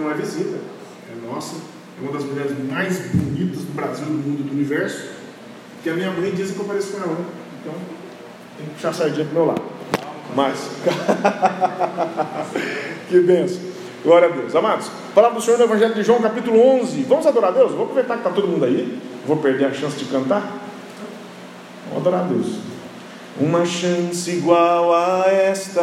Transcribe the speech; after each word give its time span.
não 0.00 0.10
é 0.10 0.14
visita, 0.14 0.58
é 1.10 1.26
nossa, 1.26 1.56
é 1.56 2.02
uma 2.02 2.12
das 2.12 2.24
mulheres 2.24 2.52
mais 2.68 2.98
bonitas 3.12 3.58
do 3.58 3.74
Brasil, 3.74 4.06
do 4.06 4.12
mundo, 4.12 4.48
do 4.48 4.52
universo, 4.52 5.10
que 5.82 5.90
a 5.90 5.94
minha 5.94 6.10
mãe 6.10 6.30
diz 6.30 6.52
que 6.52 6.58
eu 6.58 6.64
pareço 6.64 6.92
com 6.92 7.02
ela. 7.02 7.18
Então, 7.60 7.74
tem 8.56 8.66
que 8.66 8.74
puxar 8.74 8.88
a 8.88 8.92
sardinha 8.92 9.26
pro 9.26 9.34
meu 9.34 9.46
lado. 9.46 9.62
Mas, 10.34 10.58
que 13.08 13.20
benção. 13.20 13.70
Glória 14.02 14.28
a 14.28 14.30
Deus. 14.30 14.56
Amados, 14.56 14.90
palavra 15.14 15.38
do 15.38 15.44
Senhor 15.44 15.58
no 15.58 15.64
Evangelho 15.64 15.94
de 15.94 16.02
João, 16.02 16.22
capítulo 16.22 16.58
11. 16.80 17.02
Vamos 17.02 17.26
adorar 17.26 17.50
a 17.50 17.54
Deus? 17.54 17.72
Vou 17.72 17.82
aproveitar 17.82 18.14
que 18.14 18.20
está 18.20 18.30
todo 18.30 18.48
mundo 18.48 18.64
aí. 18.64 18.98
Vou 19.26 19.36
perder 19.36 19.66
a 19.66 19.74
chance 19.74 19.98
de 19.98 20.06
cantar. 20.06 20.50
Vamos 21.88 22.06
adorar 22.06 22.24
a 22.24 22.28
Deus. 22.28 22.60
Uma 23.38 23.66
chance 23.66 24.30
igual 24.30 24.94
a 24.94 25.24
esta, 25.26 25.82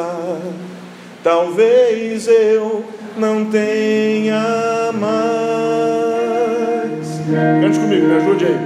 talvez 1.24 2.28
eu 2.28 2.84
não 3.18 3.46
tenha 3.46 4.92
mais. 4.94 5.68
Cante 7.62 7.80
comigo, 7.80 8.08
me 8.08 8.16
ajude 8.16 8.46
aí. 8.46 8.58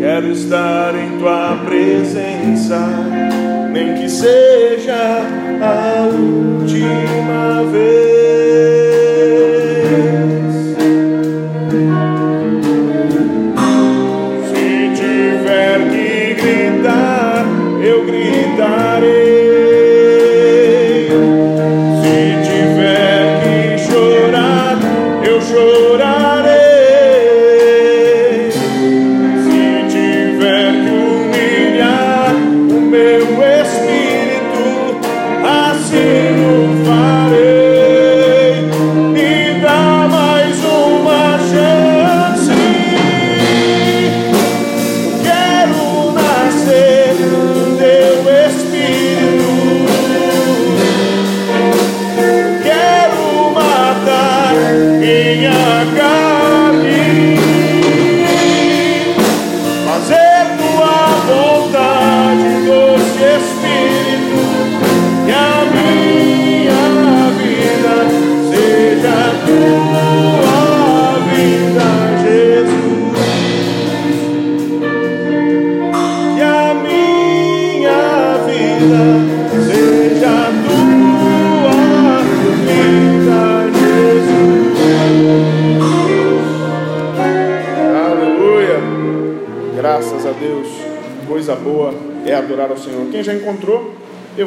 Quero 0.00 0.30
estar 0.32 0.94
em 0.94 1.18
tua 1.18 1.58
presença, 1.66 2.78
nem 3.70 3.94
que 3.94 4.08
seja 4.08 5.22
a 5.60 6.04
última 6.06 7.64
vez. 7.70 7.97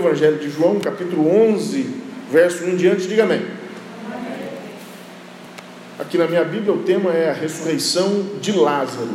Evangelho 0.01 0.39
de 0.39 0.49
João, 0.49 0.79
capítulo 0.79 1.29
11, 1.29 1.85
verso 2.31 2.63
1 2.65 2.69
em 2.69 2.75
diante, 2.75 3.07
diga 3.07 3.21
amém. 3.21 3.45
Aqui 5.99 6.17
na 6.17 6.25
minha 6.25 6.43
Bíblia 6.43 6.73
o 6.73 6.79
tema 6.79 7.11
é 7.11 7.29
a 7.29 7.33
ressurreição 7.33 8.25
de 8.41 8.51
Lázaro. 8.51 9.11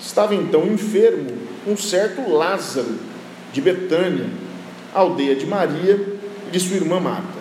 Estava 0.00 0.34
então 0.34 0.66
enfermo 0.66 1.28
um 1.66 1.76
certo 1.76 2.30
Lázaro 2.30 2.94
de 3.52 3.60
Betânia, 3.60 4.24
aldeia 4.94 5.36
de 5.36 5.44
Maria 5.44 6.00
e 6.48 6.50
de 6.50 6.58
sua 6.58 6.76
irmã 6.76 6.98
Marta. 6.98 7.38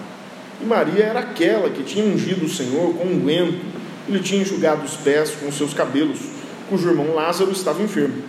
E 0.62 0.66
Maria 0.66 1.06
era 1.06 1.20
aquela 1.20 1.70
que 1.70 1.84
tinha 1.84 2.04
ungido 2.04 2.46
o 2.46 2.50
Senhor 2.50 2.94
com 2.96 3.06
unguento 3.06 3.62
e 4.06 4.12
lhe 4.12 4.20
tinha 4.20 4.42
enxugado 4.42 4.84
os 4.84 4.98
pés 4.98 5.32
com 5.32 5.50
seus 5.50 5.74
cabelos, 5.74 6.20
cujo 6.68 6.90
irmão 6.90 7.16
Lázaro 7.16 7.52
estava 7.52 7.82
enfermo. 7.82 8.22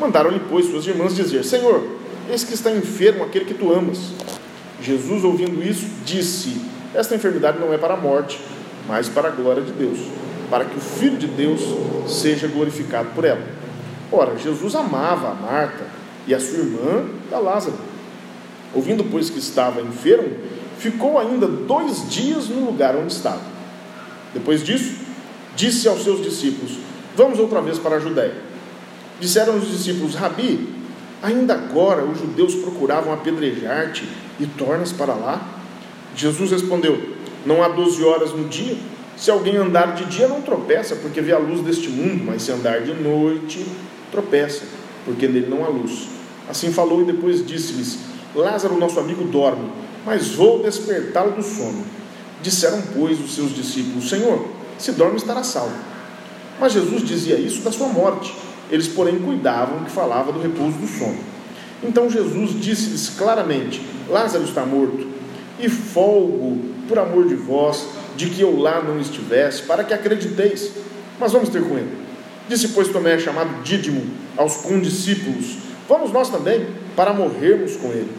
Mandaram-lhe, 0.00 0.40
pois, 0.48 0.64
suas 0.64 0.86
irmãs 0.86 1.14
dizer: 1.14 1.44
Senhor, 1.44 1.99
eis 2.30 2.44
que 2.44 2.54
está 2.54 2.70
enfermo 2.70 3.24
aquele 3.24 3.44
que 3.44 3.54
tu 3.54 3.72
amas. 3.72 3.98
Jesus, 4.80 5.24
ouvindo 5.24 5.62
isso, 5.62 5.86
disse: 6.04 6.60
Esta 6.94 7.14
enfermidade 7.14 7.58
não 7.58 7.72
é 7.72 7.78
para 7.78 7.94
a 7.94 7.96
morte, 7.96 8.40
mas 8.86 9.08
para 9.08 9.28
a 9.28 9.30
glória 9.30 9.62
de 9.62 9.72
Deus, 9.72 9.98
para 10.48 10.64
que 10.64 10.76
o 10.76 10.80
Filho 10.80 11.18
de 11.18 11.26
Deus 11.26 11.60
seja 12.08 12.48
glorificado 12.48 13.10
por 13.14 13.24
ela. 13.24 13.42
Ora, 14.10 14.36
Jesus 14.38 14.74
amava 14.74 15.30
a 15.30 15.34
Marta 15.34 15.84
e 16.26 16.34
a 16.34 16.40
sua 16.40 16.58
irmã 16.58 17.06
a 17.32 17.38
Lázaro. 17.38 17.76
Ouvindo, 18.74 19.04
pois, 19.04 19.30
que 19.30 19.38
estava 19.38 19.80
enfermo, 19.80 20.36
ficou 20.78 21.18
ainda 21.18 21.46
dois 21.46 22.08
dias 22.08 22.48
no 22.48 22.64
lugar 22.64 22.96
onde 22.96 23.12
estava. 23.12 23.42
Depois 24.32 24.62
disso, 24.62 24.94
disse 25.56 25.88
aos 25.88 26.02
seus 26.02 26.22
discípulos: 26.22 26.78
Vamos 27.16 27.38
outra 27.38 27.60
vez 27.60 27.78
para 27.78 27.96
a 27.96 28.00
Judéia. 28.00 28.34
Disseram 29.20 29.56
os 29.56 29.68
discípulos: 29.68 30.14
Rabi, 30.14 30.79
ainda 31.22 31.54
agora 31.54 32.04
os 32.04 32.18
judeus 32.18 32.54
procuravam 32.54 33.12
apedrejar-te 33.12 34.08
e 34.38 34.46
tornas 34.46 34.92
para 34.92 35.14
lá? 35.14 35.60
Jesus 36.14 36.50
respondeu: 36.50 36.98
Não 37.44 37.62
há 37.62 37.68
doze 37.68 38.02
horas 38.04 38.32
no 38.32 38.48
dia? 38.48 38.76
Se 39.16 39.30
alguém 39.30 39.56
andar 39.56 39.94
de 39.94 40.06
dia, 40.06 40.26
não 40.28 40.40
tropeça, 40.40 40.96
porque 40.96 41.20
vê 41.20 41.32
a 41.32 41.38
luz 41.38 41.60
deste 41.60 41.88
mundo, 41.88 42.24
mas 42.24 42.42
se 42.42 42.52
andar 42.52 42.80
de 42.80 42.94
noite, 42.94 43.66
tropeça, 44.10 44.62
porque 45.04 45.28
nele 45.28 45.48
não 45.48 45.64
há 45.64 45.68
luz. 45.68 46.08
Assim 46.48 46.72
falou 46.72 47.02
e 47.02 47.04
depois 47.04 47.46
disse-lhes: 47.46 47.98
Lázaro, 48.34 48.78
nosso 48.78 48.98
amigo, 48.98 49.24
dorme, 49.24 49.70
mas 50.06 50.30
vou 50.30 50.62
despertá-lo 50.62 51.32
do 51.32 51.42
sono. 51.42 51.84
Disseram, 52.42 52.82
pois, 52.94 53.20
os 53.20 53.34
seus 53.34 53.54
discípulos: 53.54 54.08
Senhor, 54.08 54.48
se 54.78 54.92
dorme, 54.92 55.16
estará 55.16 55.42
salvo. 55.42 55.76
Mas 56.58 56.72
Jesus 56.72 57.06
dizia 57.06 57.36
isso 57.36 57.62
da 57.62 57.70
sua 57.70 57.88
morte. 57.88 58.34
Eles, 58.70 58.88
porém, 58.88 59.18
cuidavam 59.18 59.84
que 59.84 59.90
falava 59.90 60.32
do 60.32 60.40
repouso 60.40 60.78
do 60.78 60.86
sono. 60.86 61.18
Então 61.82 62.10
Jesus 62.10 62.60
disse-lhes 62.60 63.10
claramente: 63.10 63.82
Lázaro 64.08 64.44
está 64.44 64.64
morto, 64.64 65.06
e 65.58 65.68
folgo 65.68 66.58
por 66.88 66.98
amor 66.98 67.26
de 67.26 67.34
vós, 67.34 67.86
de 68.16 68.30
que 68.30 68.40
eu 68.40 68.58
lá 68.58 68.82
não 68.82 69.00
estivesse, 69.00 69.62
para 69.62 69.84
que 69.84 69.94
acrediteis. 69.94 70.72
Mas 71.18 71.32
vamos 71.32 71.48
ter 71.48 71.62
com 71.62 71.76
ele. 71.76 71.98
Disse, 72.48 72.68
pois, 72.68 72.88
Tomé, 72.88 73.18
chamado 73.18 73.62
Dídimo, 73.62 74.02
aos 74.36 74.56
condiscípulos: 74.58 75.58
Vamos 75.88 76.12
nós 76.12 76.28
também, 76.28 76.66
para 76.96 77.12
morrermos 77.12 77.76
com 77.76 77.88
ele. 77.88 78.10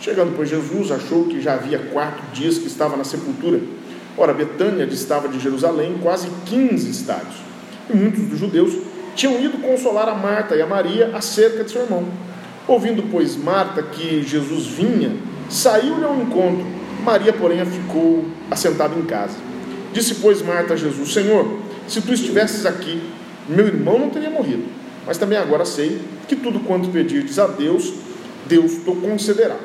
Chegando, 0.00 0.34
pois, 0.36 0.48
Jesus 0.48 0.90
achou 0.90 1.24
que 1.24 1.40
já 1.40 1.54
havia 1.54 1.78
quatro 1.78 2.22
dias 2.32 2.58
que 2.58 2.66
estava 2.66 2.96
na 2.96 3.04
sepultura. 3.04 3.60
Ora, 4.16 4.32
Betânia 4.32 4.86
distava 4.86 5.28
de 5.28 5.38
Jerusalém 5.38 5.98
quase 6.02 6.28
15 6.46 6.90
estádios. 6.90 7.36
E 7.88 7.96
muitos 7.96 8.24
dos 8.24 8.38
judeus 8.38 8.74
tinham 9.18 9.42
ido 9.42 9.58
consolar 9.58 10.08
a 10.08 10.14
Marta 10.14 10.54
e 10.54 10.62
a 10.62 10.66
Maria 10.66 11.10
acerca 11.12 11.64
de 11.64 11.72
seu 11.72 11.82
irmão. 11.82 12.06
Ouvindo, 12.68 13.02
pois, 13.10 13.36
Marta 13.36 13.82
que 13.82 14.22
Jesus 14.22 14.66
vinha, 14.66 15.10
saiu-lhe 15.50 16.04
ao 16.04 16.14
encontro. 16.22 16.64
Maria, 17.02 17.32
porém, 17.32 17.64
ficou 17.66 18.24
assentada 18.48 18.94
em 18.94 19.02
casa. 19.02 19.34
Disse, 19.92 20.14
pois, 20.16 20.40
Marta 20.40 20.74
a 20.74 20.76
Jesus: 20.76 21.12
Senhor, 21.12 21.58
se 21.88 22.00
tu 22.00 22.12
estivesses 22.12 22.64
aqui, 22.64 23.02
meu 23.48 23.66
irmão 23.66 23.98
não 23.98 24.08
teria 24.08 24.30
morrido. 24.30 24.66
Mas 25.04 25.18
também 25.18 25.36
agora 25.36 25.64
sei 25.64 26.00
que 26.28 26.36
tudo 26.36 26.60
quanto 26.60 26.88
pedirdes 26.90 27.40
a 27.40 27.48
Deus, 27.48 27.92
Deus 28.46 28.72
te 28.72 28.84
concederá. 28.84 29.56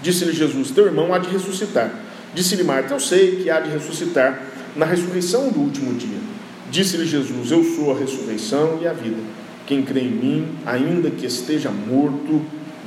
Disse-lhe 0.00 0.32
Jesus: 0.32 0.70
Teu 0.70 0.86
irmão 0.86 1.12
há 1.12 1.18
de 1.18 1.28
ressuscitar. 1.30 1.90
Disse-lhe 2.32 2.62
Marta: 2.62 2.94
Eu 2.94 3.00
sei 3.00 3.42
que 3.42 3.50
há 3.50 3.58
de 3.58 3.70
ressuscitar 3.70 4.40
na 4.76 4.86
ressurreição 4.86 5.48
do 5.48 5.58
último 5.58 5.92
dia. 5.94 6.31
Disse-lhe 6.72 7.04
Jesus: 7.06 7.50
Eu 7.50 7.62
sou 7.62 7.92
a 7.92 7.98
ressurreição 7.98 8.78
e 8.82 8.88
a 8.88 8.92
vida. 8.94 9.18
Quem 9.66 9.82
crê 9.82 10.00
em 10.00 10.10
mim, 10.10 10.48
ainda 10.64 11.10
que 11.10 11.26
esteja 11.26 11.70
morto, 11.70 12.42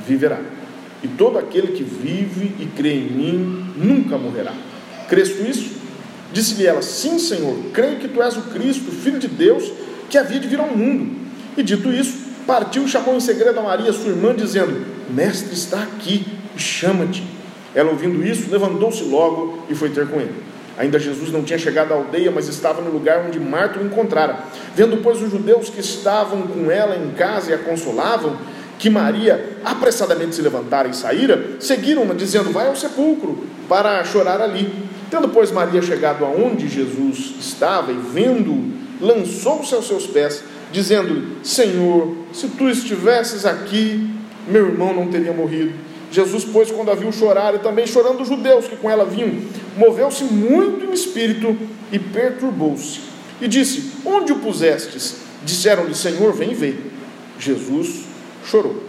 viverá. 0.06 0.40
E 1.04 1.08
todo 1.08 1.38
aquele 1.38 1.68
que 1.68 1.84
vive 1.84 2.52
e 2.58 2.66
crê 2.66 2.94
em 2.94 3.10
mim 3.10 3.72
nunca 3.76 4.18
morrerá. 4.18 4.52
Crês 5.08 5.30
tu 5.30 5.48
isso? 5.48 5.70
Disse-lhe 6.32 6.66
ela: 6.66 6.82
Sim, 6.82 7.16
Senhor, 7.20 7.56
creio 7.72 8.00
que 8.00 8.08
tu 8.08 8.20
és 8.20 8.36
o 8.36 8.42
Cristo, 8.42 8.90
filho 8.90 9.20
de 9.20 9.28
Deus, 9.28 9.70
que 10.10 10.18
havia 10.18 10.40
de 10.40 10.48
vir 10.48 10.58
ao 10.58 10.76
mundo. 10.76 11.24
E 11.56 11.62
dito 11.62 11.88
isso, 11.90 12.18
partiu 12.44 12.84
e 12.84 12.88
chamou 12.88 13.16
em 13.16 13.20
segredo 13.20 13.60
a 13.60 13.62
Maria, 13.62 13.92
sua 13.92 14.10
irmã, 14.10 14.34
dizendo: 14.34 14.84
Mestre 15.08 15.54
está 15.54 15.84
aqui 15.84 16.26
chama-te. 16.58 17.22
Ela, 17.74 17.90
ouvindo 17.90 18.26
isso, 18.26 18.50
levantou-se 18.50 19.04
logo 19.04 19.64
e 19.68 19.74
foi 19.74 19.90
ter 19.90 20.08
com 20.08 20.20
ele. 20.20 20.34
Ainda 20.78 20.98
Jesus 20.98 21.32
não 21.32 21.42
tinha 21.42 21.58
chegado 21.58 21.92
à 21.92 21.96
aldeia, 21.96 22.30
mas 22.30 22.48
estava 22.48 22.82
no 22.82 22.90
lugar 22.90 23.24
onde 23.26 23.40
Marta 23.40 23.78
o 23.80 23.86
encontrara. 23.86 24.40
Vendo, 24.74 24.98
pois, 24.98 25.22
os 25.22 25.30
judeus 25.30 25.70
que 25.70 25.80
estavam 25.80 26.42
com 26.42 26.70
ela 26.70 26.96
em 26.96 27.10
casa 27.12 27.50
e 27.50 27.54
a 27.54 27.58
consolavam, 27.58 28.36
que 28.78 28.90
Maria 28.90 29.56
apressadamente 29.64 30.34
se 30.34 30.42
levantara 30.42 30.88
e 30.88 30.94
saíra, 30.94 31.56
seguiram-na, 31.58 32.12
dizendo: 32.12 32.52
Vai 32.52 32.68
ao 32.68 32.76
sepulcro 32.76 33.44
para 33.68 34.04
chorar 34.04 34.40
ali. 34.40 34.70
Tendo, 35.10 35.28
pois, 35.28 35.50
Maria 35.50 35.80
chegado 35.80 36.24
aonde 36.24 36.68
Jesus 36.68 37.34
estava 37.40 37.92
e 37.92 37.96
vendo, 38.12 38.74
lançou-se 39.00 39.74
aos 39.74 39.86
seus 39.86 40.06
pés, 40.06 40.44
dizendo-lhe: 40.70 41.38
Senhor, 41.42 42.14
se 42.32 42.48
tu 42.48 42.68
estivesses 42.68 43.46
aqui, 43.46 44.10
meu 44.46 44.66
irmão 44.66 44.92
não 44.92 45.08
teria 45.08 45.32
morrido. 45.32 45.85
Jesus, 46.10 46.44
pois, 46.44 46.70
quando 46.70 46.90
a 46.90 46.94
viu 46.94 47.10
chorar, 47.12 47.54
e 47.54 47.58
também 47.58 47.86
chorando 47.86 48.22
os 48.22 48.28
judeus 48.28 48.66
que 48.66 48.76
com 48.76 48.90
ela 48.90 49.04
vinham, 49.04 49.42
moveu-se 49.76 50.24
muito 50.24 50.84
em 50.84 50.92
espírito 50.92 51.56
e 51.90 51.98
perturbou-se. 51.98 53.00
E 53.40 53.48
disse: 53.48 53.92
Onde 54.04 54.32
o 54.32 54.38
pusestes? 54.38 55.16
Disseram-lhe: 55.44 55.94
Senhor, 55.94 56.32
vem 56.32 56.54
ver. 56.54 56.92
Jesus 57.38 58.04
chorou. 58.44 58.82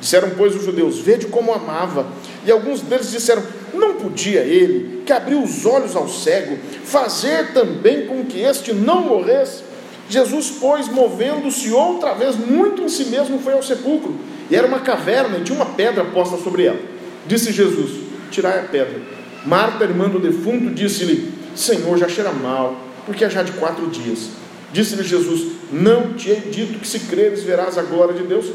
Disseram, 0.00 0.30
pois, 0.36 0.54
os 0.54 0.64
judeus: 0.64 0.98
Vede 0.98 1.26
como 1.26 1.52
amava. 1.52 2.06
E 2.44 2.50
alguns 2.50 2.80
deles 2.80 3.10
disseram: 3.10 3.42
Não 3.72 3.94
podia 3.94 4.40
ele, 4.40 5.02
que 5.06 5.12
abriu 5.12 5.42
os 5.42 5.64
olhos 5.64 5.96
ao 5.96 6.08
cego, 6.08 6.58
fazer 6.84 7.52
também 7.52 8.06
com 8.06 8.24
que 8.24 8.40
este 8.40 8.72
não 8.72 9.02
morresse? 9.02 9.62
Jesus, 10.10 10.52
pois, 10.58 10.88
movendo-se 10.88 11.70
outra 11.70 12.14
vez 12.14 12.34
muito 12.36 12.82
em 12.82 12.88
si 12.88 13.06
mesmo, 13.06 13.38
foi 13.40 13.52
ao 13.52 13.62
sepulcro. 13.62 14.14
E 14.50 14.56
era 14.56 14.66
uma 14.66 14.80
caverna 14.80 15.38
e 15.38 15.44
tinha 15.44 15.56
uma 15.56 15.66
pedra 15.66 16.04
posta 16.04 16.36
sobre 16.38 16.64
ela. 16.64 16.80
Disse 17.26 17.52
Jesus: 17.52 17.90
Tirai 18.30 18.60
a 18.60 18.62
pedra. 18.62 19.00
Marta, 19.44 19.84
irmã 19.84 20.08
do 20.08 20.18
defunto, 20.18 20.70
disse-lhe: 20.74 21.32
Senhor, 21.54 21.98
já 21.98 22.08
cheira 22.08 22.32
mal, 22.32 22.76
porque 23.04 23.24
é 23.24 23.30
já 23.30 23.42
de 23.42 23.52
quatro 23.52 23.86
dias. 23.88 24.30
Disse-lhe 24.72 25.02
Jesus: 25.02 25.52
Não 25.72 26.14
te 26.14 26.30
hei 26.30 26.40
dito 26.50 26.78
que 26.78 26.86
se 26.86 27.00
creres 27.00 27.42
verás 27.42 27.78
a 27.78 27.82
glória 27.82 28.14
de 28.14 28.24
Deus? 28.24 28.46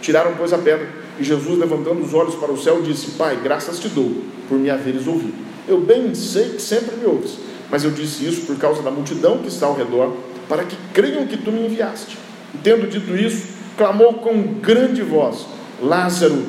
Tiraram, 0.00 0.34
pois, 0.36 0.52
a 0.52 0.58
pedra. 0.58 0.88
E 1.18 1.24
Jesus, 1.24 1.58
levantando 1.58 2.02
os 2.02 2.14
olhos 2.14 2.34
para 2.34 2.50
o 2.50 2.60
céu, 2.60 2.82
disse: 2.82 3.12
Pai, 3.12 3.38
graças 3.42 3.78
te 3.78 3.88
dou 3.88 4.22
por 4.48 4.58
me 4.58 4.70
haveres 4.70 5.06
ouvido. 5.06 5.34
Eu 5.68 5.80
bem 5.80 6.14
sei 6.14 6.50
que 6.50 6.62
sempre 6.62 6.96
me 6.96 7.06
ouves, 7.06 7.38
mas 7.70 7.84
eu 7.84 7.90
disse 7.90 8.26
isso 8.26 8.42
por 8.42 8.56
causa 8.56 8.82
da 8.82 8.90
multidão 8.90 9.38
que 9.38 9.48
está 9.48 9.66
ao 9.66 9.76
redor, 9.76 10.16
para 10.48 10.64
que 10.64 10.76
creiam 10.92 11.26
que 11.26 11.36
tu 11.36 11.52
me 11.52 11.66
enviaste. 11.66 12.18
E 12.54 12.58
tendo 12.58 12.88
dito 12.88 13.14
isso, 13.16 13.46
clamou 13.76 14.14
com 14.14 14.54
grande 14.60 15.02
voz: 15.02 15.46
Lázaro, 15.80 16.42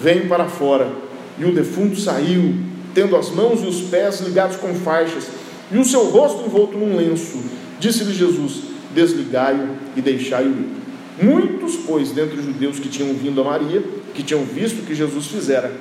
vem 0.00 0.28
para 0.28 0.46
fora. 0.46 0.90
E 1.38 1.44
o 1.44 1.54
defunto 1.54 1.98
saiu, 2.00 2.54
tendo 2.94 3.16
as 3.16 3.30
mãos 3.30 3.62
e 3.62 3.66
os 3.66 3.82
pés 3.82 4.20
ligados 4.20 4.56
com 4.56 4.74
faixas, 4.74 5.28
e 5.70 5.78
o 5.78 5.84
seu 5.84 6.04
rosto 6.06 6.44
envolto 6.44 6.76
num 6.76 6.96
lenço. 6.96 7.42
Disse-lhe 7.78 8.12
Jesus: 8.12 8.62
Desligai-o 8.94 9.76
e 9.96 10.00
deixai-o 10.00 10.48
ir. 10.48 10.78
Muitos, 11.20 11.76
pois, 11.76 12.12
dentre 12.12 12.38
os 12.38 12.44
judeus 12.44 12.78
que 12.78 12.88
tinham 12.88 13.12
vindo 13.14 13.40
a 13.40 13.44
Maria, 13.44 13.82
que 14.14 14.22
tinham 14.22 14.44
visto 14.44 14.80
o 14.80 14.86
que 14.86 14.94
Jesus 14.94 15.26
fizera, 15.26 15.72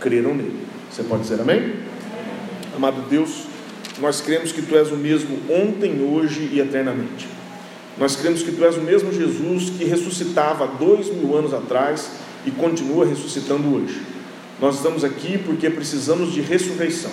creram 0.00 0.34
nele. 0.34 0.56
Você 0.90 1.02
pode 1.02 1.22
dizer 1.22 1.40
amém? 1.40 1.74
Amado 2.74 3.08
Deus, 3.08 3.44
nós 4.00 4.20
cremos 4.20 4.52
que 4.52 4.62
Tu 4.62 4.76
és 4.76 4.90
o 4.90 4.96
mesmo 4.96 5.38
ontem, 5.50 6.02
hoje 6.02 6.48
e 6.52 6.60
eternamente. 6.60 7.28
Nós 7.98 8.16
cremos 8.16 8.42
que 8.42 8.52
Tu 8.52 8.64
és 8.64 8.76
o 8.76 8.80
mesmo 8.80 9.12
Jesus 9.12 9.70
que 9.70 9.84
ressuscitava 9.84 10.66
dois 10.66 11.08
mil 11.08 11.36
anos 11.36 11.52
atrás 11.52 12.10
e 12.46 12.50
continua 12.50 13.06
ressuscitando 13.06 13.74
hoje. 13.74 14.00
Nós 14.60 14.76
estamos 14.76 15.04
aqui 15.04 15.38
porque 15.38 15.68
precisamos 15.70 16.32
de 16.32 16.40
ressurreição 16.40 17.10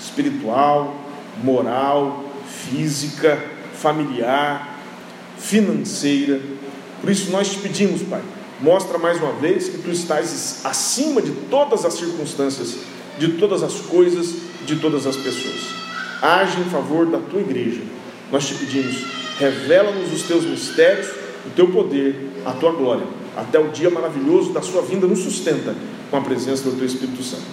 espiritual, 0.00 0.94
moral, 1.42 2.24
física, 2.68 3.42
familiar, 3.74 4.78
financeira. 5.38 6.40
Por 7.00 7.10
isso 7.10 7.30
nós 7.30 7.50
te 7.50 7.58
pedimos, 7.58 8.02
Pai, 8.02 8.22
mostra 8.60 8.98
mais 8.98 9.18
uma 9.18 9.32
vez 9.32 9.68
que 9.68 9.78
Tu 9.78 9.90
estás 9.90 10.60
acima 10.64 11.20
de 11.20 11.32
todas 11.50 11.84
as 11.84 11.94
circunstâncias, 11.94 12.76
de 13.18 13.32
todas 13.34 13.62
as 13.62 13.74
coisas, 13.74 14.34
de 14.64 14.76
todas 14.76 15.06
as 15.06 15.16
pessoas. 15.16 15.74
Age 16.22 16.60
em 16.60 16.70
favor 16.70 17.06
da 17.06 17.18
Tua 17.18 17.40
igreja. 17.40 17.82
Nós 18.32 18.46
te 18.46 18.54
pedimos 18.54 19.25
Revela-nos 19.38 20.12
os 20.12 20.22
teus 20.22 20.44
mistérios, 20.44 21.08
o 21.46 21.50
teu 21.54 21.68
poder, 21.68 22.30
a 22.44 22.52
tua 22.52 22.72
glória. 22.72 23.06
Até 23.36 23.58
o 23.58 23.68
dia 23.68 23.90
maravilhoso 23.90 24.52
da 24.52 24.62
sua 24.62 24.82
vinda 24.82 25.06
nos 25.06 25.20
sustenta 25.20 25.74
com 26.10 26.16
a 26.16 26.20
presença 26.20 26.64
do 26.64 26.76
teu 26.76 26.86
Espírito 26.86 27.22
Santo. 27.22 27.44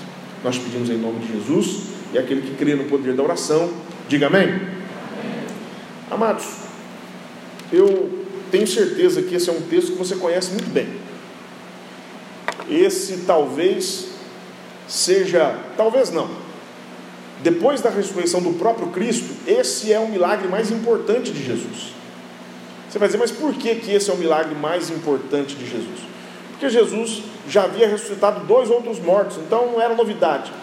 Nós 0.44 0.58
pedimos 0.58 0.90
em 0.90 0.98
nome 0.98 1.20
de 1.20 1.34
Jesus 1.34 1.84
e 2.14 2.18
aquele 2.18 2.42
que 2.42 2.56
crê 2.56 2.76
no 2.76 2.86
poder 2.86 3.14
da 3.14 3.24
oração, 3.24 3.70
diga 4.08 4.28
amém. 4.28 4.44
amém. 4.44 4.62
Amados, 6.10 6.46
eu 7.72 8.10
tenho 8.52 8.68
certeza 8.68 9.22
que 9.24 9.36
esse 9.36 9.50
é 9.50 9.54
um 9.54 9.62
texto 9.62 9.94
que 9.94 9.98
você 9.98 10.16
conhece 10.16 10.52
muito 10.52 10.70
bem. 10.72 10.88
Esse 12.70 13.24
talvez 13.26 14.10
seja, 14.88 15.58
talvez 15.76 16.12
não, 16.12 16.30
depois 17.44 17.82
da 17.82 17.90
ressurreição 17.90 18.42
do 18.42 18.54
próprio 18.54 18.88
Cristo, 18.88 19.36
esse 19.46 19.92
é 19.92 20.00
o 20.00 20.08
milagre 20.08 20.48
mais 20.48 20.72
importante 20.72 21.30
de 21.30 21.44
Jesus. 21.44 21.94
Você 22.90 22.98
vai 22.98 23.10
dizer, 23.10 23.18
mas 23.18 23.32
por 23.32 23.54
que, 23.54 23.76
que 23.76 23.92
esse 23.92 24.10
é 24.10 24.14
o 24.14 24.18
milagre 24.18 24.56
mais 24.56 24.90
importante 24.90 25.54
de 25.56 25.70
Jesus? 25.70 26.00
Porque 26.52 26.70
Jesus 26.70 27.24
já 27.50 27.64
havia 27.64 27.88
ressuscitado 27.88 28.46
dois 28.46 28.70
outros 28.70 28.98
mortos, 28.98 29.38
então 29.38 29.72
não 29.74 29.82
era 29.82 29.94
novidade. 29.94 30.54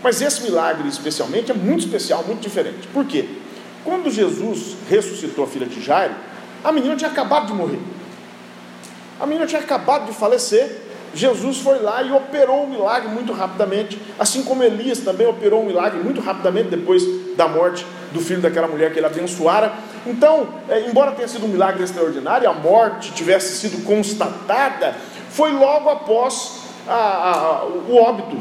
Mas 0.00 0.22
esse 0.22 0.42
milagre, 0.42 0.86
especialmente, 0.88 1.50
é 1.50 1.54
muito 1.54 1.80
especial, 1.80 2.22
muito 2.22 2.40
diferente. 2.40 2.86
Por 2.88 3.04
quê? 3.04 3.28
Quando 3.84 4.08
Jesus 4.08 4.76
ressuscitou 4.88 5.44
a 5.44 5.48
filha 5.48 5.66
de 5.66 5.82
Jairo, 5.82 6.14
a 6.62 6.70
menina 6.70 6.94
tinha 6.94 7.10
acabado 7.10 7.48
de 7.48 7.54
morrer. 7.54 7.80
A 9.18 9.26
menina 9.26 9.46
tinha 9.46 9.60
acabado 9.60 10.06
de 10.06 10.12
falecer 10.12 10.87
Jesus 11.18 11.58
foi 11.58 11.80
lá 11.80 12.00
e 12.00 12.12
operou 12.12 12.62
o 12.62 12.70
milagre 12.70 13.08
muito 13.08 13.32
rapidamente, 13.32 14.00
assim 14.16 14.44
como 14.44 14.62
Elias 14.62 15.00
também 15.00 15.26
operou 15.26 15.62
um 15.62 15.66
milagre 15.66 15.98
muito 15.98 16.20
rapidamente 16.20 16.68
depois 16.68 17.02
da 17.36 17.48
morte 17.48 17.84
do 18.12 18.20
filho 18.20 18.40
daquela 18.40 18.68
mulher 18.68 18.92
que 18.92 19.00
ele 19.00 19.06
abençoara. 19.06 19.72
Então, 20.06 20.46
é, 20.68 20.88
embora 20.88 21.10
tenha 21.10 21.26
sido 21.26 21.44
um 21.44 21.48
milagre 21.48 21.82
extraordinário, 21.82 22.48
a 22.48 22.52
morte 22.52 23.12
tivesse 23.12 23.56
sido 23.56 23.84
constatada, 23.84 24.94
foi 25.30 25.50
logo 25.50 25.90
após 25.90 26.60
a, 26.86 26.94
a, 26.94 27.64
o 27.64 27.96
óbito. 27.96 28.38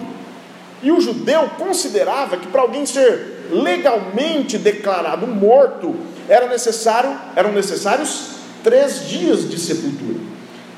E 0.84 0.92
o 0.92 1.02
judeu 1.02 1.50
considerava 1.58 2.38
que 2.38 2.46
para 2.46 2.62
alguém 2.62 2.86
ser 2.86 3.48
legalmente 3.52 4.60
declarado 4.60 5.26
morto, 5.26 5.96
era 6.30 6.46
necessário, 6.46 7.10
eram 7.36 7.52
necessários 7.54 8.34
três 8.64 9.08
dias 9.08 9.50
de 9.50 9.58
sepultura. 9.58 10.27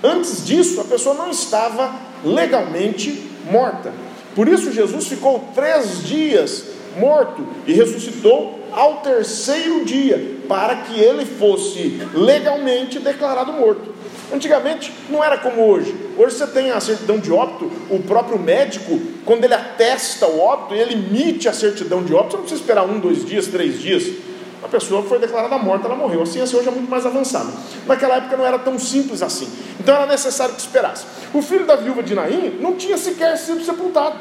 Antes 0.03 0.45
disso, 0.45 0.79
a 0.79 0.85
pessoa 0.85 1.15
não 1.15 1.29
estava 1.29 1.93
legalmente 2.23 3.29
morta. 3.49 3.91
Por 4.35 4.47
isso, 4.47 4.71
Jesus 4.71 5.07
ficou 5.07 5.49
três 5.53 6.03
dias 6.03 6.65
morto 6.97 7.45
e 7.67 7.73
ressuscitou 7.73 8.59
ao 8.71 8.97
terceiro 8.97 9.83
dia, 9.83 10.37
para 10.47 10.75
que 10.77 10.99
ele 10.99 11.25
fosse 11.25 12.01
legalmente 12.13 12.99
declarado 12.99 13.53
morto. 13.53 13.93
Antigamente 14.33 14.93
não 15.09 15.23
era 15.23 15.37
como 15.37 15.61
hoje. 15.61 15.95
Hoje 16.17 16.35
você 16.35 16.47
tem 16.47 16.71
a 16.71 16.79
certidão 16.79 17.17
de 17.17 17.31
óbito, 17.31 17.71
o 17.89 17.99
próprio 17.99 18.37
médico, 18.37 18.99
quando 19.25 19.43
ele 19.43 19.55
atesta 19.55 20.27
o 20.27 20.39
óbito, 20.39 20.75
ele 20.75 20.93
emite 20.93 21.49
a 21.49 21.53
certidão 21.53 22.03
de 22.03 22.13
óbito, 22.13 22.31
você 22.31 22.37
não 22.37 22.43
precisa 22.43 22.61
esperar 22.61 22.85
um, 22.85 22.99
dois 22.99 23.25
dias, 23.25 23.47
três 23.47 23.79
dias 23.79 24.29
a 24.63 24.67
pessoa 24.67 25.01
foi 25.03 25.19
declarada 25.19 25.57
morta, 25.57 25.87
ela 25.87 25.95
morreu. 25.95 26.21
A 26.21 26.25
ciência 26.25 26.57
hoje 26.57 26.67
é 26.67 26.71
muito 26.71 26.89
mais 26.89 27.05
avançada. 27.05 27.49
Naquela 27.87 28.17
época 28.17 28.35
não 28.35 28.45
era 28.45 28.59
tão 28.59 28.77
simples 28.77 29.21
assim. 29.21 29.47
Então 29.79 29.95
era 29.95 30.05
necessário 30.05 30.55
que 30.55 30.61
esperasse. 30.61 31.05
O 31.33 31.41
filho 31.41 31.65
da 31.65 31.75
viúva 31.75 32.03
de 32.03 32.13
Naim 32.13 32.57
não 32.59 32.75
tinha 32.75 32.97
sequer 32.97 33.37
sido 33.37 33.63
sepultado. 33.63 34.17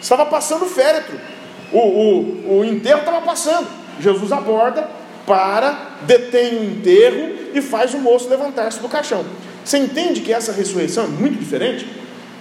Estava 0.00 0.26
passando 0.26 0.64
o 0.64 0.68
féretro. 0.68 1.18
O, 1.72 1.78
o, 1.78 2.58
o 2.58 2.64
enterro 2.64 3.00
estava 3.00 3.20
passando. 3.20 3.68
Jesus 4.00 4.32
aborda, 4.32 4.88
para, 5.26 5.96
detém 6.02 6.58
o 6.58 6.64
enterro 6.64 7.50
e 7.54 7.60
faz 7.60 7.94
o 7.94 7.98
moço 7.98 8.28
levantar-se 8.28 8.80
do 8.80 8.88
caixão. 8.88 9.24
Você 9.64 9.78
entende 9.78 10.20
que 10.22 10.32
essa 10.32 10.52
ressurreição 10.52 11.04
é 11.04 11.08
muito 11.08 11.38
diferente? 11.38 11.86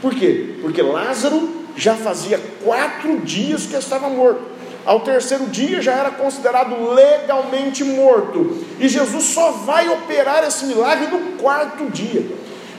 Por 0.01 0.15
quê? 0.15 0.55
Porque 0.61 0.81
Lázaro 0.81 1.67
já 1.75 1.95
fazia 1.95 2.39
quatro 2.63 3.19
dias 3.19 3.65
que 3.65 3.75
estava 3.75 4.09
morto 4.09 4.58
ao 4.89 5.01
terceiro 5.01 5.46
dia 5.46 5.84
já 5.84 5.91
era 5.91 6.10
considerado 6.10 6.89
legalmente 6.93 7.84
morto. 7.84 8.65
E 8.79 8.89
Jesus 8.89 9.24
só 9.25 9.51
vai 9.51 9.88
operar 9.88 10.43
esse 10.43 10.65
milagre 10.65 11.05
no 11.05 11.38
quarto 11.38 11.91
dia. 11.91 12.25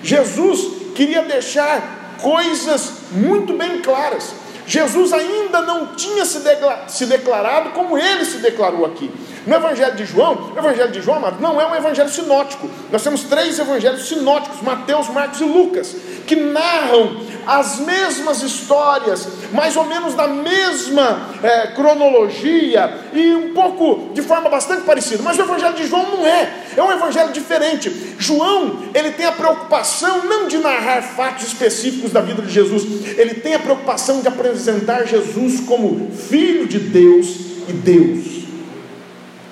Jesus 0.02 0.93
queria 0.93 1.23
deixar 1.23 2.17
coisas 2.21 2.95
muito 3.12 3.52
bem 3.52 3.81
claras. 3.81 4.35
Jesus 4.67 5.12
ainda 5.12 5.62
não 5.62 5.95
tinha 5.95 6.25
se, 6.25 7.07
declarado 7.07 7.71
como 7.71 7.97
ele 7.97 8.25
se 8.25 8.38
declarou 8.38 8.85
aqui. 8.87 9.09
No 9.47 9.55
Evangelho 9.55 9.95
de 9.95 10.05
João, 10.05 10.52
o 10.52 10.59
Evangelho 10.59 10.90
de 10.90 11.00
João, 11.00 11.19
amado, 11.19 11.40
não 11.40 11.61
é 11.61 11.67
um 11.67 11.76
evangelho 11.76 12.11
sinótico. 12.11 12.69
Nós 12.90 13.02
temos 13.02 13.23
três 13.23 13.57
evangelhos 13.59 14.09
sinóticos, 14.09 14.61
Mateus, 14.62 15.09
Marcos 15.09 15.40
e 15.40 15.45
Lucas, 15.45 15.95
que 16.30 16.37
narram 16.37 17.16
as 17.44 17.80
mesmas 17.80 18.40
histórias, 18.40 19.26
mais 19.52 19.76
ou 19.76 19.84
menos 19.84 20.14
da 20.14 20.28
mesma 20.28 21.28
é, 21.42 21.66
cronologia 21.75 22.99
e 23.12 23.34
um 23.34 23.52
pouco 23.52 24.12
de 24.14 24.22
forma 24.22 24.49
bastante 24.49 24.82
parecida. 24.82 25.25
Mas 25.25 25.37
o 25.37 25.42
Evangelho 25.42 25.75
de 25.75 25.88
João 25.88 26.08
não 26.08 26.25
é, 26.25 26.66
é 26.76 26.80
um 26.80 26.92
Evangelho 26.92 27.32
diferente. 27.32 28.14
João, 28.16 28.78
ele 28.94 29.10
tem 29.10 29.26
a 29.26 29.32
preocupação 29.32 30.25
não 30.25 30.46
de 30.46 30.58
narrar 30.58 31.02
fatos 31.02 31.49
específicos 31.49 32.12
da 32.12 32.20
vida 32.20 32.42
de 32.42 32.52
Jesus, 32.52 32.84
ele 33.18 33.34
tem 33.34 33.54
a 33.54 33.58
preocupação 33.58 34.20
de 34.20 34.28
apresentar 34.28 35.08
Jesus 35.08 35.58
como 35.66 36.12
Filho 36.12 36.68
de 36.68 36.78
Deus 36.78 37.26
e 37.68 37.72
Deus. 37.72 38.44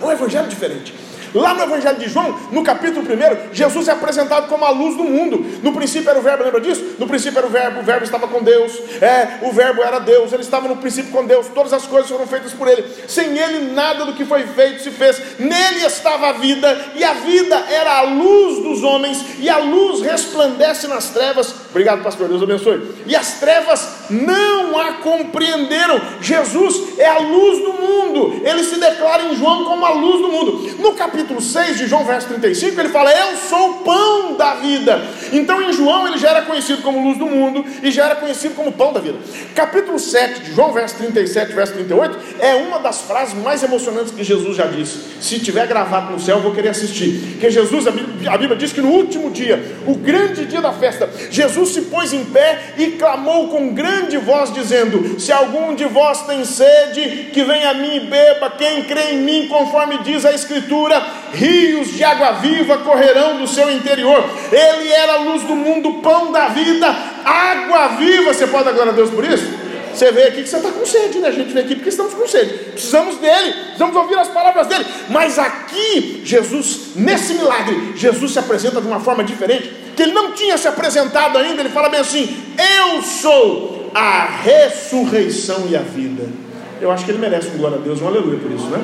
É 0.00 0.04
um 0.04 0.12
Evangelho 0.12 0.46
diferente. 0.46 0.94
Lá 1.34 1.54
no 1.54 1.62
Evangelho 1.62 1.98
de 1.98 2.08
João, 2.08 2.38
no 2.50 2.62
capítulo 2.62 3.04
1, 3.04 3.54
Jesus 3.54 3.88
é 3.88 3.92
apresentado 3.92 4.48
como 4.48 4.64
a 4.64 4.70
luz 4.70 4.96
do 4.96 5.04
mundo. 5.04 5.44
No 5.62 5.72
princípio 5.72 6.10
era 6.10 6.18
o 6.18 6.22
verbo, 6.22 6.44
lembra 6.44 6.60
disso? 6.60 6.96
No 6.98 7.06
princípio 7.06 7.38
era 7.38 7.46
o 7.46 7.50
verbo, 7.50 7.80
o 7.80 7.82
verbo 7.82 8.04
estava 8.04 8.28
com 8.28 8.42
Deus, 8.42 8.72
é, 9.00 9.38
o 9.42 9.52
verbo 9.52 9.82
era 9.82 9.98
Deus, 9.98 10.32
ele 10.32 10.42
estava 10.42 10.68
no 10.68 10.76
princípio 10.76 11.10
com 11.10 11.24
Deus, 11.24 11.48
todas 11.48 11.72
as 11.72 11.86
coisas 11.86 12.10
foram 12.10 12.26
feitas 12.26 12.52
por 12.52 12.68
ele. 12.68 12.84
Sem 13.06 13.38
ele 13.38 13.72
nada 13.72 14.04
do 14.04 14.14
que 14.14 14.24
foi 14.24 14.46
feito 14.46 14.82
se 14.82 14.90
fez. 14.90 15.38
Nele 15.38 15.84
estava 15.84 16.28
a 16.28 16.32
vida, 16.32 16.86
e 16.94 17.04
a 17.04 17.14
vida 17.14 17.56
era 17.70 17.98
a 17.98 18.02
luz 18.02 18.62
dos 18.62 18.82
homens, 18.82 19.24
e 19.38 19.48
a 19.48 19.58
luz 19.58 20.00
resplandece 20.00 20.86
nas 20.86 21.10
trevas. 21.10 21.54
Obrigado, 21.70 22.02
pastor, 22.02 22.28
Deus 22.28 22.42
abençoe. 22.42 22.80
E 23.06 23.14
as 23.14 23.40
trevas 23.40 23.88
não 24.10 24.78
a 24.78 24.94
compreenderam. 24.94 26.00
Jesus 26.20 26.98
é 26.98 27.06
a 27.06 27.18
luz 27.18 27.58
do 27.62 27.72
mundo. 27.74 28.40
Ele 28.44 28.64
se 28.64 28.76
declara 28.76 29.24
em 29.24 29.36
João 29.36 29.64
como 29.64 29.84
a 29.84 29.90
luz 29.90 30.20
do 30.20 30.28
mundo. 30.28 30.76
No 30.78 30.92
capítulo 30.94 31.18
capítulo 31.18 31.40
6 31.40 31.78
de 31.78 31.86
João, 31.86 32.04
verso 32.04 32.28
35, 32.28 32.80
ele 32.80 32.88
fala: 32.90 33.10
Eu 33.10 33.36
sou 33.36 33.70
o 33.70 33.74
pão 33.78 34.36
da 34.36 34.54
vida. 34.54 35.02
Então 35.32 35.60
em 35.62 35.72
João 35.72 36.06
ele 36.06 36.18
já 36.18 36.30
era 36.30 36.42
conhecido 36.42 36.82
como 36.82 37.02
luz 37.02 37.18
do 37.18 37.26
mundo 37.26 37.64
e 37.82 37.90
já 37.90 38.04
era 38.04 38.16
conhecido 38.16 38.54
como 38.54 38.70
pão 38.70 38.92
da 38.92 39.00
vida. 39.00 39.18
Capítulo 39.54 39.98
7 39.98 40.42
de 40.42 40.52
João, 40.52 40.72
verso 40.72 40.96
37, 40.96 41.52
verso 41.52 41.72
38, 41.72 42.18
é 42.38 42.54
uma 42.54 42.78
das 42.78 43.00
frases 43.00 43.34
mais 43.34 43.62
emocionantes 43.62 44.12
que 44.12 44.22
Jesus 44.22 44.56
já 44.56 44.66
disse. 44.66 44.98
Se 45.20 45.40
tiver 45.40 45.66
gravado 45.66 46.12
no 46.12 46.20
céu, 46.20 46.36
eu 46.36 46.42
vou 46.42 46.52
querer 46.52 46.68
assistir. 46.68 47.38
Que 47.40 47.50
Jesus, 47.50 47.86
a 47.86 47.90
Bíblia 47.90 48.56
diz 48.56 48.72
que 48.72 48.80
no 48.80 48.90
último 48.90 49.30
dia, 49.30 49.76
o 49.86 49.94
grande 49.94 50.44
dia 50.44 50.60
da 50.60 50.72
festa, 50.72 51.08
Jesus 51.30 51.57
se 51.66 51.82
pôs 51.82 52.12
em 52.12 52.24
pé 52.24 52.74
e 52.76 52.92
clamou 52.92 53.48
com 53.48 53.74
grande 53.74 54.16
voz, 54.16 54.52
dizendo: 54.52 55.20
Se 55.20 55.32
algum 55.32 55.74
de 55.74 55.84
vós 55.84 56.22
tem 56.22 56.44
sede, 56.44 57.30
que 57.32 57.42
venha 57.44 57.70
a 57.70 57.74
mim 57.74 57.96
e 57.96 58.00
beba. 58.00 58.50
Quem 58.50 58.84
crê 58.84 59.12
em 59.12 59.18
mim, 59.18 59.48
conforme 59.48 59.98
diz 59.98 60.24
a 60.24 60.32
Escritura, 60.32 61.02
rios 61.32 61.92
de 61.92 62.04
água 62.04 62.32
viva 62.32 62.78
correrão 62.78 63.38
do 63.38 63.46
seu 63.46 63.70
interior. 63.70 64.24
Ele 64.50 64.90
era 64.90 65.14
a 65.14 65.18
luz 65.18 65.42
do 65.42 65.54
mundo, 65.54 65.94
pão 66.02 66.32
da 66.32 66.48
vida, 66.48 66.94
água 67.24 67.88
viva. 67.98 68.32
Você 68.32 68.46
pode 68.46 68.70
glória 68.72 68.92
a 68.92 68.94
Deus 68.94 69.10
por 69.10 69.24
isso? 69.24 69.67
Você 69.98 70.12
veio 70.12 70.28
aqui 70.28 70.42
que 70.44 70.48
você 70.48 70.56
está 70.58 70.70
com 70.70 70.86
sede, 70.86 71.18
né? 71.18 71.28
A 71.28 71.32
gente 71.32 71.52
veio 71.52 71.64
aqui 71.64 71.74
porque 71.74 71.88
estamos 71.88 72.14
com 72.14 72.24
sede. 72.28 72.54
Precisamos 72.70 73.16
dele, 73.16 73.52
precisamos 73.52 73.96
ouvir 73.96 74.16
as 74.16 74.28
palavras 74.28 74.68
dele. 74.68 74.86
Mas 75.10 75.40
aqui, 75.40 76.22
Jesus, 76.24 76.90
nesse 76.94 77.34
milagre, 77.34 77.94
Jesus 77.96 78.32
se 78.32 78.38
apresenta 78.38 78.80
de 78.80 78.86
uma 78.86 79.00
forma 79.00 79.24
diferente, 79.24 79.74
que 79.96 80.02
ele 80.04 80.12
não 80.12 80.30
tinha 80.30 80.56
se 80.56 80.68
apresentado 80.68 81.36
ainda. 81.36 81.62
Ele 81.62 81.70
fala 81.70 81.88
bem 81.88 81.98
assim: 81.98 82.28
Eu 82.80 83.02
sou 83.02 83.90
a 83.92 84.26
ressurreição 84.26 85.66
e 85.68 85.74
a 85.74 85.80
vida. 85.80 86.28
Eu 86.80 86.92
acho 86.92 87.04
que 87.04 87.10
ele 87.10 87.18
merece 87.18 87.48
um 87.48 87.58
glória 87.58 87.78
a 87.78 87.80
Deus, 87.80 88.00
um 88.00 88.06
aleluia 88.06 88.38
por 88.38 88.52
isso, 88.52 88.66
né? 88.66 88.78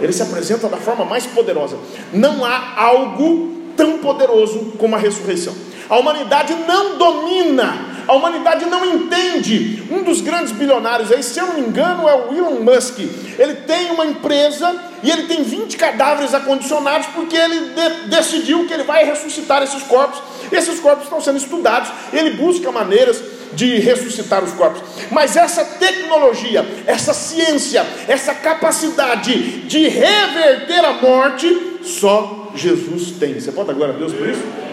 Ele 0.00 0.14
se 0.14 0.22
apresenta 0.22 0.66
da 0.66 0.78
forma 0.78 1.04
mais 1.04 1.26
poderosa. 1.26 1.76
Não 2.10 2.42
há 2.42 2.72
algo 2.74 3.54
tão 3.76 3.98
poderoso 3.98 4.72
como 4.78 4.96
a 4.96 4.98
ressurreição. 4.98 5.54
A 5.90 5.98
humanidade 5.98 6.54
não 6.66 6.96
domina, 6.96 7.97
a 8.08 8.14
humanidade 8.14 8.64
não 8.64 8.84
entende. 8.86 9.84
Um 9.90 10.02
dos 10.02 10.22
grandes 10.22 10.50
bilionários 10.50 11.12
aí, 11.12 11.22
se 11.22 11.38
eu 11.38 11.46
não 11.46 11.54
me 11.54 11.60
engano, 11.60 12.08
é 12.08 12.14
o 12.14 12.34
Elon 12.34 12.60
Musk. 12.60 12.98
Ele 13.38 13.54
tem 13.54 13.90
uma 13.90 14.06
empresa 14.06 14.74
e 15.02 15.10
ele 15.10 15.24
tem 15.24 15.42
20 15.42 15.76
cadáveres 15.76 16.32
acondicionados 16.32 17.06
porque 17.08 17.36
ele 17.36 17.60
de 17.74 18.08
decidiu 18.08 18.66
que 18.66 18.72
ele 18.72 18.84
vai 18.84 19.04
ressuscitar 19.04 19.62
esses 19.62 19.82
corpos. 19.82 20.20
Esses 20.50 20.80
corpos 20.80 21.04
estão 21.04 21.20
sendo 21.20 21.36
estudados, 21.36 21.90
ele 22.10 22.30
busca 22.30 22.72
maneiras 22.72 23.22
de 23.52 23.78
ressuscitar 23.78 24.42
os 24.42 24.52
corpos. 24.52 24.82
Mas 25.10 25.36
essa 25.36 25.64
tecnologia, 25.64 26.66
essa 26.86 27.12
ciência, 27.12 27.86
essa 28.06 28.34
capacidade 28.34 29.62
de 29.62 29.86
reverter 29.88 30.84
a 30.84 30.94
morte, 30.94 31.78
só 31.82 32.52
Jesus 32.54 33.12
tem. 33.12 33.38
Você 33.38 33.52
pode 33.52 33.68
dar 33.68 33.74
glória 33.74 33.94
a 33.94 33.98
Deus 33.98 34.12
por 34.12 34.26
isso? 34.26 34.67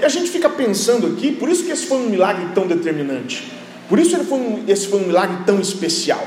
E 0.00 0.04
a 0.04 0.08
gente 0.08 0.30
fica 0.30 0.48
pensando 0.48 1.06
aqui, 1.06 1.32
por 1.32 1.48
isso 1.48 1.64
que 1.64 1.70
esse 1.70 1.86
foi 1.86 1.98
um 1.98 2.08
milagre 2.08 2.46
tão 2.54 2.66
determinante. 2.66 3.52
Por 3.88 3.98
isso 3.98 4.16
foi 4.24 4.38
um, 4.38 4.64
esse 4.66 4.88
foi 4.88 5.00
um 5.00 5.06
milagre 5.06 5.38
tão 5.44 5.60
especial. 5.60 6.26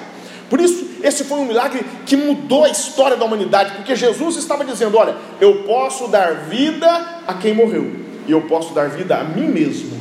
Por 0.49 0.61
isso, 0.61 0.87
esse 1.03 1.25
foi 1.25 1.39
um 1.39 1.45
milagre 1.45 1.85
que 2.05 2.15
mudou 2.15 2.63
a 2.63 2.69
história 2.69 3.17
da 3.17 3.25
humanidade, 3.25 3.73
porque 3.75 3.95
Jesus 3.95 4.37
estava 4.37 4.63
dizendo: 4.63 4.97
Olha, 4.97 5.15
eu 5.41 5.63
posso 5.63 6.07
dar 6.07 6.45
vida 6.49 6.87
a 7.27 7.33
quem 7.33 7.53
morreu, 7.53 7.91
e 8.27 8.31
eu 8.31 8.41
posso 8.41 8.73
dar 8.73 8.89
vida 8.89 9.17
a 9.17 9.23
mim 9.23 9.47
mesmo. 9.47 9.97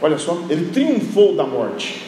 Olha 0.00 0.18
só, 0.18 0.42
ele 0.50 0.70
triunfou 0.72 1.36
da 1.36 1.46
morte. 1.46 2.02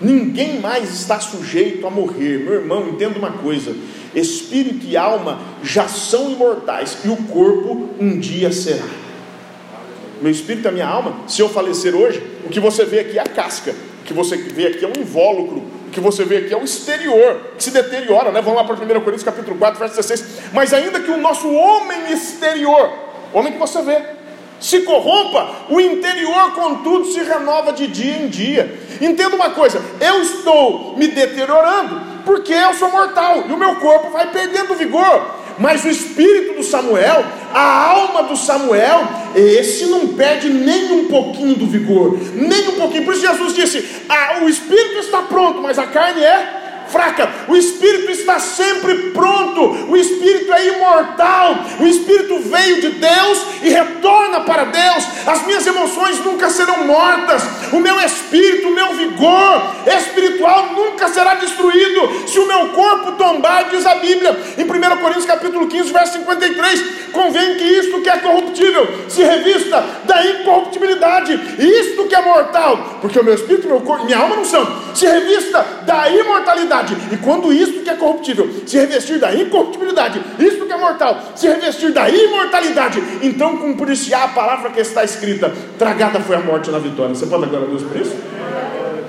Ninguém 0.00 0.60
mais 0.60 0.92
está 0.92 1.20
sujeito 1.20 1.86
a 1.86 1.90
morrer. 1.90 2.38
Meu 2.38 2.54
irmão, 2.54 2.88
entenda 2.88 3.16
uma 3.16 3.30
coisa: 3.30 3.76
espírito 4.12 4.84
e 4.86 4.96
alma 4.96 5.38
já 5.62 5.86
são 5.86 6.32
imortais, 6.32 6.98
e 7.04 7.08
o 7.08 7.16
corpo 7.16 7.90
um 8.00 8.18
dia 8.18 8.50
será. 8.50 8.86
Meu 10.20 10.32
espírito 10.32 10.68
a 10.68 10.72
minha 10.72 10.86
alma, 10.86 11.20
se 11.26 11.40
eu 11.40 11.48
falecer 11.48 11.94
hoje, 11.94 12.22
o 12.44 12.48
que 12.48 12.60
você 12.60 12.84
vê 12.84 13.00
aqui 13.00 13.18
é 13.18 13.22
a 13.22 13.26
casca, 13.26 13.74
o 14.02 14.04
que 14.04 14.12
você 14.12 14.36
vê 14.36 14.66
aqui 14.66 14.84
é 14.84 14.88
o 14.88 14.98
invólucro, 14.98 15.58
o 15.86 15.90
que 15.90 16.00
você 16.00 16.24
vê 16.24 16.38
aqui 16.38 16.52
é 16.52 16.56
o 16.56 16.64
exterior, 16.64 17.40
que 17.56 17.62
se 17.62 17.70
deteriora, 17.70 18.30
né? 18.32 18.40
Vamos 18.40 18.58
lá 18.58 18.64
para 18.64 18.74
1 18.74 19.00
Coríntios 19.00 19.22
capítulo 19.22 19.56
4, 19.56 19.78
verso 19.78 19.96
16. 19.96 20.52
Mas 20.52 20.74
ainda 20.74 21.00
que 21.00 21.10
o 21.10 21.16
nosso 21.16 21.48
homem 21.50 22.12
exterior, 22.12 22.92
homem 23.32 23.52
que 23.52 23.58
você 23.58 23.80
vê, 23.82 24.02
se 24.60 24.80
corrompa, 24.80 25.50
o 25.70 25.80
interior, 25.80 26.52
contudo, 26.52 27.06
se 27.06 27.20
renova 27.20 27.72
de 27.72 27.86
dia 27.86 28.16
em 28.16 28.28
dia. 28.28 28.76
Entenda 29.00 29.36
uma 29.36 29.50
coisa: 29.50 29.80
eu 30.00 30.20
estou 30.20 30.96
me 30.96 31.08
deteriorando, 31.08 32.00
porque 32.24 32.52
eu 32.52 32.74
sou 32.74 32.90
mortal 32.90 33.44
e 33.48 33.52
o 33.52 33.56
meu 33.56 33.76
corpo 33.76 34.10
vai 34.10 34.30
perdendo 34.30 34.74
vigor. 34.74 35.38
Mas 35.58 35.84
o 35.84 35.88
espírito 35.88 36.54
do 36.54 36.62
Samuel, 36.62 37.24
a 37.52 37.90
alma 37.90 38.22
do 38.24 38.36
Samuel, 38.36 39.08
esse 39.34 39.86
não 39.86 40.08
perde 40.08 40.48
nem 40.48 40.92
um 40.92 41.08
pouquinho 41.08 41.54
do 41.54 41.66
vigor, 41.66 42.18
nem 42.34 42.68
um 42.68 42.72
pouquinho. 42.72 43.04
Por 43.04 43.14
isso 43.14 43.26
Jesus 43.26 43.54
disse: 43.54 44.02
ah, 44.08 44.40
o 44.42 44.48
espírito 44.48 44.98
está 44.98 45.22
pronto, 45.22 45.60
mas 45.60 45.78
a 45.78 45.86
carne 45.86 46.22
é 46.22 46.57
fraca. 46.90 47.28
O 47.48 47.56
espírito 47.56 48.10
está 48.10 48.38
sempre 48.38 49.10
pronto. 49.10 49.90
O 49.90 49.96
espírito 49.96 50.52
é 50.52 50.68
imortal. 50.68 51.56
O 51.80 51.86
espírito 51.86 52.38
veio 52.40 52.80
de 52.80 52.88
Deus 52.90 53.38
e 53.62 53.68
retorna 53.68 54.40
para 54.40 54.64
Deus. 54.64 55.04
As 55.26 55.46
minhas 55.46 55.66
emoções 55.66 56.18
nunca 56.24 56.50
serão 56.50 56.86
mortas. 56.86 57.42
O 57.72 57.80
meu 57.80 58.00
espírito, 58.00 58.68
o 58.68 58.74
meu 58.74 58.94
vigor 58.94 59.62
espiritual 59.86 60.72
nunca 60.72 61.08
será 61.08 61.34
destruído 61.34 62.28
se 62.28 62.38
o 62.38 62.46
meu 62.46 62.68
corpo 62.68 63.12
tombar, 63.12 63.68
diz 63.70 63.84
a 63.86 63.96
Bíblia 63.96 64.36
em 64.56 64.64
1 64.64 64.66
Coríntios 65.00 65.24
capítulo 65.24 65.66
15, 65.66 65.92
verso 65.92 66.12
53. 66.14 67.08
Convém 67.12 67.56
que 67.56 67.64
isto 67.64 68.00
que 68.00 68.08
é 68.08 68.18
corruptível 68.18 68.86
se 69.08 69.22
revista 69.22 69.84
da 70.04 70.24
incorruptibilidade. 70.26 71.32
Isto 71.58 72.04
que 72.06 72.14
é 72.14 72.22
mortal, 72.22 72.98
porque 73.00 73.18
o 73.18 73.24
meu 73.24 73.34
espírito, 73.34 73.68
meu 73.68 73.80
corpo, 73.80 74.04
minha 74.04 74.18
alma 74.18 74.36
não 74.36 74.44
são, 74.44 74.66
se 74.94 75.06
revista 75.06 75.64
da 75.82 76.08
imortalidade 76.10 76.77
E 77.12 77.16
quando 77.18 77.52
isto 77.52 77.82
que 77.82 77.90
é 77.90 77.94
corruptível 77.94 78.48
se 78.66 78.78
revestir 78.78 79.18
da 79.18 79.34
incorruptibilidade, 79.34 80.22
isto 80.38 80.66
que 80.66 80.72
é 80.72 80.76
mortal 80.76 81.32
se 81.34 81.48
revestir 81.48 81.92
da 81.92 82.08
imortalidade, 82.08 83.02
então 83.22 83.56
cumprir-se-á 83.56 84.24
a 84.24 84.28
palavra 84.28 84.70
que 84.70 84.80
está 84.80 85.04
escrita: 85.04 85.52
tragada 85.78 86.20
foi 86.20 86.36
a 86.36 86.40
morte 86.40 86.70
na 86.70 86.78
vitória. 86.78 87.14
Você 87.14 87.26
pode 87.26 87.44
agora 87.44 87.64
a 87.64 87.68
Deus 87.68 87.82
por 87.82 87.96
isso? 88.00 88.16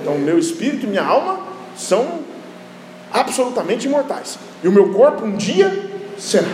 Então, 0.00 0.18
meu 0.18 0.38
espírito 0.38 0.86
e 0.86 0.88
minha 0.88 1.04
alma 1.04 1.40
são 1.76 2.20
absolutamente 3.12 3.86
imortais. 3.86 4.38
E 4.62 4.68
o 4.68 4.72
meu 4.72 4.90
corpo 4.90 5.24
um 5.24 5.36
dia 5.36 5.90
será. 6.18 6.48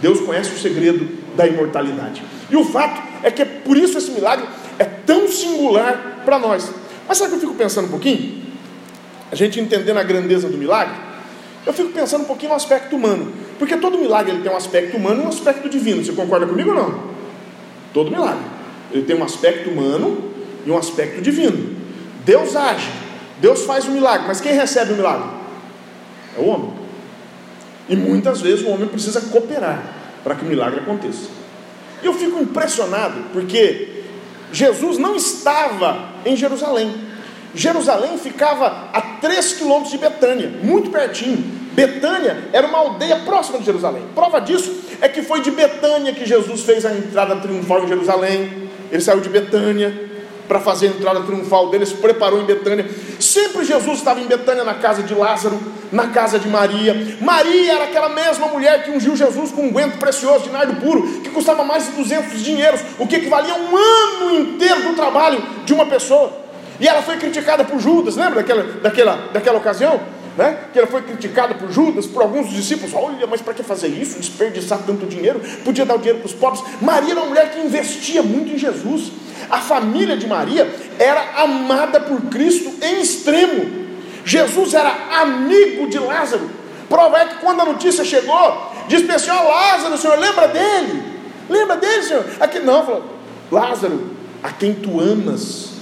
Deus 0.00 0.20
conhece 0.20 0.50
o 0.50 0.58
segredo 0.58 1.08
da 1.36 1.46
imortalidade. 1.46 2.22
E 2.50 2.56
o 2.56 2.64
fato 2.64 3.00
é 3.22 3.30
que 3.30 3.42
é 3.42 3.44
por 3.44 3.76
isso 3.76 3.96
esse 3.96 4.10
milagre 4.10 4.46
é 4.78 4.84
tão 4.84 5.26
singular 5.28 6.22
para 6.24 6.38
nós. 6.38 6.70
Mas 7.08 7.18
sabe 7.18 7.30
que 7.30 7.36
eu 7.36 7.40
fico 7.40 7.54
pensando 7.54 7.86
um 7.86 7.90
pouquinho? 7.90 8.42
A 9.34 9.36
gente 9.36 9.58
entendendo 9.58 9.98
a 9.98 10.04
grandeza 10.04 10.48
do 10.48 10.56
milagre, 10.56 10.94
eu 11.66 11.72
fico 11.72 11.88
pensando 11.88 12.22
um 12.22 12.24
pouquinho 12.24 12.50
no 12.50 12.56
aspecto 12.56 12.94
humano. 12.94 13.32
Porque 13.58 13.76
todo 13.76 13.98
milagre 13.98 14.30
ele 14.30 14.42
tem 14.44 14.52
um 14.52 14.56
aspecto 14.56 14.96
humano 14.96 15.22
e 15.22 15.26
um 15.26 15.28
aspecto 15.28 15.68
divino. 15.68 16.04
Você 16.04 16.12
concorda 16.12 16.46
comigo 16.46 16.70
ou 16.70 16.76
não? 16.76 17.00
Todo 17.92 18.12
milagre. 18.12 18.44
Ele 18.92 19.02
tem 19.02 19.16
um 19.16 19.24
aspecto 19.24 19.70
humano 19.70 20.30
e 20.64 20.70
um 20.70 20.78
aspecto 20.78 21.20
divino. 21.20 21.74
Deus 22.24 22.54
age, 22.54 22.88
Deus 23.40 23.64
faz 23.64 23.86
o 23.86 23.90
milagre, 23.90 24.28
mas 24.28 24.40
quem 24.40 24.52
recebe 24.52 24.92
o 24.92 24.96
milagre? 24.96 25.28
É 26.38 26.40
o 26.40 26.46
homem. 26.46 26.72
E 27.88 27.96
muitas 27.96 28.40
vezes 28.40 28.64
o 28.64 28.68
homem 28.68 28.86
precisa 28.86 29.20
cooperar 29.20 29.82
para 30.22 30.36
que 30.36 30.44
o 30.44 30.48
milagre 30.48 30.78
aconteça. 30.78 31.28
E 32.00 32.06
eu 32.06 32.14
fico 32.14 32.40
impressionado, 32.40 33.20
porque 33.32 34.04
Jesus 34.52 34.96
não 34.96 35.16
estava 35.16 36.10
em 36.24 36.36
Jerusalém. 36.36 37.13
Jerusalém 37.54 38.18
ficava 38.18 38.88
a 38.92 39.00
3 39.00 39.54
quilômetros 39.54 39.92
de 39.92 39.98
Betânia, 39.98 40.52
muito 40.62 40.90
pertinho. 40.90 41.64
Betânia 41.72 42.48
era 42.52 42.66
uma 42.66 42.78
aldeia 42.78 43.16
próxima 43.20 43.58
de 43.58 43.64
Jerusalém. 43.64 44.02
Prova 44.14 44.40
disso 44.40 44.72
é 45.00 45.08
que 45.08 45.22
foi 45.22 45.40
de 45.40 45.50
Betânia 45.50 46.12
que 46.12 46.24
Jesus 46.24 46.62
fez 46.62 46.84
a 46.84 46.92
entrada 46.92 47.36
triunfal 47.36 47.84
em 47.84 47.88
Jerusalém. 47.88 48.68
Ele 48.90 49.02
saiu 49.02 49.20
de 49.20 49.28
Betânia, 49.28 50.12
para 50.46 50.60
fazer 50.60 50.88
a 50.88 50.90
entrada 50.90 51.20
triunfal 51.22 51.70
dele, 51.70 51.86
se 51.86 51.94
preparou 51.94 52.40
em 52.40 52.44
Betânia. 52.44 52.88
Sempre 53.18 53.64
Jesus 53.64 53.98
estava 53.98 54.20
em 54.20 54.26
Betânia, 54.26 54.62
na 54.64 54.74
casa 54.74 55.02
de 55.02 55.14
Lázaro, 55.14 55.58
na 55.90 56.08
casa 56.08 56.38
de 56.38 56.48
Maria. 56.48 57.16
Maria 57.20 57.72
era 57.72 57.84
aquela 57.84 58.08
mesma 58.08 58.46
mulher 58.48 58.84
que 58.84 58.90
ungiu 58.90 59.16
Jesus 59.16 59.50
com 59.50 59.62
um 59.62 59.72
guento 59.72 59.98
precioso 59.98 60.44
de 60.44 60.50
nardo 60.50 60.74
puro, 60.80 61.20
que 61.20 61.30
custava 61.30 61.64
mais 61.64 61.86
de 61.86 61.92
200 61.92 62.42
dinheiros, 62.42 62.80
o 62.98 63.06
que 63.06 63.16
equivalia 63.16 63.54
a 63.54 63.56
um 63.56 63.76
ano 63.76 64.38
inteiro 64.38 64.82
do 64.82 64.94
trabalho 64.94 65.42
de 65.64 65.72
uma 65.72 65.86
pessoa. 65.86 66.43
E 66.80 66.88
ela 66.88 67.02
foi 67.02 67.16
criticada 67.16 67.64
por 67.64 67.78
Judas, 67.78 68.16
lembra 68.16 68.36
daquela, 68.36 68.62
daquela, 68.80 69.28
daquela 69.32 69.58
ocasião? 69.58 70.00
Né? 70.36 70.58
Que 70.72 70.78
ela 70.80 70.88
foi 70.88 71.02
criticada 71.02 71.54
por 71.54 71.70
Judas, 71.70 72.06
por 72.06 72.22
alguns 72.22 72.50
discípulos. 72.50 72.92
Olha, 72.92 73.26
mas 73.26 73.40
para 73.40 73.54
que 73.54 73.62
fazer 73.62 73.88
isso? 73.88 74.18
Desperdiçar 74.18 74.80
tanto 74.84 75.06
dinheiro? 75.06 75.40
Podia 75.64 75.86
dar 75.86 75.94
o 75.94 75.98
dinheiro 75.98 76.18
para 76.18 76.26
os 76.26 76.34
pobres. 76.34 76.64
Maria 76.80 77.12
era 77.12 77.20
uma 77.20 77.28
mulher 77.28 77.52
que 77.52 77.60
investia 77.60 78.22
muito 78.22 78.52
em 78.52 78.58
Jesus. 78.58 79.12
A 79.48 79.60
família 79.60 80.16
de 80.16 80.26
Maria 80.26 80.68
era 80.98 81.42
amada 81.42 82.00
por 82.00 82.20
Cristo 82.22 82.72
em 82.82 83.00
extremo. 83.00 83.84
Jesus 84.24 84.74
era 84.74 85.20
amigo 85.20 85.86
de 85.88 85.98
Lázaro. 85.98 86.50
Prova 86.88 87.18
é 87.18 87.26
que 87.26 87.36
quando 87.36 87.60
a 87.60 87.64
notícia 87.64 88.04
chegou, 88.04 88.72
disse 88.88 89.04
para 89.04 89.16
o 89.16 89.20
Senhor 89.20 89.42
Lázaro, 89.44 89.96
Senhor, 89.98 90.18
lembra 90.18 90.48
dele? 90.48 91.02
Lembra 91.48 91.76
dele, 91.76 92.02
Senhor? 92.02 92.24
Aqui 92.40 92.58
não, 92.58 92.84
falou, 92.84 93.04
Lázaro, 93.50 94.10
a 94.42 94.50
quem 94.50 94.74
tu 94.74 95.00
amas, 95.00 95.73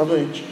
está 0.00 0.04
doente. 0.04 0.44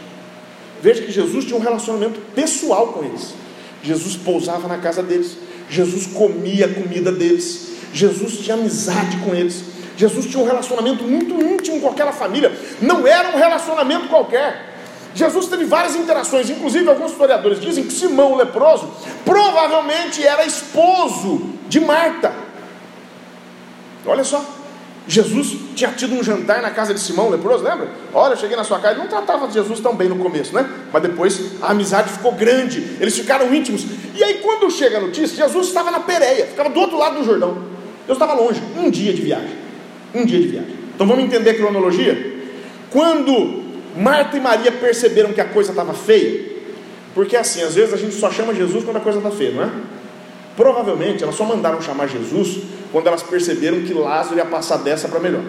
Veja 0.82 1.02
que 1.02 1.10
Jesus 1.10 1.44
tinha 1.44 1.56
um 1.56 1.62
relacionamento 1.62 2.20
pessoal 2.34 2.88
com 2.88 3.04
eles. 3.04 3.34
Jesus 3.82 4.16
pousava 4.16 4.68
na 4.68 4.78
casa 4.78 5.02
deles, 5.02 5.36
Jesus 5.68 6.06
comia 6.06 6.66
a 6.66 6.74
comida 6.74 7.12
deles, 7.12 7.68
Jesus 7.92 8.38
tinha 8.38 8.54
amizade 8.54 9.16
com 9.18 9.34
eles. 9.34 9.64
Jesus 9.96 10.26
tinha 10.26 10.40
um 10.40 10.46
relacionamento 10.46 11.02
muito 11.02 11.34
íntimo 11.42 11.80
com 11.80 11.88
aquela 11.88 12.12
família, 12.12 12.52
não 12.80 13.04
era 13.06 13.30
um 13.30 13.38
relacionamento 13.38 14.06
qualquer. 14.08 14.68
Jesus 15.12 15.46
teve 15.46 15.64
várias 15.64 15.96
interações, 15.96 16.48
inclusive 16.48 16.88
alguns 16.88 17.10
historiadores 17.10 17.60
dizem 17.60 17.82
que 17.82 17.92
Simão 17.92 18.32
o 18.32 18.36
leproso 18.36 18.88
provavelmente 19.24 20.24
era 20.24 20.44
esposo 20.46 21.50
de 21.68 21.80
Marta. 21.80 22.32
Olha 24.06 24.22
só, 24.22 24.44
Jesus 25.08 25.56
tinha 25.74 25.90
tido 25.90 26.14
um 26.14 26.22
jantar 26.22 26.60
na 26.60 26.70
casa 26.70 26.92
de 26.92 27.00
Simão 27.00 27.30
leproso, 27.30 27.64
lembra? 27.64 27.88
Olha, 28.12 28.34
eu 28.34 28.36
cheguei 28.36 28.54
na 28.54 28.62
sua 28.62 28.78
casa, 28.78 28.92
ele 28.92 29.00
não 29.00 29.08
tratava 29.08 29.50
Jesus 29.50 29.80
tão 29.80 29.96
bem 29.96 30.06
no 30.06 30.16
começo, 30.16 30.54
né? 30.54 30.68
Mas 30.92 31.02
depois 31.02 31.40
a 31.62 31.70
amizade 31.70 32.10
ficou 32.10 32.32
grande, 32.32 32.96
eles 33.00 33.16
ficaram 33.16 33.52
íntimos. 33.54 33.86
E 34.14 34.22
aí, 34.22 34.34
quando 34.34 34.70
chega 34.70 34.98
a 34.98 35.00
notícia, 35.00 35.34
Jesus 35.34 35.68
estava 35.68 35.90
na 35.90 36.00
Pereia, 36.00 36.46
ficava 36.46 36.68
do 36.68 36.78
outro 36.78 36.98
lado 36.98 37.20
do 37.20 37.24
Jordão. 37.24 37.56
Deus 38.06 38.16
estava 38.16 38.34
longe, 38.34 38.62
um 38.76 38.90
dia 38.90 39.14
de 39.14 39.22
viagem. 39.22 39.56
Um 40.14 40.26
dia 40.26 40.40
de 40.40 40.48
viagem. 40.48 40.74
Então 40.94 41.06
vamos 41.06 41.24
entender 41.24 41.50
a 41.50 41.54
cronologia? 41.54 42.40
Quando 42.90 43.62
Marta 43.96 44.36
e 44.36 44.40
Maria 44.40 44.72
perceberam 44.72 45.32
que 45.32 45.40
a 45.40 45.46
coisa 45.46 45.70
estava 45.70 45.94
feia, 45.94 46.58
porque 47.14 47.34
assim, 47.34 47.62
às 47.62 47.74
vezes 47.74 47.94
a 47.94 47.96
gente 47.96 48.14
só 48.14 48.30
chama 48.30 48.54
Jesus 48.54 48.84
quando 48.84 48.98
a 48.98 49.00
coisa 49.00 49.18
está 49.18 49.30
feia, 49.30 49.52
não 49.52 49.62
é? 49.62 49.70
Provavelmente 50.58 51.22
elas 51.22 51.36
só 51.36 51.44
mandaram 51.44 51.80
chamar 51.80 52.08
Jesus 52.08 52.64
quando 52.90 53.06
elas 53.06 53.22
perceberam 53.22 53.80
que 53.82 53.94
Lázaro 53.94 54.38
ia 54.38 54.44
passar 54.44 54.78
dessa 54.78 55.06
para 55.06 55.20
melhor. 55.20 55.44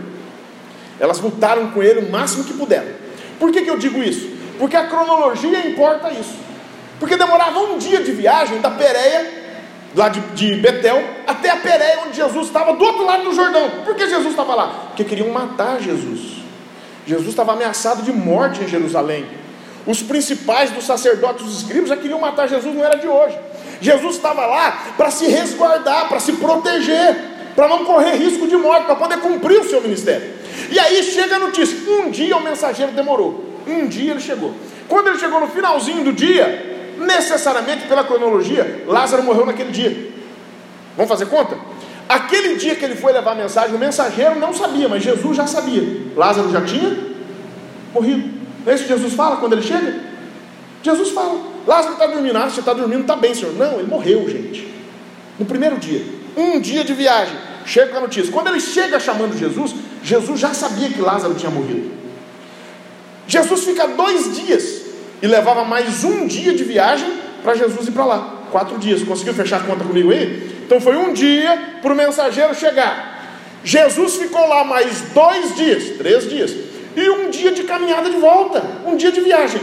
Elas 1.00 1.20
lutaram 1.20 1.72
com 1.72 1.82
ele 1.82 2.02
o 2.02 2.12
máximo 2.12 2.44
que 2.44 2.54
puderam. 2.54 2.92
Por 3.40 3.52
que, 3.52 3.64
que 3.64 3.72
eu 3.72 3.80
digo 3.80 4.04
isso? 4.04 4.30
Porque 4.60 4.78
a 4.78 4.86
cronologia 4.86 5.68
importa 5.68 6.12
isso. 6.12 6.36
Porque 7.00 7.18
demorava 7.18 7.60
um 7.60 7.80
dia 7.80 8.04
de 8.04 8.12
viagem 8.12 8.62
da 8.62 8.70
Pérea 8.70 9.40
lá 9.96 10.10
de, 10.10 10.20
de 10.36 10.54
Betel, 10.58 11.04
até 11.26 11.50
a 11.50 11.58
Pérea, 11.58 12.02
onde 12.06 12.16
Jesus 12.16 12.46
estava, 12.46 12.74
do 12.74 12.84
outro 12.86 13.04
lado 13.04 13.24
do 13.24 13.34
Jordão. 13.34 13.68
Por 13.84 13.96
que 13.96 14.08
Jesus 14.08 14.30
estava 14.30 14.54
lá? 14.54 14.90
Porque 14.90 15.04
queriam 15.04 15.30
matar 15.30 15.82
Jesus. 15.82 16.44
Jesus 17.08 17.30
estava 17.30 17.54
ameaçado 17.54 18.04
de 18.04 18.12
morte 18.12 18.64
em 18.64 18.68
Jerusalém. 18.68 19.26
Os 19.88 20.04
principais 20.04 20.70
dos 20.70 20.86
sacerdotes, 20.86 21.44
os 21.48 21.64
escribas, 21.64 21.90
já 21.90 21.98
queriam 21.98 22.20
matar 22.20 22.48
Jesus, 22.48 22.76
não 22.76 22.86
era 22.86 22.96
de 22.96 23.08
hoje. 23.08 23.36
Jesus 23.82 24.16
estava 24.16 24.46
lá 24.46 24.94
para 24.98 25.10
se 25.10 25.28
resguardar, 25.28 26.08
para 26.10 26.20
se 26.20 26.34
proteger, 26.34 27.16
para 27.56 27.68
não 27.68 27.86
correr 27.86 28.16
risco 28.16 28.48
de 28.48 28.56
morte, 28.56 28.86
para 28.86 28.96
poder 28.96 29.20
cumprir 29.20 29.60
o 29.60 29.70
seu 29.70 29.82
ministério. 29.82 30.34
E 30.72 30.80
aí 30.80 31.02
chega 31.04 31.36
a 31.36 31.40
notícia: 31.40 31.78
um 31.90 32.10
dia 32.10 32.36
o 32.36 32.44
mensageiro 32.44 32.92
demorou, 32.92 33.44
um 33.68 33.88
dia 33.88 34.12
ele 34.12 34.20
chegou. 34.20 34.54
Quando 34.88 35.08
ele 35.08 35.20
chegou 35.20 35.40
no 35.40 35.48
finalzinho 35.48 36.04
do 36.04 36.12
dia, 36.12 36.96
necessariamente 36.98 37.88
pela 37.88 38.04
cronologia, 38.04 38.84
Lázaro 38.88 39.24
morreu 39.24 39.46
naquele 39.46 39.72
dia. 39.72 40.10
Vamos 40.96 41.10
fazer 41.10 41.28
conta? 41.28 41.58
Aquele 42.08 42.56
dia 42.56 42.76
que 42.76 42.84
ele 42.84 42.96
foi 42.96 43.14
levar 43.14 43.32
a 43.32 43.36
mensagem, 43.36 43.76
o 43.76 43.80
mensageiro 43.80 44.40
não 44.40 44.54
sabia, 44.54 44.90
mas 44.90 45.04
Jesus 45.04 45.38
já 45.38 45.46
sabia. 45.46 45.84
Lázaro 46.16 46.52
já 46.52 46.62
tinha 46.62 46.98
morrido. 47.94 48.40
É 48.66 48.74
isso 48.74 48.84
que 48.84 48.90
Jesus 48.90 49.14
fala 49.14 49.38
quando 49.38 49.54
ele 49.54 49.62
chega? 49.62 50.09
Jesus 50.82 51.10
fala: 51.10 51.42
Lázaro 51.68 51.94
está 51.94 52.08
dormindo. 52.08 52.38
Ah, 52.38 52.50
você 52.50 52.60
está 52.60 52.74
dormindo, 52.74 53.02
está 53.02 53.16
bem, 53.16 53.34
senhor. 53.34 53.54
Não, 53.56 53.80
ele 53.80 53.88
morreu, 53.88 54.30
gente. 54.30 54.68
No 55.38 55.46
primeiro 55.46 55.78
dia, 55.78 56.04
um 56.36 56.60
dia 56.60 56.84
de 56.84 56.94
viagem, 56.94 57.36
chega 57.66 57.92
com 57.92 57.98
a 57.98 58.02
notícia. 58.02 58.32
Quando 58.32 58.48
ele 58.48 58.60
chega 58.60 59.00
chamando 59.00 59.38
Jesus, 59.38 59.74
Jesus 60.04 60.40
já 60.40 60.54
sabia 60.54 60.90
que 60.90 61.02
Lázaro 61.02 61.34
tinha 61.34 61.52
morrido. 61.52 61.92
Jesus 63.28 63.64
fica 63.64 63.88
dois 63.88 64.36
dias 64.36 64.82
e 65.22 65.28
levava 65.28 65.64
mais 65.64 66.04
um 66.04 66.26
dia 66.26 66.54
de 66.54 66.64
viagem 66.64 67.08
para 67.44 67.56
Jesus 67.56 67.88
ir 67.88 67.92
para 67.92 68.06
lá. 68.06 68.36
Quatro 68.52 68.78
dias. 68.78 69.04
Conseguiu 69.04 69.34
fechar 69.34 69.58
a 69.58 69.64
conta 69.64 69.84
comigo 69.84 70.12
aí? 70.12 70.64
Então 70.66 70.82
foi 70.82 70.96
um 70.96 71.14
dia 71.14 71.78
para 71.82 71.94
o 71.94 71.96
mensageiro 71.96 72.56
chegar. 72.56 73.18
Jesus 73.64 74.16
ficou 74.16 74.48
lá 74.48 74.64
mais 74.64 75.02
dois 75.14 75.56
dias, 75.56 75.98
três 75.98 76.30
dias, 76.30 76.56
e 76.96 77.10
um 77.10 77.30
dia 77.30 77.52
de 77.52 77.64
caminhada 77.64 78.10
de 78.10 78.18
volta, 78.18 78.64
um 78.86 78.96
dia 78.96 79.12
de 79.12 79.22
viagem, 79.22 79.60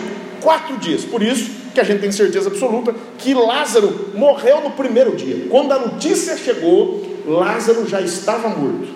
quatro 0.47 0.77
dias. 0.77 1.05
Por 1.05 1.21
isso 1.21 1.51
que 1.75 1.81
a 1.81 1.83
gente 1.83 2.03
tem 2.03 2.13
certeza 2.13 2.49
absoluta 2.49 2.95
que 3.19 3.35
Lázaro 3.35 4.13
morreu 4.15 4.61
no 4.61 4.71
primeiro 4.71 5.17
dia. 5.17 5.49
Quando 5.51 5.73
a 5.73 5.79
notícia 5.81 6.37
chegou, 6.37 7.05
Lázaro 7.27 7.85
já 7.89 8.01
estava 8.01 8.49
morto. 8.49 8.87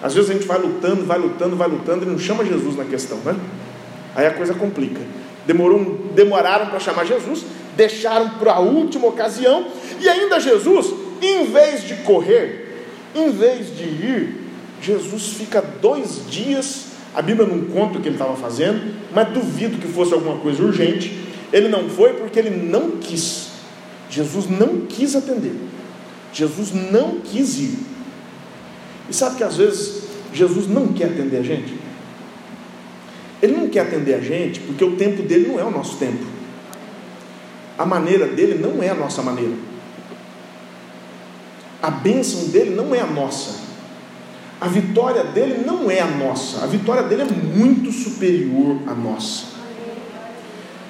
Às 0.00 0.14
vezes 0.14 0.30
a 0.30 0.34
gente 0.34 0.46
vai 0.46 0.58
lutando, 0.58 1.04
vai 1.04 1.18
lutando, 1.18 1.56
vai 1.56 1.68
lutando 1.68 2.04
e 2.04 2.08
não 2.08 2.16
chama 2.16 2.44
Jesus 2.44 2.76
na 2.76 2.84
questão, 2.84 3.18
né? 3.24 3.34
Aí 4.14 4.24
a 4.24 4.30
coisa 4.30 4.54
complica. 4.54 5.00
Demorou, 5.44 5.98
demoraram 6.14 6.66
para 6.66 6.78
chamar 6.78 7.04
Jesus, 7.04 7.44
deixaram 7.76 8.30
para 8.38 8.52
a 8.52 8.60
última 8.60 9.08
ocasião, 9.08 9.66
e 10.00 10.08
ainda 10.08 10.38
Jesus, 10.38 10.94
em 11.20 11.46
vez 11.46 11.82
de 11.82 11.96
correr, 11.96 12.86
em 13.16 13.32
vez 13.32 13.76
de 13.76 13.82
ir, 13.82 14.48
Jesus 14.80 15.32
fica 15.38 15.60
dois 15.60 16.22
dias. 16.30 16.85
A 17.16 17.22
Bíblia 17.22 17.48
não 17.48 17.62
conta 17.64 17.98
o 17.98 18.02
que 18.02 18.08
ele 18.08 18.16
estava 18.16 18.36
fazendo, 18.36 18.94
mas 19.14 19.32
duvido 19.32 19.78
que 19.78 19.88
fosse 19.88 20.12
alguma 20.12 20.36
coisa 20.36 20.62
urgente. 20.62 21.18
Ele 21.50 21.66
não 21.66 21.88
foi 21.88 22.12
porque 22.12 22.38
ele 22.38 22.50
não 22.50 22.98
quis. 22.98 23.52
Jesus 24.10 24.50
não 24.50 24.80
quis 24.86 25.16
atender. 25.16 25.54
Jesus 26.30 26.72
não 26.72 27.20
quis 27.20 27.58
ir. 27.58 27.78
E 29.08 29.14
sabe 29.14 29.36
que 29.36 29.44
às 29.44 29.56
vezes 29.56 30.02
Jesus 30.34 30.68
não 30.68 30.88
quer 30.88 31.06
atender 31.06 31.38
a 31.38 31.42
gente? 31.42 31.74
Ele 33.40 33.56
não 33.56 33.70
quer 33.70 33.80
atender 33.80 34.14
a 34.14 34.20
gente 34.20 34.60
porque 34.60 34.84
o 34.84 34.96
tempo 34.96 35.22
dele 35.22 35.48
não 35.48 35.58
é 35.58 35.64
o 35.64 35.70
nosso 35.70 35.96
tempo. 35.96 36.22
A 37.78 37.86
maneira 37.86 38.26
dele 38.26 38.58
não 38.58 38.82
é 38.82 38.90
a 38.90 38.94
nossa 38.94 39.22
maneira. 39.22 39.54
A 41.82 41.90
bênção 41.90 42.48
dele 42.48 42.74
não 42.74 42.94
é 42.94 43.00
a 43.00 43.06
nossa. 43.06 43.65
A 44.60 44.68
vitória 44.68 45.22
dele 45.24 45.64
não 45.66 45.90
é 45.90 46.00
a 46.00 46.06
nossa. 46.06 46.64
A 46.64 46.66
vitória 46.66 47.02
dele 47.02 47.22
é 47.22 47.24
muito 47.26 47.92
superior 47.92 48.78
à 48.86 48.94
nossa. 48.94 49.56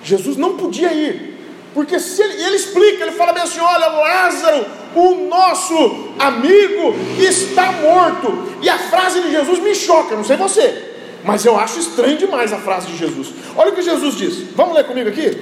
Jesus 0.02 0.37
não 0.37 0.57
podia 0.57 0.92
ir. 0.92 1.35
Porque 1.74 1.98
se 1.98 2.22
ele, 2.22 2.42
ele 2.42 2.57
explica, 2.57 3.02
ele 3.02 3.12
fala 3.12 3.33
bem 3.33 3.42
assim: 3.42 3.61
olha, 3.61 3.87
Lázaro, 3.88 4.66
o 4.94 5.29
nosso 5.29 5.74
amigo 6.18 6.94
está 7.18 7.72
morto. 7.72 8.57
E 8.62 8.68
a 8.68 8.79
frase 8.79 9.20
de 9.20 9.31
Jesus 9.31 9.59
me 9.59 9.74
choca, 9.74 10.16
não 10.16 10.24
sei 10.24 10.37
você. 10.37 10.94
Mas 11.24 11.44
eu 11.44 11.59
acho 11.59 11.81
estranho 11.81 12.16
demais 12.16 12.52
a 12.52 12.59
frase 12.59 12.87
de 12.87 12.96
Jesus. 12.96 13.29
Olha 13.57 13.72
o 13.72 13.74
que 13.74 13.83
Jesus 13.83 14.14
diz. 14.14 14.55
Vamos 14.55 14.74
ler 14.74 14.85
comigo 14.85 15.09
aqui? 15.09 15.38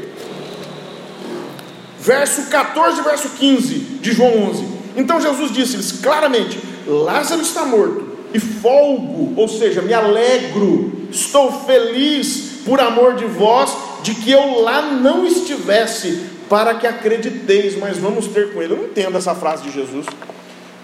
Verso 2.00 2.48
14, 2.48 3.02
verso 3.02 3.28
15 3.28 3.74
de 3.74 4.12
João 4.12 4.50
11. 4.50 4.66
Então 4.96 5.20
Jesus 5.20 5.52
disse-lhes 5.52 5.92
claramente: 5.92 6.58
Lázaro 6.86 7.42
está 7.42 7.64
morto, 7.64 8.13
e 8.34 8.40
folgo, 8.40 9.32
ou 9.40 9.46
seja, 9.46 9.80
me 9.80 9.94
alegro, 9.94 11.06
estou 11.08 11.52
feliz 11.52 12.62
por 12.66 12.80
amor 12.80 13.14
de 13.14 13.24
vós, 13.26 13.72
de 14.02 14.12
que 14.12 14.32
eu 14.32 14.60
lá 14.60 14.82
não 14.82 15.24
estivesse, 15.24 16.30
para 16.48 16.74
que 16.74 16.86
acrediteis, 16.86 17.78
mas 17.78 17.96
vamos 17.96 18.26
ter 18.26 18.52
com 18.52 18.60
ele. 18.60 18.72
Eu 18.72 18.78
não 18.78 18.84
entendo 18.86 19.16
essa 19.16 19.36
frase 19.36 19.62
de 19.62 19.70
Jesus. 19.70 20.06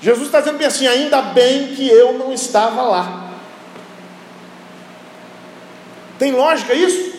Jesus 0.01 0.27
está 0.27 0.41
dizendo 0.41 0.65
assim: 0.65 0.87
ainda 0.87 1.21
bem 1.21 1.75
que 1.75 1.89
eu 1.89 2.13
não 2.13 2.33
estava 2.33 2.83
lá. 2.83 3.33
Tem 6.19 6.33
lógica 6.33 6.73
isso? 6.73 7.11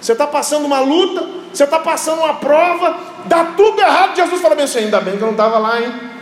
Você 0.00 0.12
está 0.12 0.26
passando 0.26 0.66
uma 0.66 0.80
luta, 0.80 1.26
você 1.52 1.64
está 1.64 1.78
passando 1.78 2.18
uma 2.18 2.34
prova, 2.34 2.98
dá 3.24 3.44
tudo 3.56 3.80
errado. 3.80 4.16
Jesus 4.16 4.40
fala 4.40 4.54
bem 4.54 4.64
assim: 4.64 4.80
ainda 4.80 5.00
bem 5.00 5.16
que 5.16 5.22
eu 5.22 5.26
não 5.26 5.32
estava 5.32 5.58
lá, 5.58 5.80
hein? 5.80 6.15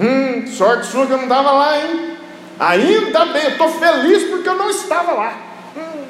Hum, 0.00 0.46
sorte 0.46 0.86
sua 0.86 1.06
que 1.06 1.12
eu 1.12 1.18
não 1.18 1.24
estava 1.24 1.50
lá, 1.52 1.78
hein? 1.78 2.16
Ainda 2.58 3.24
bem, 3.26 3.48
estou 3.48 3.68
feliz 3.68 4.24
porque 4.24 4.48
eu 4.48 4.54
não 4.54 4.70
estava 4.70 5.12
lá. 5.12 5.36
Hum. 5.76 6.04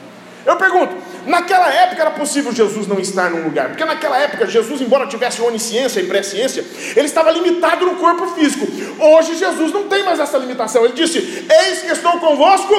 Eu 0.45 0.57
pergunto, 0.57 0.95
naquela 1.27 1.73
época 1.73 2.01
era 2.01 2.11
possível 2.11 2.53
Jesus 2.53 2.87
não 2.87 2.99
estar 2.99 3.31
num 3.31 3.45
lugar, 3.45 3.69
porque 3.69 3.85
naquela 3.85 4.19
época 4.19 4.47
Jesus, 4.47 4.81
embora 4.81 5.07
tivesse 5.07 5.41
onisciência 5.41 6.01
e 6.01 6.07
presciência, 6.07 6.65
ele 6.97 7.07
estava 7.07 7.31
limitado 7.31 7.87
no 7.87 7.97
corpo 7.97 8.27
físico. 8.35 8.67
Hoje 8.99 9.37
Jesus 9.37 9.73
não 9.73 9.85
tem 9.85 10.05
mais 10.05 10.21
essa 10.21 10.39
limitação. 10.39 10.85
Ele 10.85 10.95
disse: 10.95 11.47
Eis 11.49 11.83
que 11.83 11.93
estou 11.93 12.19
convosco 12.19 12.75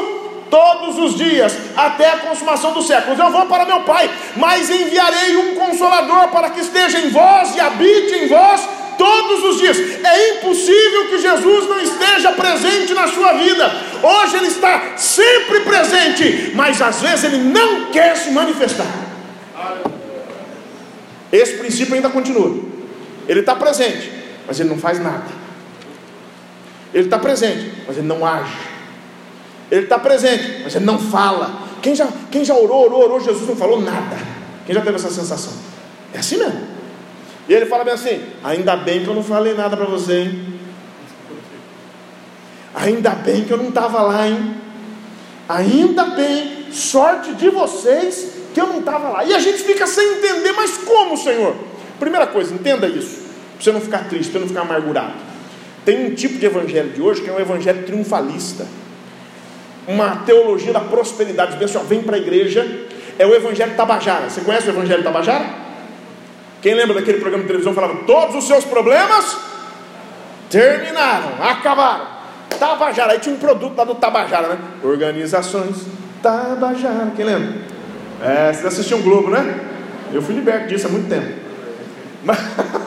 todos 0.50 1.00
os 1.00 1.16
dias, 1.16 1.58
até 1.76 2.12
a 2.12 2.18
consumação 2.18 2.74
dos 2.74 2.86
séculos. 2.86 3.18
Eu 3.18 3.32
vou 3.32 3.46
para 3.48 3.66
meu 3.66 3.82
Pai, 3.82 4.10
mas 4.36 4.70
enviarei 4.70 5.36
um 5.36 5.56
consolador 5.56 6.28
para 6.28 6.52
que 6.52 6.60
esteja 6.60 7.00
em 7.00 7.10
vós 7.10 7.56
e 7.56 7.60
habite 7.60 8.14
em 8.14 8.28
vós 8.28 8.83
todos 8.98 9.44
os 9.44 9.58
dias. 9.58 9.78
É 10.04 10.38
impossível 10.38 11.10
que 11.10 11.20
Jesus 11.20 11.70
não 11.70 11.80
esteja 11.80 12.32
presente 12.32 12.94
na 12.94 13.08
sua 13.08 13.34
vida. 13.34 13.72
Hoje 14.02 14.38
ele 14.38 14.48
está 14.48 14.98
sempre 14.98 15.62
presente, 15.62 16.52
mas 16.56 16.82
às 16.82 17.02
vezes 17.02 17.26
ele 17.26 17.38
não 17.38 17.92
quer 17.92 18.16
se 18.16 18.32
manifestar. 18.32 18.88
Esse 21.32 21.58
princípio 21.58 21.96
ainda 21.96 22.10
continua. 22.10 22.64
Ele 23.28 23.40
está 23.40 23.56
presente, 23.56 24.12
mas 24.46 24.60
ele 24.60 24.70
não 24.70 24.78
faz 24.78 25.00
nada. 25.00 25.26
Ele 26.94 27.06
está 27.06 27.18
presente, 27.18 27.74
mas 27.88 27.98
ele 27.98 28.08
não 28.08 28.26
age. 28.26 28.54
Ele 29.72 29.84
está 29.84 29.98
presente, 29.98 30.62
mas 30.64 30.76
ele 30.76 30.86
não 30.86 31.00
fala. 31.00 31.64
Quem 31.82 31.96
já, 31.96 32.08
quem 32.32 32.46
já 32.46 32.54
orou, 32.54 32.86
orou, 32.86 33.04
orou, 33.04 33.20
Jesus 33.20 33.48
não 33.48 33.56
falou 33.56 33.82
nada. 33.82 34.18
Quem 34.66 34.76
já 34.76 34.82
teve 34.82 34.96
essa 34.96 35.10
sensação? 35.10 35.54
É 36.14 36.20
assim 36.20 36.38
mesmo. 36.38 36.73
E 37.48 37.54
ele 37.54 37.66
fala 37.66 37.84
bem 37.84 37.94
assim: 37.94 38.24
ainda 38.44 38.76
bem 38.76 39.04
que 39.04 39.08
eu 39.08 39.16
não 39.16 39.24
falei 39.24 39.54
nada 39.54 39.76
para 39.76 39.86
você, 39.86 40.22
hein? 40.22 40.54
Ainda 42.76 43.12
bem 43.12 43.44
que 43.44 43.52
eu 43.52 43.58
não 43.58 43.70
estava 43.70 44.02
lá, 44.02 44.28
hein? 44.28 44.56
Ainda 45.48 46.06
bem, 46.06 46.72
sorte 46.72 47.34
de 47.34 47.50
vocês 47.50 48.34
que 48.54 48.60
eu 48.60 48.68
não 48.68 48.80
estava 48.80 49.10
lá. 49.10 49.26
E 49.26 49.34
a 49.34 49.40
gente 49.40 49.60
fica 49.60 49.86
sem 49.86 50.18
entender, 50.18 50.54
mas 50.54 50.78
como, 50.78 51.18
Senhor? 51.18 51.56
Primeira 52.00 52.28
coisa, 52.28 52.54
entenda 52.54 52.88
isso, 52.88 53.22
para 53.54 53.64
você 53.64 53.72
não 53.72 53.82
ficar 53.82 54.10
triste, 54.10 54.32
para 54.32 54.42
não 54.42 54.48
ficar 54.48 54.62
amargurado. 54.62 55.14
Tem 55.86 56.06
um 56.06 56.16
tipo 56.16 56.40
de 56.40 56.46
evangelho 56.46 56.90
de 56.92 57.02
hoje 57.02 57.22
que 57.22 57.30
é 57.30 57.34
um 57.34 57.40
evangelho 57.40 57.84
triunfalista, 57.84 58.66
uma 59.88 60.18
teologia 60.18 60.74
da 60.74 60.80
prosperidade. 60.80 61.58
Diz 61.58 61.76
assim, 61.76 61.86
vem 61.88 62.02
para 62.02 62.16
a 62.16 62.20
igreja, 62.20 62.66
é 63.20 63.26
o 63.28 63.36
evangelho 63.36 63.76
Tabajara. 63.76 64.30
Você 64.30 64.42
conhece 64.42 64.68
o 64.68 64.72
evangelho 64.72 65.04
Tabajara? 65.04 65.63
Quem 66.64 66.74
lembra 66.74 66.96
daquele 66.96 67.18
programa 67.18 67.44
de 67.44 67.48
televisão 67.48 67.74
falava 67.74 68.06
todos 68.06 68.38
os 68.38 68.48
seus 68.48 68.64
problemas 68.64 69.38
terminaram, 70.50 71.44
acabaram. 71.44 72.08
Tabajara, 72.58 73.12
aí 73.12 73.20
tinha 73.20 73.36
um 73.36 73.38
produto 73.38 73.76
lá 73.76 73.84
do 73.84 73.96
Tabajara, 73.96 74.48
né? 74.48 74.58
Organizações 74.82 75.86
Tabajara, 76.22 77.12
quem 77.18 77.26
lembra? 77.26 77.54
É, 78.24 78.54
vocês 78.54 78.66
assistiam 78.66 79.02
Globo, 79.02 79.30
né? 79.30 79.60
Eu 80.14 80.22
fui 80.22 80.34
liberto 80.36 80.68
disso 80.68 80.88
há 80.88 80.90
muito 80.90 81.10
tempo. 81.10 81.28
Mas, 82.24 82.40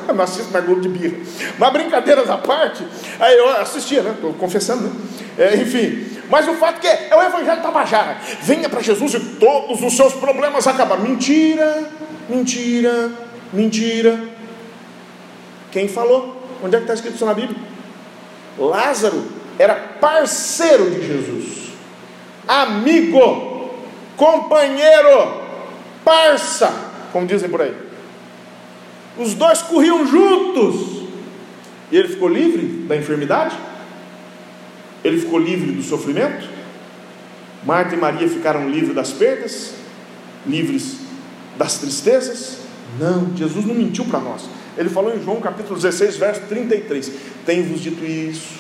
não 0.09 0.25
assisto 0.25 0.51
mais 0.51 0.65
Globo 0.65 0.81
de 0.81 0.89
birra. 0.89 1.19
Mas 1.59 1.73
brincadeiras 1.75 2.31
à 2.31 2.39
parte, 2.39 2.83
aí 3.21 3.37
eu 3.37 3.61
assistia, 3.61 4.01
né? 4.01 4.13
Estou 4.13 4.33
confessando, 4.33 4.85
né? 4.85 4.91
É, 5.37 5.57
enfim, 5.57 6.17
mas 6.31 6.49
o 6.49 6.55
fato 6.55 6.81
que 6.81 6.87
é, 6.87 7.09
é 7.11 7.15
o 7.15 7.23
Evangelho 7.23 7.61
Tabajara. 7.61 8.17
Venha 8.41 8.71
para 8.71 8.81
Jesus 8.81 9.13
e 9.13 9.21
todos 9.21 9.83
os 9.83 9.95
seus 9.95 10.15
problemas 10.15 10.67
acabaram. 10.67 11.03
Mentira, 11.03 11.85
mentira, 12.27 13.11
Mentira. 13.53 14.19
Quem 15.71 15.89
falou? 15.89 16.43
Onde 16.63 16.77
é 16.77 16.79
que 16.79 16.85
está 16.85 16.95
escrito 16.95 17.17
isso 17.17 17.27
na 17.27 17.35
Bíblia? 17.35 17.59
Lázaro 18.59 19.25
era 19.59 19.75
parceiro 19.75 20.91
de 20.91 21.07
Jesus, 21.07 21.71
amigo, 22.47 23.75
companheiro, 24.17 25.43
parça, 26.05 26.73
como 27.13 27.27
dizem 27.27 27.49
por 27.49 27.63
aí. 27.63 27.75
Os 29.19 29.35
dois 29.35 29.63
corriam 29.63 30.07
juntos. 30.07 31.07
E 31.91 31.97
ele 31.97 32.09
ficou 32.09 32.29
livre 32.29 32.67
da 32.87 32.97
enfermidade? 32.97 33.57
Ele 35.05 35.19
ficou 35.21 35.39
livre 35.39 35.71
do 35.73 35.83
sofrimento? 35.83 36.49
Marta 37.65 37.95
e 37.95 37.99
Maria 37.99 38.29
ficaram 38.29 38.69
livres 38.69 38.95
das 38.95 39.13
perdas? 39.13 39.75
Livres 40.47 40.99
das 41.57 41.79
tristezas? 41.79 42.66
Não, 42.99 43.37
Jesus 43.37 43.65
não 43.65 43.75
mentiu 43.75 44.05
para 44.05 44.21
nós. 44.21 44.43
Ele 44.77 44.89
falou 44.89 45.15
em 45.15 45.23
João 45.23 45.41
capítulo 45.41 45.77
16, 45.77 46.17
verso 46.17 46.43
33: 46.49 47.11
Tenho-vos 47.45 47.81
dito 47.81 48.05
isso, 48.05 48.59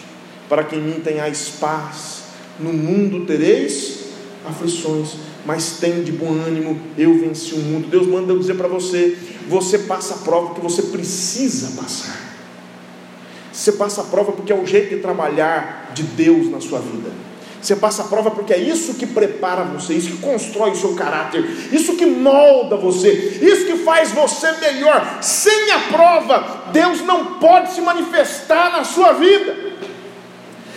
para 0.48 0.64
que 0.64 0.76
em 0.76 0.80
mim 0.80 1.00
tenhais 1.00 1.50
paz. 1.60 2.24
No 2.58 2.72
mundo 2.72 3.26
tereis 3.26 4.06
aflições, 4.46 5.16
mas 5.44 5.78
tem 5.78 6.02
de 6.02 6.12
bom 6.12 6.32
ânimo, 6.32 6.80
eu 6.96 7.18
venci 7.18 7.54
o 7.54 7.58
mundo. 7.58 7.88
Deus 7.88 8.06
manda 8.06 8.32
eu 8.32 8.38
dizer 8.38 8.54
para 8.54 8.68
você: 8.68 9.16
você 9.48 9.80
passa 9.80 10.14
a 10.14 10.18
prova 10.18 10.54
que 10.54 10.60
você 10.60 10.82
precisa 10.82 11.80
passar. 11.80 12.34
Você 13.52 13.72
passa 13.72 14.02
a 14.02 14.04
prova 14.04 14.32
porque 14.32 14.52
é 14.52 14.56
o 14.56 14.66
jeito 14.66 14.94
de 14.94 15.00
trabalhar 15.00 15.92
de 15.94 16.02
Deus 16.02 16.50
na 16.50 16.60
sua 16.60 16.78
vida. 16.78 17.10
Você 17.66 17.74
passa 17.74 18.02
a 18.02 18.07
prova 18.07 18.31
porque 18.31 18.52
é 18.52 18.59
isso 18.59 18.94
que 18.94 19.05
prepara 19.05 19.64
você, 19.64 19.94
isso 19.94 20.12
que 20.12 20.18
constrói 20.18 20.70
o 20.70 20.76
seu 20.76 20.94
caráter, 20.94 21.44
isso 21.72 21.96
que 21.96 22.07
molda 22.07 22.76
você, 22.76 23.11
isso 23.42 23.66
que 23.66 23.79
faz 23.79 24.12
você 24.12 24.52
melhor. 24.52 25.18
Sem 25.20 25.72
a 25.72 25.81
prova, 25.90 26.70
Deus 26.72 27.02
não 27.02 27.40
pode 27.40 27.72
se 27.72 27.81
manifestar 27.81 28.70
na 28.70 28.85
sua 28.85 29.14
vida. 29.14 29.52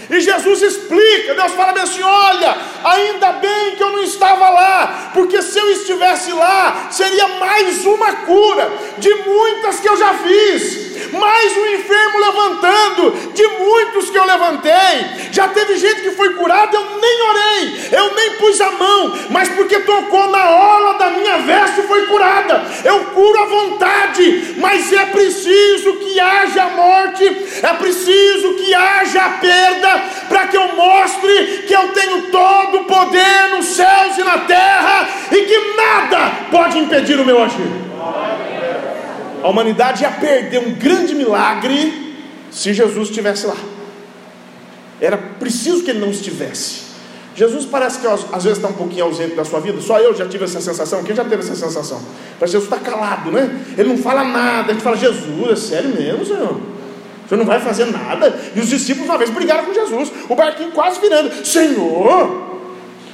E 0.10 0.20
Jesus 0.20 0.62
explica, 0.62 1.36
Deus 1.36 1.52
fala 1.54 1.80
assim: 1.82 2.02
olha, 2.02 2.58
ainda 2.84 3.34
bem 3.34 3.76
que 3.76 3.84
eu 3.84 3.92
não 3.92 4.04
estava 4.04 4.50
lá, 4.50 5.12
porque 5.14 5.42
se 5.42 5.60
eu 5.60 5.70
estivesse 5.72 6.32
lá, 6.32 6.88
seria 6.90 7.28
mais 7.40 7.86
uma 7.86 8.14
cura 8.14 8.72
de 8.98 9.14
muitas 9.14 9.80
que 9.80 9.88
eu 9.88 9.98
já 9.98 10.14
fiz 10.16 10.90
mais 11.12 11.58
um 11.58 11.66
enfermo 11.68 12.20
levantando, 12.20 13.34
de 13.34 13.48
muitos 13.48 14.10
que 14.10 14.18
eu 14.18 14.26
levantei. 14.26 15.30
Já 15.32 15.48
teve 15.48 15.78
gente 15.78 16.02
que 16.02 16.12
foi 16.12 16.34
curada, 16.34 16.76
eu 16.76 17.00
nem 17.00 17.22
orei, 17.22 17.90
eu 17.92 18.16
nem 18.16 18.32
pus 18.32 18.60
a 18.62 18.72
mão, 18.72 19.18
mas 19.30 19.50
porque 19.50 19.80
tocou 19.80 20.30
na 20.30 20.50
orla 20.50 20.94
da 20.96 21.10
minha 21.12 21.38
veste 21.40 21.82
foi 21.84 22.06
curada. 22.08 22.64
Eu 22.84 23.06
curo 23.06 23.40
à 23.40 23.46
vontade, 23.46 24.56
mas 24.58 24.92
é 24.92 25.06
preciso 25.06 25.94
que 25.98 26.20
haja 26.20 26.66
morte, 26.70 27.26
é 27.64 27.74
preciso 27.74 28.54
que 28.56 28.74
haja 28.74 29.30
perda, 29.42 29.99
para 30.28 30.48
que 30.48 30.58
eu 30.58 30.76
mostre 30.76 31.64
que 31.68 31.74
eu 31.74 31.90
tenho 31.90 32.24
todo 32.32 32.80
o 32.80 32.84
poder 32.86 33.50
nos 33.56 33.66
céus 33.66 34.18
e 34.18 34.24
na 34.24 34.40
terra 34.40 35.08
e 35.32 35.42
que 35.44 35.76
nada 35.76 36.32
pode 36.52 36.78
impedir 36.78 37.20
o 37.20 37.26
meu 37.26 37.42
agir. 37.42 37.72
A 39.44 39.48
humanidade 39.48 40.04
ia 40.04 40.12
perder 40.12 40.60
um 40.60 40.74
grande 40.74 41.16
milagre 41.16 42.18
se 42.52 42.74
Jesus 42.74 43.10
estivesse 43.10 43.48
lá. 43.48 43.56
Era 45.00 45.18
preciso 45.18 45.84
que 45.84 45.92
ele 45.92 46.00
não 46.00 46.12
estivesse. 46.12 46.90
Jesus 47.36 47.66
parece 47.66 48.00
que 48.00 48.08
às 48.08 48.44
vezes 48.44 48.58
está 48.58 48.68
um 48.68 48.74
pouquinho 48.74 49.06
ausente 49.06 49.34
da 49.34 49.46
sua 49.46 49.62
vida. 49.62 49.80
Só 49.80 49.98
eu 50.00 50.14
já 50.14 50.28
tive 50.28 50.44
essa 50.44 50.60
sensação. 50.60 51.04
Quem 51.04 51.16
já 51.16 51.24
teve 51.24 51.42
essa 51.42 51.56
sensação? 51.56 52.02
Que 52.38 52.46
Jesus 52.46 52.66
está 52.66 52.78
calado, 52.78 53.32
né? 53.32 53.64
Ele 53.78 53.90
não 53.90 53.98
fala 53.98 54.26
nada. 54.26 54.72
A 54.72 54.74
gente 54.74 54.84
fala, 54.84 54.98
Jesus, 54.98 55.50
é 55.50 55.56
sério 55.56 55.90
mesmo, 55.90 56.26
Senhor? 56.26 56.60
Senhor 57.30 57.38
não 57.38 57.46
vai 57.46 57.60
fazer 57.60 57.86
nada. 57.86 58.36
E 58.56 58.60
os 58.60 58.68
discípulos 58.68 59.08
uma 59.08 59.18
vez 59.18 59.30
brigaram 59.30 59.64
com 59.64 59.74
Jesus. 59.74 60.12
O 60.28 60.36
barquinho 60.36 60.72
quase 60.72 61.00
virando. 61.00 61.46
Senhor, 61.46 62.60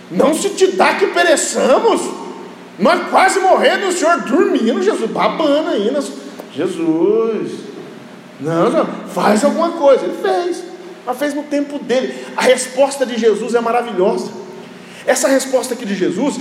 não 0.09 0.33
se 0.33 0.49
te 0.51 0.67
dá 0.67 0.93
que 0.93 1.07
pereçamos. 1.07 2.01
Nós 2.79 3.09
quase 3.09 3.39
morrendo 3.39 3.85
e 3.85 3.89
o 3.89 3.91
senhor 3.91 4.21
dormindo, 4.21 4.81
Jesus, 4.81 5.11
babando. 5.11 5.91
Nas... 5.91 6.09
Jesus, 6.53 7.51
não, 8.39 8.69
não, 8.69 8.85
faz 9.13 9.43
alguma 9.43 9.71
coisa. 9.71 10.05
Ele 10.05 10.17
fez, 10.21 10.63
mas 11.05 11.17
fez 11.17 11.33
no 11.33 11.43
tempo 11.43 11.77
dele. 11.79 12.25
A 12.37 12.41
resposta 12.41 13.05
de 13.05 13.17
Jesus 13.17 13.53
é 13.53 13.59
maravilhosa. 13.59 14.31
Essa 15.05 15.27
resposta 15.27 15.73
aqui 15.73 15.85
de 15.85 15.95
Jesus 15.95 16.35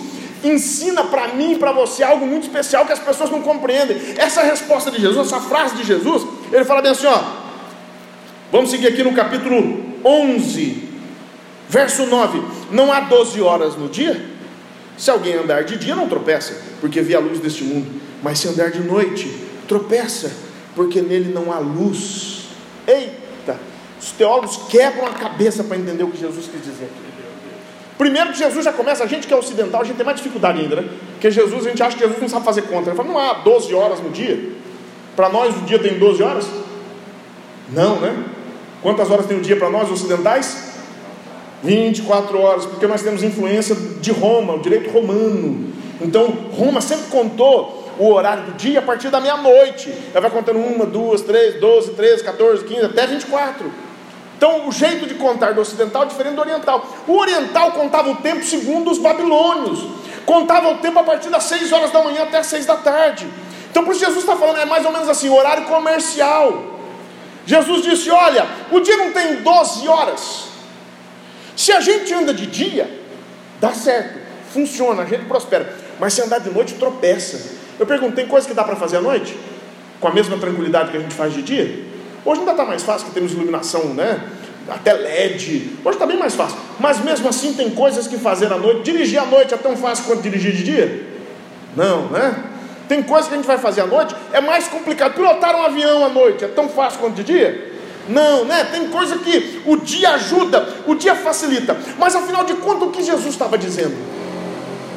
ensina 0.44 1.04
para 1.04 1.28
mim 1.28 1.52
e 1.52 1.58
para 1.58 1.72
você 1.72 2.04
algo 2.04 2.26
muito 2.26 2.44
especial 2.44 2.86
que 2.86 2.92
as 2.92 2.98
pessoas 3.00 3.30
não 3.30 3.42
compreendem. 3.42 3.96
Essa 4.16 4.42
resposta 4.42 4.92
de 4.92 5.00
Jesus, 5.00 5.26
essa 5.26 5.40
frase 5.40 5.74
de 5.76 5.84
Jesus, 5.84 6.24
ele 6.52 6.64
fala 6.64 6.80
bem 6.80 6.92
assim: 6.92 7.06
ó. 7.06 7.43
Vamos 8.54 8.70
seguir 8.70 8.86
aqui 8.86 9.02
no 9.02 9.12
capítulo 9.12 9.82
11, 10.04 10.88
verso 11.68 12.06
9: 12.06 12.40
Não 12.70 12.92
há 12.92 13.00
12 13.00 13.40
horas 13.40 13.74
no 13.74 13.88
dia? 13.88 14.24
Se 14.96 15.10
alguém 15.10 15.34
andar 15.34 15.64
de 15.64 15.76
dia, 15.76 15.96
não 15.96 16.08
tropeça, 16.08 16.56
porque 16.80 17.00
vê 17.00 17.16
a 17.16 17.18
luz 17.18 17.40
deste 17.40 17.64
mundo. 17.64 18.00
Mas 18.22 18.38
se 18.38 18.46
andar 18.46 18.70
de 18.70 18.78
noite, 18.78 19.28
tropeça, 19.66 20.30
porque 20.76 21.02
nele 21.02 21.34
não 21.34 21.52
há 21.52 21.58
luz. 21.58 22.44
Eita! 22.86 23.58
Os 24.00 24.12
teólogos 24.12 24.56
quebram 24.68 25.04
a 25.04 25.14
cabeça 25.14 25.64
para 25.64 25.76
entender 25.76 26.04
o 26.04 26.10
que 26.12 26.20
Jesus 26.20 26.46
quis 26.46 26.60
dizer 26.60 26.84
aqui. 26.84 27.14
Primeiro 27.98 28.30
que 28.30 28.38
Jesus 28.38 28.64
já 28.64 28.72
começa, 28.72 29.02
a 29.02 29.08
gente 29.08 29.26
que 29.26 29.34
é 29.34 29.36
ocidental, 29.36 29.80
a 29.80 29.84
gente 29.84 29.96
tem 29.96 30.06
mais 30.06 30.18
dificuldade 30.18 30.60
ainda, 30.60 30.76
né? 30.76 30.88
Porque 31.14 31.28
Jesus, 31.28 31.66
a 31.66 31.70
gente 31.70 31.82
acha 31.82 31.96
que 31.96 32.04
Jesus 32.04 32.20
não 32.20 32.28
sabe 32.28 32.44
fazer 32.44 32.62
conta. 32.62 32.90
Ele 32.90 32.96
fala, 32.96 33.08
não 33.08 33.18
há 33.18 33.32
12 33.32 33.74
horas 33.74 33.98
no 33.98 34.10
dia. 34.10 34.52
Para 35.16 35.28
nós 35.28 35.56
o 35.56 35.62
dia 35.62 35.80
tem 35.80 35.98
12 35.98 36.22
horas? 36.22 36.46
Não, 37.72 37.98
né? 37.98 38.14
Quantas 38.84 39.10
horas 39.10 39.24
tem 39.24 39.38
o 39.38 39.40
dia 39.40 39.56
para 39.56 39.70
nós 39.70 39.90
ocidentais? 39.90 40.74
24 41.62 42.38
horas, 42.38 42.66
porque 42.66 42.86
nós 42.86 43.00
temos 43.00 43.22
influência 43.22 43.74
de 43.74 44.12
Roma, 44.12 44.52
o 44.52 44.58
direito 44.58 44.90
romano. 44.90 45.72
Então, 46.02 46.26
Roma 46.52 46.82
sempre 46.82 47.06
contou 47.06 47.90
o 47.98 48.12
horário 48.12 48.42
do 48.42 48.52
dia 48.52 48.80
a 48.80 48.82
partir 48.82 49.08
da 49.08 49.20
meia-noite. 49.20 49.90
Ela 50.12 50.20
vai 50.20 50.30
contando 50.30 50.58
uma, 50.58 50.84
duas, 50.84 51.22
três, 51.22 51.58
doze, 51.58 51.92
treze, 51.92 52.22
14, 52.22 52.62
15, 52.62 52.84
até 52.84 53.06
24. 53.06 53.72
Então, 54.36 54.68
o 54.68 54.72
jeito 54.72 55.06
de 55.06 55.14
contar 55.14 55.54
do 55.54 55.62
ocidental 55.62 56.02
é 56.02 56.06
diferente 56.06 56.34
do 56.34 56.42
oriental. 56.42 56.86
O 57.08 57.16
oriental 57.16 57.72
contava 57.72 58.10
o 58.10 58.16
tempo 58.16 58.44
segundo 58.44 58.90
os 58.90 58.98
babilônios. 58.98 59.82
Contava 60.26 60.68
o 60.68 60.76
tempo 60.76 60.98
a 60.98 61.04
partir 61.04 61.30
das 61.30 61.44
6 61.44 61.72
horas 61.72 61.90
da 61.90 62.02
manhã 62.04 62.24
até 62.24 62.36
as 62.36 62.48
6 62.48 62.66
da 62.66 62.76
tarde. 62.76 63.26
Então, 63.70 63.82
por 63.82 63.92
isso 63.92 64.04
Jesus 64.04 64.20
está 64.20 64.36
falando, 64.36 64.58
é 64.58 64.66
mais 64.66 64.84
ou 64.84 64.92
menos 64.92 65.08
assim, 65.08 65.30
horário 65.30 65.64
comercial. 65.64 66.73
Jesus 67.46 67.82
disse: 67.82 68.10
Olha, 68.10 68.46
o 68.70 68.80
dia 68.80 68.96
não 68.96 69.12
tem 69.12 69.36
12 69.36 69.88
horas. 69.88 70.44
Se 71.56 71.72
a 71.72 71.80
gente 71.80 72.12
anda 72.12 72.34
de 72.34 72.46
dia, 72.46 72.90
dá 73.60 73.72
certo, 73.72 74.18
funciona, 74.52 75.02
a 75.02 75.06
gente 75.06 75.24
prospera. 75.26 75.72
Mas 76.00 76.14
se 76.14 76.22
andar 76.22 76.40
de 76.40 76.50
noite, 76.50 76.74
tropeça. 76.74 77.54
Eu 77.78 77.86
pergunto: 77.86 78.14
tem 78.14 78.26
coisa 78.26 78.46
que 78.46 78.54
dá 78.54 78.64
para 78.64 78.76
fazer 78.76 78.98
à 78.98 79.00
noite? 79.00 79.36
Com 80.00 80.08
a 80.08 80.12
mesma 80.12 80.36
tranquilidade 80.36 80.90
que 80.90 80.96
a 80.96 81.00
gente 81.00 81.14
faz 81.14 81.32
de 81.32 81.42
dia? 81.42 81.84
Hoje 82.24 82.40
ainda 82.40 82.52
está 82.52 82.64
mais 82.64 82.82
fácil, 82.82 83.06
que 83.08 83.14
temos 83.14 83.32
iluminação, 83.32 83.94
né? 83.94 84.20
Até 84.68 84.94
LED. 84.94 85.78
Hoje 85.84 85.96
está 85.96 86.06
bem 86.06 86.16
mais 86.16 86.34
fácil. 86.34 86.56
Mas 86.80 86.98
mesmo 87.04 87.28
assim 87.28 87.52
tem 87.52 87.70
coisas 87.70 88.06
que 88.06 88.16
fazer 88.16 88.50
à 88.52 88.56
noite. 88.56 88.82
Dirigir 88.82 89.20
à 89.20 89.26
noite 89.26 89.52
é 89.52 89.56
tão 89.58 89.76
fácil 89.76 90.06
quanto 90.06 90.22
dirigir 90.22 90.52
de 90.52 90.64
dia? 90.64 91.06
Não, 91.76 92.08
né? 92.08 92.34
Tem 92.88 93.02
coisas 93.02 93.28
que 93.28 93.34
a 93.34 93.36
gente 93.36 93.46
vai 93.46 93.58
fazer 93.58 93.80
à 93.80 93.86
noite, 93.86 94.14
é 94.32 94.40
mais 94.40 94.68
complicado. 94.68 95.14
Pilotar 95.14 95.56
um 95.56 95.62
avião 95.62 96.04
à 96.04 96.08
noite 96.08 96.44
é 96.44 96.48
tão 96.48 96.68
fácil 96.68 97.00
quanto 97.00 97.14
de 97.14 97.24
dia? 97.24 97.72
Não, 98.08 98.44
né? 98.44 98.64
Tem 98.64 98.88
coisa 98.88 99.16
que 99.18 99.62
o 99.64 99.76
dia 99.76 100.10
ajuda, 100.10 100.68
o 100.86 100.94
dia 100.94 101.14
facilita. 101.14 101.76
Mas 101.98 102.14
afinal 102.14 102.44
de 102.44 102.54
contas, 102.54 102.88
o 102.88 102.90
que 102.90 103.02
Jesus 103.02 103.28
estava 103.28 103.56
dizendo? 103.56 103.94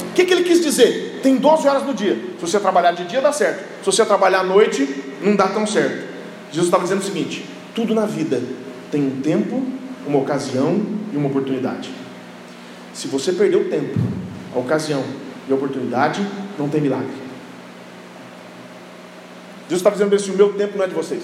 O 0.10 0.14
que, 0.14 0.26
que 0.26 0.34
ele 0.34 0.44
quis 0.44 0.62
dizer? 0.62 1.20
Tem 1.24 1.38
12 1.38 1.68
horas 1.68 1.84
no 1.84 1.94
dia. 1.94 2.16
Se 2.40 2.42
você 2.42 2.60
trabalhar 2.60 2.92
de 2.92 3.06
dia, 3.06 3.22
dá 3.22 3.32
certo. 3.32 3.60
Se 3.80 3.86
você 3.86 4.06
trabalhar 4.06 4.40
à 4.40 4.44
noite, 4.44 5.04
não 5.22 5.36
dá 5.36 5.48
tão 5.48 5.66
certo. 5.66 6.08
Jesus 6.52 6.68
estava 6.68 6.84
dizendo 6.84 7.02
o 7.02 7.06
seguinte: 7.06 7.46
tudo 7.74 7.94
na 7.94 8.06
vida 8.06 8.42
tem 8.92 9.06
um 9.06 9.22
tempo, 9.22 9.64
uma 10.06 10.20
ocasião 10.20 10.82
e 11.14 11.18
uma 11.18 11.28
oportunidade. 11.28 11.90
Se 12.94 13.08
você 13.08 13.32
perder 13.32 13.58
o 13.58 13.66
tempo, 13.66 13.98
a 14.56 14.60
ocasião 14.60 15.04
e 15.48 15.52
a 15.52 15.56
oportunidade, 15.56 16.26
não 16.58 16.68
tem 16.68 16.82
milagre. 16.82 17.27
Jesus 19.70 19.80
está 19.80 19.90
dizendo 19.90 20.16
assim: 20.16 20.32
o 20.32 20.36
meu 20.36 20.54
tempo 20.54 20.78
não 20.78 20.86
é 20.86 20.88
de 20.88 20.96
vocês. 20.96 21.24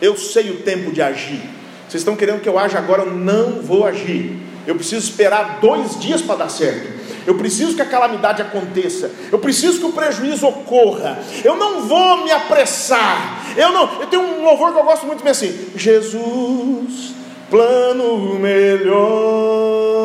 Eu 0.00 0.16
sei 0.16 0.50
o 0.50 0.62
tempo 0.62 0.92
de 0.92 1.02
agir. 1.02 1.40
Vocês 1.88 2.02
estão 2.02 2.14
querendo 2.14 2.40
que 2.40 2.48
eu 2.48 2.58
aja 2.58 2.78
agora, 2.78 3.02
eu 3.02 3.10
não 3.12 3.62
vou 3.62 3.84
agir. 3.86 4.36
Eu 4.66 4.74
preciso 4.74 5.08
esperar 5.08 5.58
dois 5.60 5.98
dias 5.98 6.20
para 6.20 6.36
dar 6.36 6.48
certo. 6.50 6.98
Eu 7.26 7.34
preciso 7.34 7.74
que 7.74 7.82
a 7.82 7.86
calamidade 7.86 8.40
aconteça. 8.40 9.10
Eu 9.30 9.38
preciso 9.38 9.78
que 9.78 9.86
o 9.86 9.92
prejuízo 9.92 10.46
ocorra. 10.46 11.18
Eu 11.44 11.56
não 11.56 11.86
vou 11.86 12.24
me 12.24 12.30
apressar. 12.30 13.54
Eu 13.56 13.72
não. 13.72 14.00
Eu 14.00 14.06
tenho 14.06 14.22
um 14.22 14.44
louvor 14.44 14.72
que 14.72 14.78
eu 14.78 14.84
gosto 14.84 15.06
muito 15.06 15.22
bem 15.22 15.30
assim. 15.30 15.70
Jesus, 15.74 17.12
plano 17.50 18.38
melhor, 18.38 19.97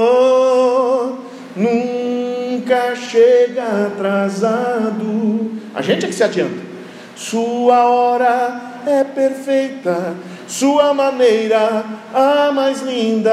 nunca 2.73 2.95
chega 2.95 3.87
atrasado. 3.87 5.51
A 5.75 5.81
gente 5.81 6.05
é 6.05 6.07
que 6.07 6.13
se 6.13 6.23
adianta. 6.23 6.73
Sua 7.15 7.85
hora 7.85 8.81
é 8.87 9.03
perfeita, 9.03 10.15
sua 10.47 10.93
maneira 10.93 11.85
a 12.13 12.51
mais 12.51 12.81
linda. 12.81 13.31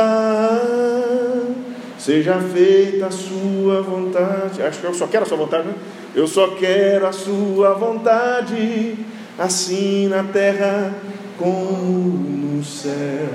Seja 1.99 2.39
feita 2.39 3.07
a 3.07 3.11
sua 3.11 3.83
vontade. 3.83 4.63
Acho 4.63 4.81
que 4.81 4.87
eu 4.87 4.95
só 4.95 5.07
quero 5.07 5.25
a 5.25 5.29
sua 5.29 5.39
vontade, 5.39 5.69
né? 5.69 5.75
Eu 6.15 6.27
só 6.27 6.49
quero 6.49 7.07
a 7.07 7.13
sua 7.13 7.75
vontade, 7.75 8.97
assim 9.39 10.09
na 10.09 10.25
terra 10.25 10.95
como 11.39 12.57
no 12.57 12.65
céu. 12.65 13.29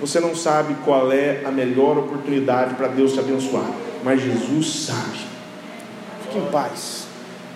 Você 0.00 0.20
não 0.20 0.34
sabe 0.34 0.74
qual 0.84 1.10
é 1.12 1.42
a 1.44 1.50
melhor 1.50 1.98
oportunidade 1.98 2.74
para 2.74 2.88
Deus 2.88 3.12
te 3.12 3.20
abençoar, 3.20 3.70
mas 4.04 4.20
Jesus 4.20 4.86
sabe. 4.86 5.27
Fique 6.28 6.40
em 6.40 6.50
paz. 6.50 7.07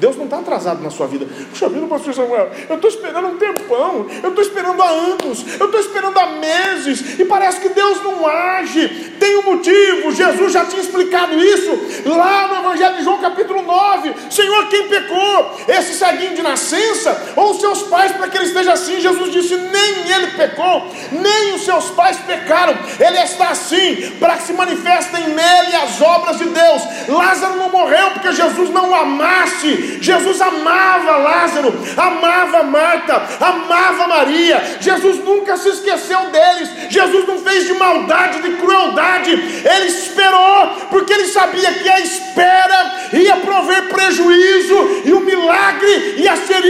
Deus 0.03 0.17
não 0.17 0.25
está 0.25 0.41
atrasado 0.41 0.83
na 0.83 0.91
sua 0.91 1.07
vida. 1.07 1.25
Puxa 1.51 1.69
vida, 1.69 1.87
pastor 1.87 2.13
Samuel, 2.13 2.51
eu 2.69 2.75
estou 2.75 2.91
esperando 2.91 3.29
um 3.29 3.37
tempão, 3.37 4.05
eu 4.21 4.31
estou 4.31 4.43
esperando 4.43 4.83
há 4.83 4.89
anos, 4.89 5.45
eu 5.61 5.67
estou 5.67 5.81
esperando 5.81 6.19
há 6.19 6.27
meses, 6.27 7.21
e 7.21 7.25
parece 7.25 7.61
que 7.61 7.69
Deus 7.69 8.03
não 8.03 8.27
age. 8.27 9.13
Tem 9.21 9.37
um 9.37 9.43
motivo, 9.43 10.11
Jesus 10.11 10.53
já 10.53 10.65
tinha 10.65 10.83
explicado 10.83 11.39
isso 11.39 11.71
lá 12.05 12.49
no 12.49 12.57
Evangelho 12.57 12.97
de 12.97 13.05
João, 13.05 13.19
capítulo 13.19 13.63
9. 13.63 14.13
Senhor, 14.29 14.67
quem 14.71 14.89
pecou? 14.89 15.57
Esse 15.69 15.95
ceguinho 15.95 16.35
de 16.35 16.43
nascença 16.43 17.35
ou 17.37 17.55
seus 17.61 17.83
pais 17.83 18.11
para 18.11 18.27
que 18.27 18.37
ele 18.37 18.47
esteja 18.47 18.73
assim? 18.73 19.01
Jesus 19.01 19.31
disse: 19.31 19.57
nem 19.57 20.11
ele 20.13 20.33
pecou, 20.37 20.85
nem 21.13 21.55
os 21.55 21.65
seus 21.65 21.91
pais 21.91 22.19
pecaram. 22.27 22.77
Ele 22.99 23.21
está 23.21 23.51
assim 23.51 24.17
para 24.19 24.35
que 24.35 24.43
se 24.43 24.53
manifestem 24.53 25.29
nele 25.29 25.77
as 25.77 26.01
obras 26.03 26.39
de 26.39 26.47
Deus. 26.47 26.83
Lázaro 27.09 27.57
não 27.57 27.69
morreu 27.69 28.11
porque 28.11 28.33
Jesus 28.33 28.69
não 28.71 28.91
o 28.91 28.95
amasse 28.97 29.92
Jesus 30.01 30.41
amava 30.41 31.17
Lázaro, 31.17 31.73
amava 31.97 32.63
Marta, 32.63 33.23
amava 33.41 34.09
Maria. 34.09 34.79
Jesus 34.81 35.19
nunca 35.25 35.57
se 35.57 35.69
esqueceu 35.69 36.31
deles. 36.31 36.71
Jesus 36.89 37.27
não 37.27 37.39
fez 37.39 37.67
de 37.67 37.75
maldade, 37.75 38.43
de 38.43 38.57
crueldade. 38.57 39.31
Ele 39.31 39.87
esperou, 39.87 40.69
porque 40.91 41.13
ele 41.13 41.27
sabia 41.27 41.73
que 41.73 41.89
a 41.89 42.01
espera 42.01 42.95
ia 43.13 43.37
prover 43.37 43.89
prejuízo 43.89 45.03
e 45.05 45.13
o 45.13 45.21
milagre 45.21 46.15
ia 46.19 46.37
ser 46.37 46.63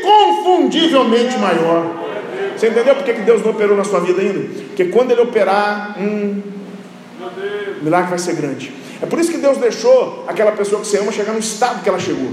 inconfundivelmente 0.00 1.36
maior. 1.38 2.04
Você 2.56 2.68
entendeu 2.68 2.94
por 2.94 3.04
que 3.04 3.12
Deus 3.12 3.42
não 3.42 3.50
operou 3.50 3.76
na 3.76 3.84
sua 3.84 4.00
vida 4.00 4.20
ainda? 4.20 4.40
Porque 4.68 4.86
quando 4.86 5.10
Ele 5.10 5.20
operar, 5.20 5.96
hum, 5.98 6.40
o 7.80 7.84
milagre 7.84 8.10
vai 8.10 8.18
ser 8.18 8.34
grande. 8.34 8.72
É 9.02 9.06
por 9.06 9.18
isso 9.18 9.30
que 9.30 9.38
Deus 9.38 9.58
deixou 9.58 10.24
aquela 10.26 10.52
pessoa 10.52 10.80
que 10.80 10.86
você 10.86 10.98
ama 10.98 11.12
chegar 11.12 11.32
no 11.32 11.38
estado 11.38 11.82
que 11.82 11.88
ela 11.88 11.98
chegou. 11.98 12.30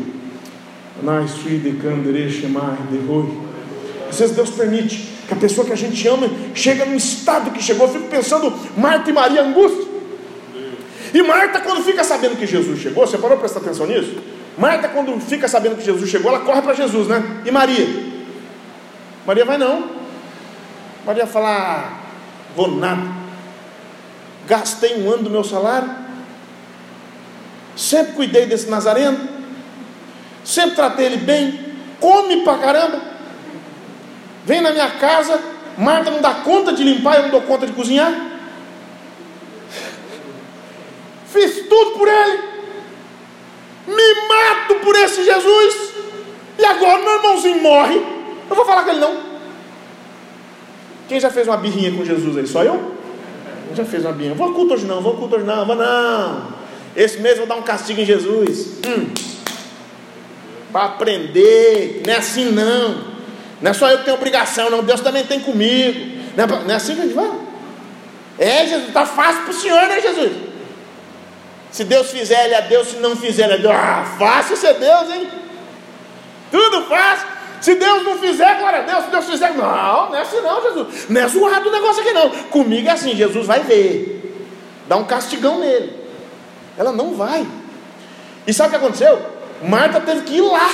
Às 4.09 4.19
vezes 4.19 4.35
Deus 4.35 4.49
permite 4.49 5.09
que 5.27 5.33
a 5.33 5.37
pessoa 5.37 5.65
que 5.65 5.73
a 5.73 5.77
gente 5.77 6.05
ama 6.07 6.29
chegue 6.53 6.83
no 6.85 6.95
estado 6.95 7.51
que 7.51 7.63
chegou. 7.63 7.87
Eu 7.87 7.93
fico 7.93 8.07
pensando, 8.07 8.53
Marta 8.77 9.09
e 9.09 9.13
Maria, 9.13 9.41
angústia. 9.41 9.89
E 11.13 11.21
Marta, 11.23 11.59
quando 11.61 11.83
fica 11.83 12.03
sabendo 12.03 12.37
que 12.37 12.45
Jesus 12.45 12.79
chegou, 12.79 13.07
você 13.07 13.17
parou 13.17 13.37
para 13.37 13.47
prestar 13.47 13.59
atenção 13.59 13.87
nisso? 13.87 14.17
Marta, 14.57 14.89
quando 14.89 15.19
fica 15.19 15.47
sabendo 15.47 15.77
que 15.77 15.83
Jesus 15.83 16.09
chegou, 16.09 16.29
ela 16.33 16.43
corre 16.45 16.61
para 16.61 16.73
Jesus, 16.73 17.07
né? 17.07 17.41
E 17.45 17.51
Maria? 17.51 17.87
Maria 19.25 19.45
vai 19.45 19.57
não. 19.57 19.89
Maria 21.05 21.25
fala: 21.25 21.49
ah, 21.49 21.99
vou 22.55 22.69
nada. 22.69 23.21
Gastei 24.47 25.01
um 25.01 25.09
ano 25.11 25.23
do 25.23 25.29
meu 25.29 25.43
salário. 25.43 25.89
Sempre 27.75 28.13
cuidei 28.13 28.45
desse 28.45 28.69
Nazareno 28.69 29.30
sempre 30.51 30.75
tratei 30.75 31.05
ele 31.05 31.17
bem, 31.17 31.59
come 31.99 32.43
pra 32.43 32.57
caramba. 32.57 33.01
Vem 34.45 34.61
na 34.61 34.71
minha 34.71 34.89
casa, 34.91 35.39
Marta 35.77 36.11
não 36.11 36.21
dá 36.21 36.33
conta 36.35 36.73
de 36.73 36.83
limpar, 36.83 37.15
eu 37.15 37.23
não 37.23 37.29
dou 37.29 37.41
conta 37.41 37.65
de 37.65 37.71
cozinhar. 37.71 38.13
Fiz 41.27 41.67
tudo 41.69 41.91
por 41.91 42.07
ele, 42.07 42.39
me 43.87 44.27
mato 44.27 44.75
por 44.83 44.95
esse 44.97 45.23
Jesus, 45.23 45.93
e 46.59 46.65
agora 46.65 47.01
meu 47.01 47.15
irmãozinho 47.15 47.61
morre. 47.61 48.01
Eu 48.49 48.55
vou 48.55 48.65
falar 48.65 48.83
com 48.83 48.89
ele 48.89 48.99
não. 48.99 49.31
Quem 51.07 51.19
já 51.19 51.29
fez 51.29 51.47
uma 51.47 51.57
birrinha 51.57 51.91
com 51.95 52.03
Jesus 52.03 52.37
aí? 52.37 52.47
Só 52.47 52.63
eu? 52.63 52.95
Quem 53.67 53.75
já 53.77 53.85
fez 53.85 54.03
uma 54.03 54.11
birrinha? 54.11 54.35
Vou 54.35 54.53
culto 54.53 54.73
hoje 54.73 54.85
não, 54.85 55.01
vou 55.01 55.15
culto 55.15 55.37
hoje 55.37 55.45
não, 55.45 55.65
vou 55.65 55.75
não. 55.75 56.47
Esse 56.93 57.19
mês 57.19 57.37
eu 57.37 57.45
vou 57.45 57.47
dar 57.47 57.55
um 57.55 57.63
castigo 57.63 58.01
em 58.01 58.05
Jesus. 58.05 58.79
Hum 58.85 59.31
para 60.71 60.85
aprender. 60.85 62.01
Não 62.05 62.13
é 62.13 62.17
assim 62.17 62.45
não. 62.51 63.11
Não 63.61 63.71
é 63.71 63.73
só 63.73 63.89
eu 63.89 63.99
que 63.99 64.05
tenho 64.05 64.17
obrigação, 64.17 64.69
não. 64.69 64.83
Deus 64.83 65.01
também 65.01 65.25
tem 65.25 65.39
comigo. 65.39 66.21
Não 66.35 66.43
é, 66.43 66.47
não 66.47 66.71
é 66.71 66.75
assim 66.75 66.95
que 66.95 67.01
a 67.01 67.03
gente 67.03 67.13
vai? 67.13 67.31
É, 68.39 68.65
Jesus, 68.65 68.87
está 68.87 69.05
fácil 69.05 69.43
para 69.43 69.51
o 69.51 69.53
Senhor, 69.53 69.87
né, 69.87 70.01
Jesus? 70.01 70.31
Se 71.71 71.83
Deus 71.83 72.09
fizer, 72.09 72.45
Ele 72.45 72.55
é 72.55 72.61
Deus. 72.63 72.87
Se 72.87 72.97
não 72.97 73.15
fizer, 73.15 73.43
Ele 73.43 73.53
é 73.53 73.57
Deus. 73.59 73.73
Ah, 73.73 74.15
fácil 74.17 74.57
ser 74.57 74.73
Deus, 74.75 75.09
hein? 75.09 75.27
Tudo 76.51 76.85
fácil. 76.85 77.27
Se 77.61 77.75
Deus 77.75 78.03
não 78.03 78.17
fizer, 78.17 78.57
glória 78.57 78.79
a 78.79 78.81
Deus. 78.81 79.05
Se 79.05 79.11
Deus 79.11 79.25
fizer, 79.25 79.53
não, 79.53 80.09
não 80.09 80.15
é 80.15 80.21
assim 80.21 80.41
não, 80.41 80.61
Jesus. 80.63 81.09
Não 81.09 81.21
é 81.21 81.27
zoado 81.27 81.69
o 81.69 81.71
negócio 81.71 82.01
aqui 82.01 82.11
não. 82.11 82.29
Comigo 82.49 82.87
é 82.87 82.91
assim, 82.91 83.15
Jesus 83.15 83.45
vai 83.45 83.59
ver. 83.59 84.35
dá 84.87 84.97
um 84.97 85.03
castigão 85.03 85.59
nele. 85.59 86.01
Ela 86.77 86.91
não 86.91 87.13
vai. 87.13 87.45
E 88.47 88.53
sabe 88.53 88.69
o 88.69 88.71
que 88.71 88.77
aconteceu? 88.77 89.30
Marta 89.61 90.01
teve 90.01 90.21
que 90.21 90.37
ir 90.37 90.41
lá. 90.41 90.69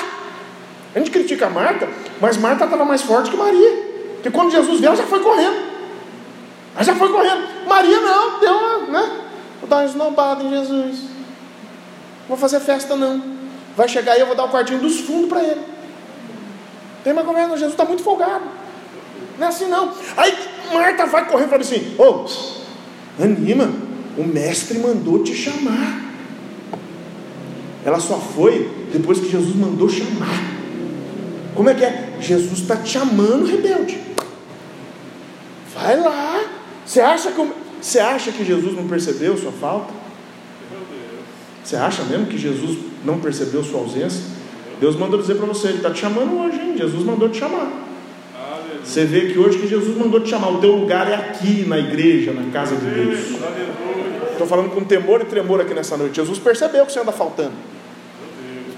A 0.96 1.00
gente 1.00 1.12
critica 1.12 1.48
a 1.48 1.50
Marta, 1.50 1.88
mas 2.20 2.38
Marta 2.38 2.64
estava 2.64 2.86
mais 2.86 3.02
forte 3.02 3.30
que 3.30 3.38
Maria. 3.38 3.88
Porque 4.16 4.32
quando 4.32 4.52
Jesus 4.52 4.80
veio, 4.80 4.88
ela 4.88 4.96
já 4.96 5.06
foi 5.06 5.20
correndo. 5.20 5.68
Ela 6.76 6.84
já 6.84 6.96
foi 6.96 7.12
correndo. 7.12 7.68
Maria 7.68 8.00
não, 8.00 8.40
deu 8.40 8.54
uma, 8.54 8.80
né? 8.88 9.22
Vou 9.60 9.70
dar 9.70 9.78
uma 9.78 9.86
esnobada 9.86 10.44
em 10.44 10.50
Jesus. 10.50 11.00
Não 12.22 12.30
vou 12.30 12.38
fazer 12.38 12.60
festa 12.60 12.96
não. 12.96 13.22
Vai 13.76 13.88
chegar 13.88 14.14
aí, 14.14 14.20
eu 14.20 14.26
vou 14.26 14.36
dar 14.36 14.46
o 14.46 14.50
quartinho 14.50 14.80
dos 14.80 15.02
fundos 15.02 15.30
para 15.30 15.44
ele. 15.44 15.62
Tem 17.04 17.14
mais 17.14 17.28
conversa, 17.28 17.52
Jesus 17.52 17.74
está 17.74 17.86
muito 17.86 18.04
folgado. 18.04 18.46
Não 19.38 19.46
é 19.46 19.50
assim 19.50 19.68
não. 19.68 19.94
Aí 20.16 20.36
Marta 20.74 21.06
vai 21.06 21.28
correndo 21.28 21.48
e 21.48 21.50
fala 21.50 21.62
assim: 21.62 21.96
Ô, 21.98 22.04
oh, 22.04 23.24
anima, 23.24 23.72
o 24.18 24.24
mestre 24.24 24.80
mandou 24.80 25.24
te 25.24 25.36
chamar. 25.36 26.07
Ela 27.88 28.02
só 28.02 28.18
foi 28.18 28.70
depois 28.92 29.18
que 29.18 29.32
Jesus 29.32 29.56
mandou 29.56 29.88
chamar. 29.88 30.44
Como 31.56 31.70
é 31.70 31.74
que 31.74 31.86
é? 31.86 32.18
Jesus 32.20 32.60
está 32.60 32.76
te 32.76 32.90
chamando, 32.90 33.46
rebelde. 33.46 33.98
Vai 35.74 35.98
lá. 35.98 36.44
Você 36.86 37.00
acha 37.00 37.32
que, 37.32 37.48
você 37.82 38.00
acha 38.00 38.34
que 38.34 38.44
Jesus 38.44 38.76
não 38.76 38.90
percebeu 38.90 39.38
sua 39.38 39.54
falta? 39.54 39.94
Você 41.64 41.78
acha 41.78 42.04
mesmo 42.04 42.26
que 42.26 42.38
Jesus 42.38 42.78
não 43.06 43.20
percebeu 43.20 43.64
sua 43.64 43.80
ausência? 43.80 44.22
Deus 44.82 44.98
mandou 44.98 45.22
dizer 45.22 45.36
para 45.36 45.46
você, 45.46 45.70
Ele 45.70 45.78
está 45.78 45.90
te 45.90 46.02
chamando 46.02 46.38
hoje, 46.42 46.60
hein? 46.60 46.76
Jesus 46.78 47.06
mandou 47.06 47.30
te 47.30 47.38
chamar. 47.38 47.72
Você 48.84 49.06
vê 49.06 49.32
que 49.32 49.40
hoje 49.40 49.60
que 49.60 49.68
Jesus 49.68 49.96
mandou 49.96 50.20
te 50.20 50.30
chamar, 50.30 50.50
o 50.50 50.60
teu 50.60 50.76
lugar 50.76 51.10
é 51.10 51.16
aqui 51.16 51.64
na 51.66 51.80
igreja, 51.80 52.34
na 52.34 52.52
casa 52.52 52.76
de 52.76 52.86
Deus. 52.86 53.20
Estou 54.34 54.46
falando 54.46 54.72
com 54.72 54.84
temor 54.84 55.22
e 55.22 55.26
tremor 55.26 55.62
aqui 55.62 55.74
nessa 55.74 55.96
noite. 55.96 56.18
Jesus 56.18 56.38
percebeu 56.38 56.86
que 56.86 56.92
você 56.92 57.00
anda 57.00 57.14
faltando. 57.14 57.77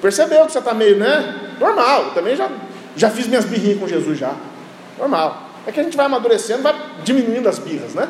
Percebeu 0.01 0.45
que 0.45 0.51
você 0.51 0.59
está 0.59 0.73
meio, 0.73 0.97
né? 0.97 1.35
Normal. 1.59 2.05
Eu 2.05 2.12
também 2.12 2.35
já, 2.35 2.49
já 2.95 3.09
fiz 3.09 3.27
minhas 3.27 3.45
birrinhas 3.45 3.79
com 3.79 3.88
Jesus 3.88 4.17
já. 4.17 4.31
Normal. 4.97 5.49
É 5.67 5.71
que 5.71 5.79
a 5.79 5.83
gente 5.83 5.97
vai 5.97 6.05
amadurecendo, 6.05 6.63
vai 6.63 6.75
diminuindo 7.03 7.47
as 7.47 7.59
birras, 7.59 7.93
né? 7.93 8.07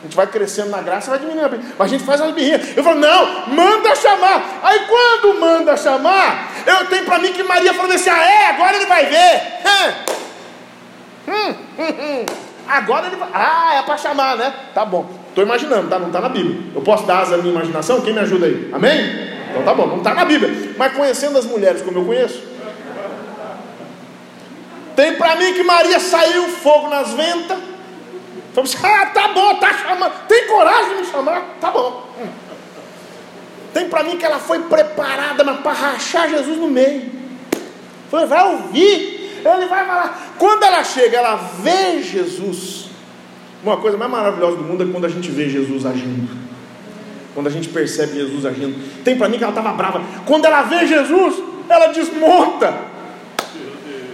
A 0.00 0.02
gente 0.02 0.16
vai 0.16 0.26
crescendo 0.26 0.70
na 0.70 0.80
graça, 0.82 1.10
vai 1.10 1.18
diminuindo 1.18 1.44
a 1.44 1.48
birra. 1.48 1.62
Mas 1.78 1.86
a 1.86 1.90
gente 1.90 2.04
faz 2.04 2.20
as 2.20 2.32
birrinhas. 2.32 2.76
Eu 2.76 2.82
falo, 2.82 3.00
não, 3.00 3.48
manda 3.48 3.94
chamar. 3.94 4.60
Aí 4.62 4.80
quando 4.86 5.40
manda 5.40 5.76
chamar, 5.76 6.52
eu 6.66 6.86
tenho 6.86 7.04
para 7.04 7.18
mim 7.18 7.32
que 7.32 7.42
Maria 7.42 7.74
falou 7.74 7.92
assim: 7.92 8.10
ah, 8.10 8.24
é, 8.24 8.46
agora 8.50 8.76
ele 8.76 8.86
vai 8.86 9.06
ver. 9.06 10.06
Hum, 11.28 11.54
hum, 11.76 11.94
hum. 11.98 12.26
Agora 12.68 13.08
ele 13.08 13.16
vai. 13.16 13.28
Ah, 13.34 13.74
é 13.74 13.82
para 13.82 13.96
chamar, 13.96 14.36
né? 14.36 14.54
Tá 14.72 14.84
bom. 14.84 15.10
Estou 15.28 15.42
imaginando, 15.42 15.88
tá? 15.88 15.98
Não 15.98 16.06
está 16.06 16.20
na 16.20 16.28
Bíblia. 16.28 16.70
Eu 16.72 16.82
posso 16.82 17.04
dar 17.04 17.18
asa 17.18 17.34
à 17.34 17.38
minha 17.38 17.52
imaginação? 17.52 18.00
Quem 18.00 18.12
me 18.12 18.20
ajuda 18.20 18.46
aí? 18.46 18.70
Amém? 18.72 19.35
Então 19.56 19.64
tá 19.64 19.74
bom, 19.74 19.86
não 19.86 19.98
está 19.98 20.14
na 20.14 20.24
Bíblia. 20.24 20.74
Mas 20.76 20.92
conhecendo 20.92 21.38
as 21.38 21.46
mulheres 21.46 21.80
como 21.80 21.98
eu 21.98 22.04
conheço, 22.04 22.42
tem 24.94 25.14
para 25.14 25.36
mim 25.36 25.54
que 25.54 25.62
Maria 25.62 25.98
saiu 25.98 26.44
fogo 26.48 26.88
nas 26.88 27.10
ventas. 27.12 27.58
Falei 28.52 28.70
assim, 28.74 28.78
ah, 28.82 29.06
tá 29.06 29.28
bom, 29.28 29.54
tá 29.56 29.72
chamando. 29.72 30.12
Tem 30.28 30.46
coragem 30.46 30.90
de 30.90 30.94
me 30.96 31.06
chamar? 31.06 31.56
Tá 31.60 31.70
bom. 31.70 32.06
Tem 33.72 33.88
para 33.88 34.02
mim 34.02 34.16
que 34.16 34.24
ela 34.24 34.38
foi 34.38 34.58
preparada 34.60 35.44
para 35.44 35.72
rachar 35.72 36.28
Jesus 36.28 36.58
no 36.58 36.68
meio. 36.68 37.10
Falei, 38.10 38.26
vai 38.26 38.46
ouvir, 38.52 39.42
ele 39.44 39.66
vai 39.66 39.86
falar. 39.86 40.34
Quando 40.38 40.62
ela 40.62 40.84
chega, 40.84 41.18
ela 41.18 41.36
vê 41.36 42.02
Jesus. 42.02 42.86
Uma 43.62 43.78
coisa 43.78 43.96
mais 43.96 44.10
maravilhosa 44.10 44.56
do 44.56 44.64
mundo 44.64 44.82
é 44.82 44.92
quando 44.92 45.06
a 45.06 45.08
gente 45.08 45.30
vê 45.30 45.48
Jesus 45.48 45.84
agindo. 45.84 46.45
Quando 47.36 47.48
a 47.48 47.50
gente 47.50 47.68
percebe 47.68 48.14
Jesus 48.14 48.46
agindo. 48.46 49.04
Tem 49.04 49.14
para 49.14 49.28
mim 49.28 49.36
que 49.36 49.44
ela 49.44 49.52
estava 49.52 49.70
brava. 49.74 50.00
Quando 50.24 50.46
ela 50.46 50.62
vê 50.62 50.86
Jesus, 50.86 51.34
ela 51.68 51.88
desmonta. 51.88 52.74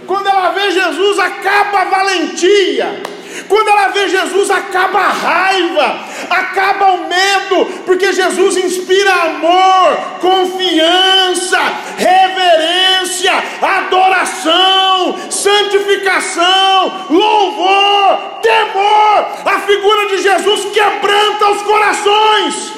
Quando 0.05 0.27
ela 0.27 0.51
vê 0.51 0.69
Jesus, 0.69 1.19
acaba 1.19 1.83
a 1.83 1.85
valentia. 1.85 3.01
Quando 3.47 3.67
ela 3.67 3.87
vê 3.89 4.07
Jesus, 4.07 4.49
acaba 4.51 4.99
a 4.99 5.09
raiva, 5.09 5.99
acaba 6.29 6.91
o 6.91 7.07
medo, 7.07 7.65
porque 7.85 8.13
Jesus 8.13 8.57
inspira 8.57 9.11
amor, 9.11 9.97
confiança, 10.21 11.59
reverência, 11.97 13.33
adoração, 13.61 15.17
santificação, 15.29 17.07
louvor, 17.09 18.39
temor. 18.41 19.27
A 19.45 19.59
figura 19.59 20.07
de 20.07 20.21
Jesus 20.21 20.65
quebranta 20.73 21.49
os 21.51 21.61
corações. 21.63 22.73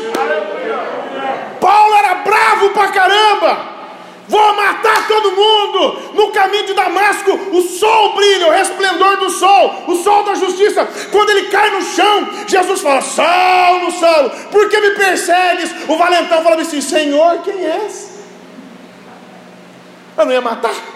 Paulo 1.59 1.95
era 1.95 2.15
bravo 2.15 2.69
pra 2.69 2.87
caramba. 2.89 3.74
Vou 4.27 4.55
matar 4.55 5.07
todo 5.07 5.31
mundo. 5.31 6.13
No 6.13 6.31
caminho 6.31 6.65
de 6.65 6.73
Damasco, 6.73 7.31
o 7.31 7.61
sol 7.61 8.15
brilha, 8.15 8.47
o 8.47 8.51
resplendor 8.51 9.17
do 9.17 9.29
sol, 9.29 9.83
o 9.87 9.95
sol 9.97 10.23
da 10.23 10.35
justiça. 10.35 10.87
Quando 11.11 11.29
ele 11.29 11.49
cai 11.49 11.69
no 11.71 11.81
chão, 11.81 12.29
Jesus 12.47 12.81
fala: 12.81 13.01
Saulo, 13.01 13.91
Saulo, 13.91 14.29
por 14.51 14.69
que 14.69 14.79
me 14.79 14.91
persegues? 14.91 15.71
O 15.87 15.97
valentão 15.97 16.43
fala 16.43 16.61
assim: 16.61 16.81
Senhor, 16.81 17.41
quem 17.43 17.65
és? 17.65 18.15
Eu 20.17 20.25
não 20.25 20.31
ia 20.31 20.41
matar. 20.41 20.94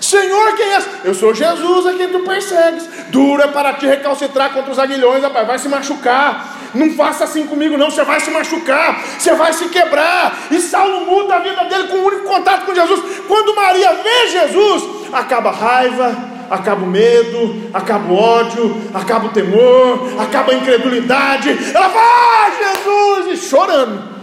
Senhor, 0.00 0.54
quem 0.56 0.72
és? 0.72 0.86
Eu 1.04 1.14
sou 1.14 1.34
Jesus 1.34 1.86
a 1.86 1.92
quem 1.94 2.08
tu 2.08 2.20
persegues. 2.20 2.88
Duro 3.08 3.42
é 3.42 3.48
para 3.48 3.74
te 3.74 3.86
recalcitrar 3.86 4.52
contra 4.52 4.72
os 4.72 4.78
aguilhões, 4.78 5.22
rapaz, 5.22 5.46
vai 5.46 5.58
se 5.58 5.68
machucar. 5.68 6.56
Não 6.74 6.90
faça 6.94 7.24
assim 7.24 7.46
comigo, 7.46 7.76
não. 7.78 7.90
Você 7.90 8.04
vai 8.04 8.20
se 8.20 8.30
machucar, 8.30 9.00
você 9.18 9.32
vai 9.34 9.52
se 9.52 9.68
quebrar. 9.68 10.36
E 10.50 10.60
Saulo 10.60 11.06
muda 11.06 11.36
a 11.36 11.38
vida 11.38 11.64
dele 11.64 11.88
com 11.88 11.98
um 11.98 12.04
único 12.04 12.24
contato 12.24 12.66
com 12.66 12.74
Jesus. 12.74 13.00
Quando 13.26 13.54
Maria 13.54 13.94
vê 13.94 14.28
Jesus, 14.28 14.84
acaba 15.12 15.50
a 15.50 15.52
raiva, 15.52 16.16
acaba 16.50 16.84
o 16.84 16.86
medo, 16.86 17.70
acaba 17.72 18.12
o 18.12 18.16
ódio, 18.16 18.90
acaba 18.92 19.26
o 19.26 19.30
temor, 19.30 20.20
acaba 20.20 20.52
a 20.52 20.56
incredulidade. 20.56 21.56
Ela 21.74 21.88
vai, 21.88 22.02
ah, 22.02 22.50
Jesus, 22.58 23.38
e 23.38 23.48
chorando. 23.48 24.16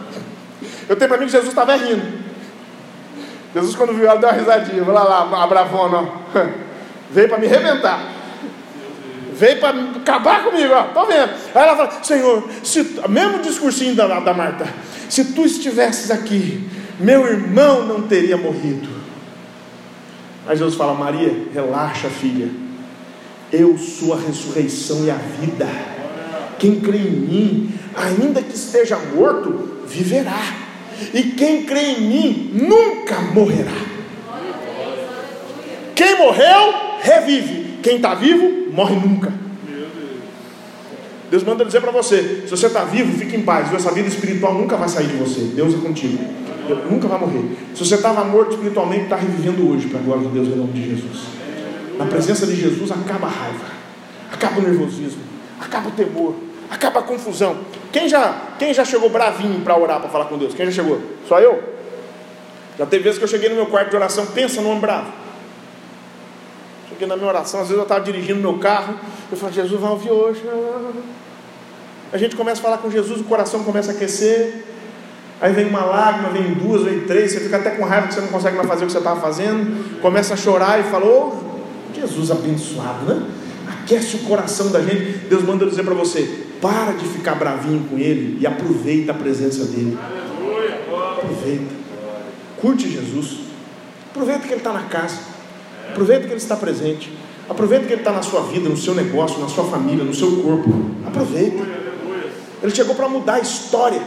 Eu 0.88 0.96
tenho 0.96 1.10
para 1.10 1.18
mim 1.18 1.26
que 1.26 1.32
Jesus 1.32 1.50
estava 1.50 1.76
rindo. 1.76 2.23
Jesus, 3.54 3.76
quando 3.76 3.94
viu 3.94 4.08
ela, 4.08 4.20
deu 4.20 4.30
uma 4.30 4.36
risadinha. 4.36 4.84
Vai 4.84 4.96
lá, 4.96 5.44
a 5.44 5.48
bravona, 5.48 6.10
veio 7.12 7.30
para 7.30 7.38
me 7.38 7.46
arrebentar. 7.46 8.12
Veio 9.34 9.60
para 9.60 9.78
acabar 9.98 10.44
comigo. 10.44 10.74
Tô 10.94 11.06
vendo. 11.06 11.30
Aí 11.54 11.64
ela 11.64 11.76
fala: 11.76 12.04
Senhor, 12.04 12.50
se, 12.64 13.02
mesmo 13.10 13.42
discursinho 13.42 13.96
da, 13.96 14.20
da 14.20 14.34
Marta, 14.34 14.68
se 15.10 15.26
tu 15.34 15.46
estivesses 15.46 16.10
aqui, 16.10 16.68
meu 17.00 17.28
irmão 17.28 17.86
não 17.86 18.04
teria 18.04 18.38
morrido. 18.38 18.90
Mas 20.46 20.60
Jesus 20.60 20.76
fala: 20.76 20.94
Maria, 20.94 21.48
relaxa, 21.54 22.10
filha. 22.10 22.50
Eu 23.52 23.78
sou 23.78 24.14
a 24.14 24.18
ressurreição 24.18 25.06
e 25.06 25.12
a 25.12 25.16
vida. 25.16 25.68
Quem 26.58 26.80
crê 26.80 26.98
em 26.98 27.12
mim, 27.12 27.80
ainda 27.96 28.42
que 28.42 28.56
esteja 28.56 28.98
morto, 28.98 29.84
viverá. 29.86 30.63
E 31.14 31.24
quem 31.38 31.64
crê 31.64 31.94
em 31.94 32.02
mim 32.02 32.52
nunca 32.54 33.20
morrerá. 33.34 33.72
Quem 35.96 36.18
morreu, 36.18 36.74
revive. 37.02 37.80
Quem 37.82 37.98
está 37.98 38.14
vivo, 38.14 38.72
morre 38.72 38.96
nunca. 38.96 39.32
Deus 41.30 41.44
manda 41.44 41.66
dizer 41.66 41.82
para 41.82 41.92
você: 41.92 42.44
se 42.46 42.52
você 42.52 42.68
está 42.68 42.84
vivo, 42.84 43.18
fique 43.18 43.36
em 43.36 43.42
paz. 43.42 43.74
Essa 43.74 43.92
vida 43.92 44.08
espiritual 44.08 44.54
nunca 44.54 44.78
vai 44.78 44.88
sair 44.88 45.08
de 45.08 45.16
você. 45.16 45.42
Deus 45.56 45.74
é 45.74 45.78
contigo. 45.78 46.24
Deus 46.68 46.80
nunca 46.90 47.08
vai 47.08 47.20
morrer. 47.20 47.58
Se 47.74 47.86
você 47.86 47.96
estava 47.96 48.24
morto 48.24 48.52
espiritualmente, 48.52 49.04
está 49.04 49.16
revivendo 49.16 49.70
hoje, 49.70 49.88
para 49.88 50.00
a 50.00 50.04
glória 50.04 50.28
de 50.28 50.34
Deus, 50.34 50.48
em 50.48 50.56
nome 50.56 50.74
de 50.74 50.90
Jesus. 50.90 51.24
Na 51.98 52.06
presença 52.06 52.46
de 52.48 52.56
Jesus 52.56 52.92
acaba 52.92 53.28
a 53.28 53.30
raiva, 53.30 53.66
acaba 54.32 54.60
o 54.60 54.64
nervosismo, 54.64 55.22
acaba 55.60 55.90
o 55.90 55.92
temor, 55.92 56.36
acaba 56.74 57.00
a 57.00 57.04
confusão. 57.04 57.58
Quem 57.92 58.10
já, 58.10 58.36
quem 58.58 58.74
já 58.74 58.84
chegou 58.84 59.10
bravinho 59.10 59.62
para 59.62 59.78
orar, 59.78 60.00
para 60.00 60.10
falar 60.10 60.26
com 60.26 60.38
Deus? 60.38 60.54
Quem 60.54 60.66
já 60.66 60.72
chegou? 60.72 61.00
Só 61.28 61.40
eu? 61.40 61.64
Já 62.78 62.86
teve 62.86 63.04
vezes 63.04 63.20
que 63.20 63.24
eu 63.24 63.30
cheguei 63.30 63.50
no 63.50 63.56
meu 63.56 63.68
quarto 63.68 63.92
de 63.92 63.96
oração, 63.96 64.26
pensa 64.28 64.62
no 64.62 64.70
homem 64.70 64.82
bravo. 64.82 65.12
Cheguei 66.90 67.08
na 67.08 67.16
minha 67.16 67.28
oração, 67.28 67.62
às 67.62 67.68
vezes 67.68 67.78
eu 67.78 67.84
estava 67.84 68.02
dirigindo 68.02 68.40
meu 68.40 68.58
carro, 68.58 68.96
eu 69.32 69.38
falei, 69.38 69.54
Jesus 69.54 69.80
vai 69.80 69.92
ouvir 69.92 70.12
hoje. 70.12 70.42
A 72.12 72.18
gente 72.18 72.36
começa 72.36 72.60
a 72.60 72.64
falar 72.64 72.78
com 72.80 72.90
Jesus, 72.90 73.22
o 73.22 73.24
coração 73.26 73.64
começa 73.64 73.92
a 73.92 73.96
aquecer. 73.96 74.66
Aí 75.42 75.52
vem 75.52 75.66
uma 75.66 75.84
lágrima, 75.84 76.30
vem 76.30 76.54
duas, 76.54 76.84
vem 76.84 77.02
três, 77.02 77.32
você 77.32 77.40
fica 77.42 77.58
até 77.58 77.72
com 77.72 77.84
raiva 77.84 78.08
que 78.08 78.14
você 78.14 78.22
não 78.22 78.30
consegue 78.30 78.56
mais 78.56 78.68
fazer 78.68 78.84
o 78.84 78.88
que 78.88 78.94
você 78.94 79.00
estava 79.00 79.20
fazendo. 79.20 80.00
Começa 80.00 80.34
a 80.34 80.38
chorar 80.38 80.80
e 80.80 80.84
fala, 80.84 81.06
oh, 81.06 81.34
Jesus 81.94 82.32
abençoado, 82.32 83.06
né? 83.06 83.28
Aquece 83.68 84.16
o 84.16 84.20
coração 84.20 84.72
da 84.72 84.82
gente. 84.82 85.28
Deus 85.28 85.44
manda 85.44 85.66
dizer 85.66 85.84
para 85.84 85.94
você: 85.94 86.43
para 86.64 86.94
de 86.94 87.06
ficar 87.10 87.36
bravinho 87.36 87.86
com 87.90 87.98
Ele 87.98 88.38
e 88.40 88.48
aproveita 88.48 89.12
a 89.12 89.16
presença 89.16 89.66
dEle. 89.66 89.98
Aproveita. 91.18 91.76
Curte 92.62 92.90
Jesus. 92.90 93.40
Aproveita 94.10 94.48
que 94.48 94.54
Ele 94.54 94.62
está 94.62 94.72
na 94.72 94.84
casa. 94.84 95.20
Aproveita 95.90 96.22
que 96.22 96.32
Ele 96.32 96.38
está 96.38 96.56
presente. 96.56 97.12
Aproveita 97.50 97.86
que 97.86 97.92
Ele 97.92 98.00
está 98.00 98.14
na 98.14 98.22
sua 98.22 98.44
vida, 98.44 98.70
no 98.70 98.78
seu 98.78 98.96
negócio, 98.96 99.42
na 99.42 99.50
sua 99.50 99.66
família, 99.66 100.06
no 100.06 100.14
seu 100.14 100.42
corpo. 100.42 100.74
Aproveita. 101.06 101.66
Ele 102.64 102.74
chegou 102.74 102.96
para 102.96 103.10
mudar 103.10 103.34
a 103.34 103.40
história. 103.42 104.02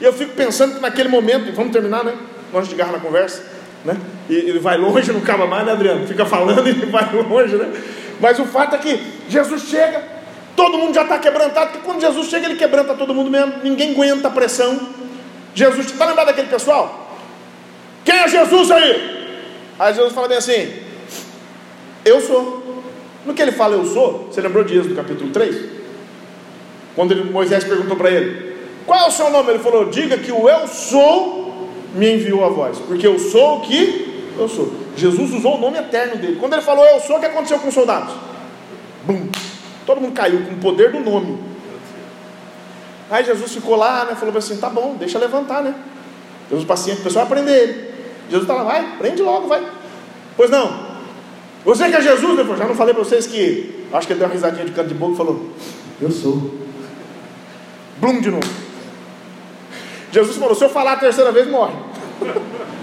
E 0.00 0.04
eu 0.04 0.12
fico 0.14 0.32
pensando 0.32 0.76
que 0.76 0.80
naquele 0.80 1.10
momento, 1.10 1.54
vamos 1.54 1.70
terminar, 1.70 2.02
né? 2.02 2.14
Nós 2.50 2.66
de 2.66 2.74
garra 2.74 2.92
na 2.92 3.00
conversa, 3.00 3.44
né? 3.84 3.94
E 4.30 4.34
ele 4.34 4.58
vai 4.58 4.78
longe, 4.78 5.12
não 5.12 5.20
acaba 5.20 5.46
mais, 5.46 5.66
né, 5.66 5.72
Adriano? 5.72 6.06
Fica 6.06 6.24
falando 6.24 6.66
e 6.66 6.72
vai 6.86 7.14
longe, 7.14 7.56
né? 7.56 7.70
Mas 8.18 8.38
o 8.38 8.46
fato 8.46 8.76
é 8.76 8.78
que 8.78 8.98
Jesus 9.28 9.64
chega, 9.64 10.19
todo 10.60 10.76
mundo 10.76 10.94
já 10.94 11.04
está 11.04 11.18
quebrantado, 11.18 11.70
porque 11.70 11.86
quando 11.86 12.02
Jesus 12.02 12.28
chega, 12.28 12.44
ele 12.44 12.56
quebranta 12.56 12.92
todo 12.92 13.14
mundo 13.14 13.30
mesmo, 13.30 13.54
ninguém 13.62 13.92
aguenta 13.92 14.28
a 14.28 14.30
pressão. 14.30 14.78
Jesus, 15.54 15.86
está 15.86 16.04
lembrado 16.04 16.26
daquele 16.26 16.48
pessoal? 16.48 17.16
Quem 18.04 18.14
é 18.14 18.28
Jesus 18.28 18.70
aí? 18.70 19.38
Aí 19.78 19.94
Jesus 19.94 20.12
fala 20.12 20.28
bem 20.28 20.36
assim: 20.36 20.70
Eu 22.04 22.20
sou. 22.20 22.60
No 23.24 23.32
que 23.32 23.40
ele 23.40 23.52
fala 23.52 23.74
eu 23.74 23.86
sou, 23.86 24.28
você 24.30 24.42
lembrou 24.42 24.62
de 24.62 24.76
Êxodo 24.76 24.94
capítulo 24.94 25.30
3? 25.30 25.56
Quando 26.94 27.12
ele, 27.12 27.24
Moisés 27.24 27.64
perguntou 27.64 27.96
para 27.96 28.10
ele: 28.10 28.54
Qual 28.86 29.00
é 29.00 29.08
o 29.08 29.10
seu 29.10 29.30
nome? 29.30 29.50
Ele 29.50 29.60
falou: 29.60 29.86
Diga 29.86 30.18
que 30.18 30.30
o 30.30 30.46
eu 30.46 30.68
sou 30.68 31.70
me 31.94 32.16
enviou 32.16 32.44
a 32.44 32.50
voz, 32.50 32.78
porque 32.80 33.06
eu 33.06 33.18
sou 33.18 33.56
o 33.56 33.60
que 33.62 34.34
eu 34.38 34.46
sou. 34.46 34.70
Jesus 34.94 35.32
usou 35.32 35.56
o 35.56 35.60
nome 35.60 35.78
eterno 35.78 36.16
dele. 36.16 36.36
Quando 36.38 36.52
ele 36.52 36.62
falou 36.62 36.84
eu 36.84 37.00
sou, 37.00 37.16
o 37.16 37.20
que 37.20 37.26
aconteceu 37.26 37.58
com 37.58 37.68
os 37.68 37.74
soldados? 37.74 38.12
Bum! 39.06 39.26
Todo 39.90 40.00
mundo 40.00 40.14
caiu 40.14 40.44
com 40.44 40.54
o 40.54 40.58
poder 40.58 40.92
do 40.92 41.00
nome. 41.00 41.36
Aí 43.10 43.24
Jesus 43.24 43.52
ficou 43.52 43.74
lá, 43.74 44.04
né? 44.04 44.14
Falou 44.14 44.36
assim: 44.38 44.56
Tá 44.56 44.70
bom, 44.70 44.94
deixa 44.94 45.18
levantar, 45.18 45.64
né? 45.64 45.74
Jesus 46.48 46.64
paciente, 46.64 47.00
o 47.00 47.02
pessoal 47.02 47.26
vai 47.26 47.38
prender 47.38 47.60
ele. 47.60 47.94
Jesus 48.30 48.42
está 48.42 48.54
lá, 48.54 48.62
vai, 48.62 48.98
prende 48.98 49.20
logo, 49.20 49.48
vai. 49.48 49.66
Pois 50.36 50.48
não. 50.48 50.90
Você 51.64 51.88
que 51.88 51.96
é 51.96 52.02
Jesus, 52.02 52.36
né? 52.36 52.56
já 52.56 52.66
não 52.66 52.74
falei 52.76 52.94
para 52.94 53.02
vocês 53.02 53.26
que. 53.26 53.84
Acho 53.92 54.06
que 54.06 54.12
ele 54.12 54.20
deu 54.20 54.28
uma 54.28 54.32
risadinha 54.32 54.64
de 54.64 54.70
canto 54.70 54.90
de 54.90 54.94
boca 54.94 55.14
e 55.14 55.16
falou: 55.16 55.50
Eu 56.00 56.12
sou. 56.12 56.54
Blum 57.96 58.20
de 58.20 58.30
novo. 58.30 58.48
Jesus 60.12 60.36
falou: 60.36 60.54
se 60.54 60.62
eu 60.62 60.70
falar 60.70 60.92
a 60.92 60.96
terceira 60.98 61.32
vez, 61.32 61.48
morre. 61.48 61.74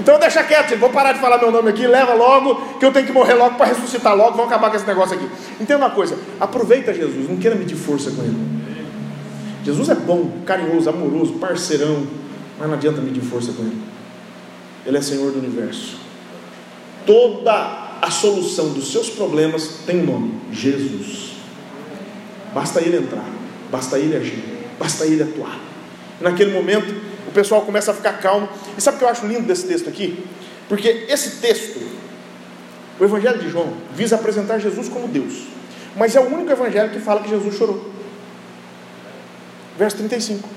então 0.00 0.18
deixa 0.18 0.42
quieto, 0.42 0.76
vou 0.78 0.88
parar 0.88 1.12
de 1.12 1.20
falar 1.20 1.38
meu 1.38 1.50
nome 1.50 1.68
aqui, 1.68 1.86
leva 1.86 2.14
logo, 2.14 2.78
que 2.78 2.86
eu 2.86 2.90
tenho 2.90 3.06
que 3.06 3.12
morrer 3.12 3.34
logo 3.34 3.56
para 3.56 3.66
ressuscitar 3.66 4.16
logo, 4.16 4.30
vamos 4.30 4.46
acabar 4.46 4.70
com 4.70 4.76
esse 4.76 4.86
negócio 4.86 5.14
aqui. 5.14 5.28
Entenda 5.60 5.84
uma 5.84 5.90
coisa, 5.90 6.18
aproveita 6.40 6.94
Jesus, 6.94 7.28
não 7.28 7.36
queira 7.36 7.54
medir 7.54 7.76
força 7.76 8.10
com 8.10 8.22
ele. 8.22 8.36
Jesus 9.62 9.90
é 9.90 9.94
bom, 9.94 10.38
carinhoso, 10.46 10.88
amoroso, 10.88 11.34
parceirão, 11.34 12.06
mas 12.58 12.66
não 12.66 12.74
adianta 12.74 13.02
medir 13.02 13.22
força 13.22 13.52
com 13.52 13.62
ele. 13.62 13.78
Ele 14.86 14.96
é 14.96 15.02
Senhor 15.02 15.30
do 15.32 15.38
universo. 15.38 15.98
Toda 17.04 17.98
a 18.00 18.10
solução 18.10 18.72
dos 18.72 18.90
seus 18.90 19.10
problemas 19.10 19.82
tem 19.86 20.00
um 20.00 20.06
nome: 20.06 20.34
Jesus. 20.50 21.32
Basta 22.54 22.80
ele 22.80 22.96
entrar, 22.96 23.24
basta 23.70 23.98
ele 23.98 24.16
agir, 24.16 24.42
basta 24.78 25.04
ele 25.04 25.22
atuar. 25.22 25.58
Naquele 26.20 26.52
momento, 26.52 26.94
o 27.30 27.32
pessoal 27.32 27.62
começa 27.62 27.92
a 27.92 27.94
ficar 27.94 28.14
calmo. 28.14 28.48
E 28.76 28.80
sabe 28.80 28.96
o 28.96 28.98
que 28.98 29.04
eu 29.04 29.08
acho 29.08 29.24
lindo 29.24 29.42
desse 29.42 29.66
texto 29.66 29.88
aqui? 29.88 30.24
Porque 30.68 31.06
esse 31.08 31.36
texto, 31.36 31.80
o 32.98 33.04
Evangelho 33.04 33.38
de 33.38 33.48
João, 33.48 33.72
visa 33.94 34.16
apresentar 34.16 34.58
Jesus 34.58 34.88
como 34.88 35.06
Deus. 35.06 35.44
Mas 35.96 36.14
é 36.14 36.20
o 36.20 36.26
único 36.32 36.50
evangelho 36.52 36.90
que 36.90 37.00
fala 37.00 37.20
que 37.20 37.28
Jesus 37.28 37.56
chorou. 37.56 37.90
Verso 39.78 39.96
35. 39.96 40.48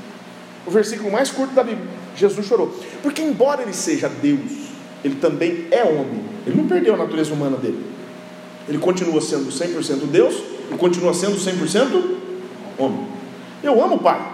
O 0.65 0.71
versículo 0.71 1.11
mais 1.11 1.31
curto 1.31 1.53
da 1.53 1.63
Bíblia. 1.63 1.87
Jesus 2.15 2.45
chorou. 2.45 2.75
Porque, 3.01 3.21
embora 3.21 3.63
ele 3.63 3.73
seja 3.73 4.07
Deus, 4.09 4.69
ele 5.03 5.15
também 5.15 5.67
é 5.71 5.83
homem. 5.83 6.23
Ele 6.45 6.55
não 6.57 6.67
perdeu 6.67 6.93
a 6.93 6.97
natureza 6.97 7.33
humana 7.33 7.57
dele. 7.57 7.83
Ele 8.67 8.77
continua 8.77 9.19
sendo 9.21 9.51
100% 9.51 10.07
Deus 10.07 10.35
e 10.71 10.77
continua 10.77 11.13
sendo 11.13 11.35
100% 11.35 12.17
homem. 12.77 13.07
Eu 13.63 13.83
amo 13.83 13.95
o 13.95 13.99
Pai. 13.99 14.33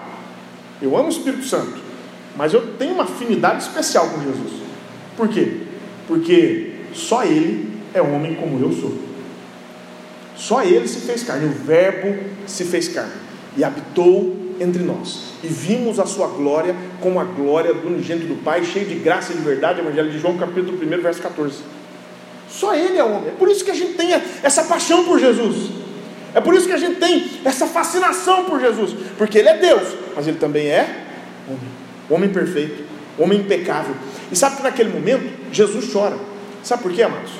Eu 0.82 0.96
amo 0.98 1.08
o 1.08 1.12
Espírito 1.12 1.46
Santo. 1.46 1.89
Mas 2.36 2.54
eu 2.54 2.76
tenho 2.78 2.94
uma 2.94 3.04
afinidade 3.04 3.64
especial 3.64 4.10
com 4.10 4.22
Jesus. 4.22 4.54
Por 5.18 5.28
quê? 5.28 5.58
Porque 6.08 6.72
só 6.94 7.24
Ele 7.24 7.80
é 7.94 8.02
homem 8.02 8.36
como 8.36 8.60
eu 8.64 8.72
sou. 8.72 8.94
Só 10.36 10.64
Ele 10.64 10.88
se 10.88 11.02
fez 11.02 11.24
carne. 11.24 11.48
O 11.48 11.52
Verbo 11.52 12.18
se 12.48 12.64
fez 12.64 12.88
carne 12.88 13.12
e 13.58 13.64
habitou 13.64 14.36
entre 14.60 14.84
nós. 14.84 15.30
E 15.44 15.48
vimos 15.48 16.00
a 16.00 16.06
sua 16.06 16.28
glória 16.28 16.76
como 17.02 17.20
a 17.20 17.24
glória 17.24 17.74
do 17.74 17.88
unigênito 17.88 18.28
do 18.28 18.44
Pai, 18.44 18.64
cheio 18.64 18.86
de 18.86 18.96
graça 18.96 19.34
e 19.34 19.36
de 19.36 19.42
verdade. 19.42 19.80
Evangelho 19.80 20.12
de 20.12 20.20
João, 20.20 20.38
capítulo 20.38 20.78
1, 20.78 21.02
verso 21.02 21.22
14. 21.22 21.56
Só 22.50 22.74
Ele 22.74 22.98
é 22.98 23.04
homem. 23.04 23.30
É 23.30 23.36
por 23.38 23.50
isso 23.50 23.64
que 23.64 23.72
a 23.72 23.76
gente 23.76 23.94
tem 23.94 24.14
essa 24.44 24.64
paixão 24.64 25.06
por 25.06 25.20
Jesus. 25.20 25.72
É 26.34 26.42
por 26.42 26.54
isso 26.54 26.68
que 26.68 26.74
a 26.74 26.78
gente 26.78 27.00
tem 27.00 27.30
essa 27.44 27.68
fascinação 27.68 28.46
por 28.46 28.60
Jesus. 28.60 28.94
Porque 29.18 29.38
Ele 29.38 29.50
é 29.50 29.58
Deus, 29.58 29.96
mas 30.16 30.28
Ele 30.28 30.38
também 30.38 30.68
é 30.68 31.06
homem. 31.48 31.89
Homem 32.10 32.30
perfeito, 32.30 32.84
homem 33.18 33.40
impecável. 33.40 33.96
E 34.32 34.36
sabe 34.36 34.58
que 34.58 34.64
naquele 34.64 34.90
momento, 34.90 35.30
Jesus 35.52 35.92
chora. 35.92 36.18
Sabe 36.64 36.84
por 36.84 36.92
quê, 36.92 37.04
amados? 37.04 37.32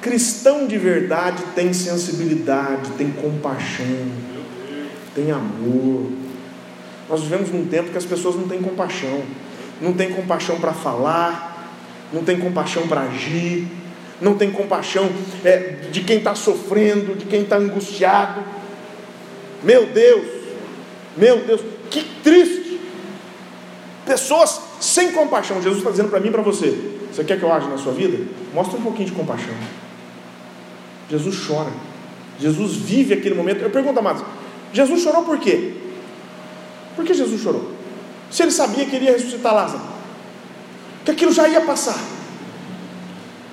Cristão 0.00 0.66
de 0.66 0.78
verdade 0.78 1.42
tem 1.54 1.72
sensibilidade, 1.72 2.90
tem 2.96 3.10
compaixão, 3.10 4.06
tem 5.14 5.30
amor. 5.30 6.12
Nós 7.08 7.22
vivemos 7.22 7.50
num 7.50 7.66
tempo 7.66 7.90
que 7.90 7.98
as 7.98 8.04
pessoas 8.04 8.36
não 8.36 8.46
têm 8.46 8.60
compaixão, 8.60 9.22
não 9.80 9.92
têm 9.92 10.10
compaixão 10.10 10.60
para 10.60 10.72
falar, 10.72 11.74
não 12.12 12.22
têm 12.22 12.38
compaixão 12.38 12.86
para 12.86 13.02
agir, 13.02 13.66
não 14.20 14.34
tem 14.34 14.50
compaixão 14.50 15.10
é, 15.44 15.76
de 15.90 16.02
quem 16.02 16.18
está 16.18 16.34
sofrendo, 16.34 17.16
de 17.16 17.24
quem 17.24 17.42
está 17.42 17.56
angustiado. 17.56 18.42
Meu 19.62 19.86
Deus, 19.86 20.26
meu 21.16 21.38
Deus, 21.44 21.60
que 21.90 22.04
triste. 22.22 22.57
Pessoas 24.08 24.62
sem 24.80 25.12
compaixão. 25.12 25.60
Jesus 25.60 25.78
está 25.78 25.90
dizendo 25.90 26.08
para 26.08 26.18
mim 26.18 26.28
e 26.28 26.30
para 26.30 26.40
você: 26.40 26.96
você 27.12 27.22
quer 27.22 27.38
que 27.38 27.44
eu 27.44 27.52
age 27.52 27.68
na 27.68 27.76
sua 27.76 27.92
vida? 27.92 28.26
Mostra 28.54 28.78
um 28.78 28.82
pouquinho 28.82 29.06
de 29.06 29.14
compaixão. 29.14 29.54
Jesus 31.10 31.46
chora. 31.46 31.70
Jesus 32.40 32.74
vive 32.74 33.12
aquele 33.12 33.34
momento. 33.34 33.60
Eu 33.60 33.68
pergunto, 33.68 33.98
amados, 33.98 34.24
Jesus 34.72 35.02
chorou 35.02 35.24
por 35.24 35.38
quê? 35.38 35.74
Por 36.96 37.04
que 37.04 37.12
Jesus 37.12 37.42
chorou? 37.42 37.70
Se 38.30 38.42
ele 38.42 38.50
sabia 38.50 38.86
que 38.86 38.96
iria 38.96 39.12
ressuscitar 39.12 39.54
Lázaro, 39.54 39.82
que 41.04 41.10
aquilo 41.10 41.32
já 41.32 41.46
ia 41.46 41.60
passar. 41.60 41.98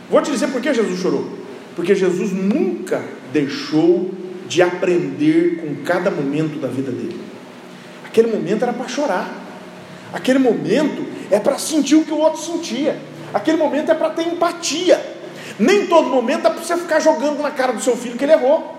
Vou 0.10 0.22
te 0.22 0.32
dizer 0.32 0.48
por 0.48 0.62
que 0.62 0.74
Jesus 0.74 1.00
chorou. 1.02 1.28
Porque 1.76 1.94
Jesus 1.94 2.32
nunca 2.32 3.04
deixou 3.34 4.12
de 4.48 4.62
aprender 4.62 5.58
com 5.58 5.84
cada 5.84 6.10
momento 6.10 6.60
da 6.60 6.70
vida 6.70 6.92
dele. 6.92 7.20
Aquele 8.06 8.32
momento 8.32 8.64
era 8.64 8.72
para 8.72 8.88
chorar. 8.88 9.45
Aquele 10.14 10.40
momento 10.40 11.06
é 11.32 11.40
para 11.40 11.58
sentir 11.58 11.96
o 11.96 12.06
que 12.06 12.12
o 12.12 12.18
outro 12.18 12.42
sentia. 12.42 13.00
Aquele 13.34 13.58
momento 13.58 13.92
é 13.92 13.96
para 13.96 14.12
ter 14.12 14.28
empatia. 14.28 15.14
Nem 15.60 15.88
todo 15.88 16.10
momento 16.10 16.48
é 16.48 16.50
para 16.50 16.62
você 16.62 16.78
ficar 16.78 17.00
jogando 17.00 17.42
na 17.42 17.52
cara 17.52 17.74
do 17.74 17.82
seu 17.82 17.96
filho 17.96 18.18
que 18.18 18.24
ele 18.24 18.34
errou. 18.34 18.76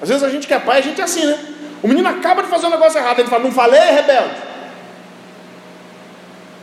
Às 0.00 0.08
vezes 0.08 0.22
a 0.22 0.28
gente 0.28 0.46
que 0.46 0.54
é 0.54 0.58
pai, 0.58 0.78
a 0.78 0.82
gente 0.82 1.00
é 1.00 1.04
assim, 1.04 1.26
né? 1.26 1.38
O 1.82 1.88
menino 1.88 2.08
acaba 2.08 2.42
de 2.42 2.48
fazer 2.48 2.66
um 2.66 2.70
negócio 2.70 2.98
errado, 2.98 3.18
ele 3.18 3.28
fala, 3.28 3.44
não 3.44 3.52
falei, 3.52 3.80
rebelde. 3.80 4.48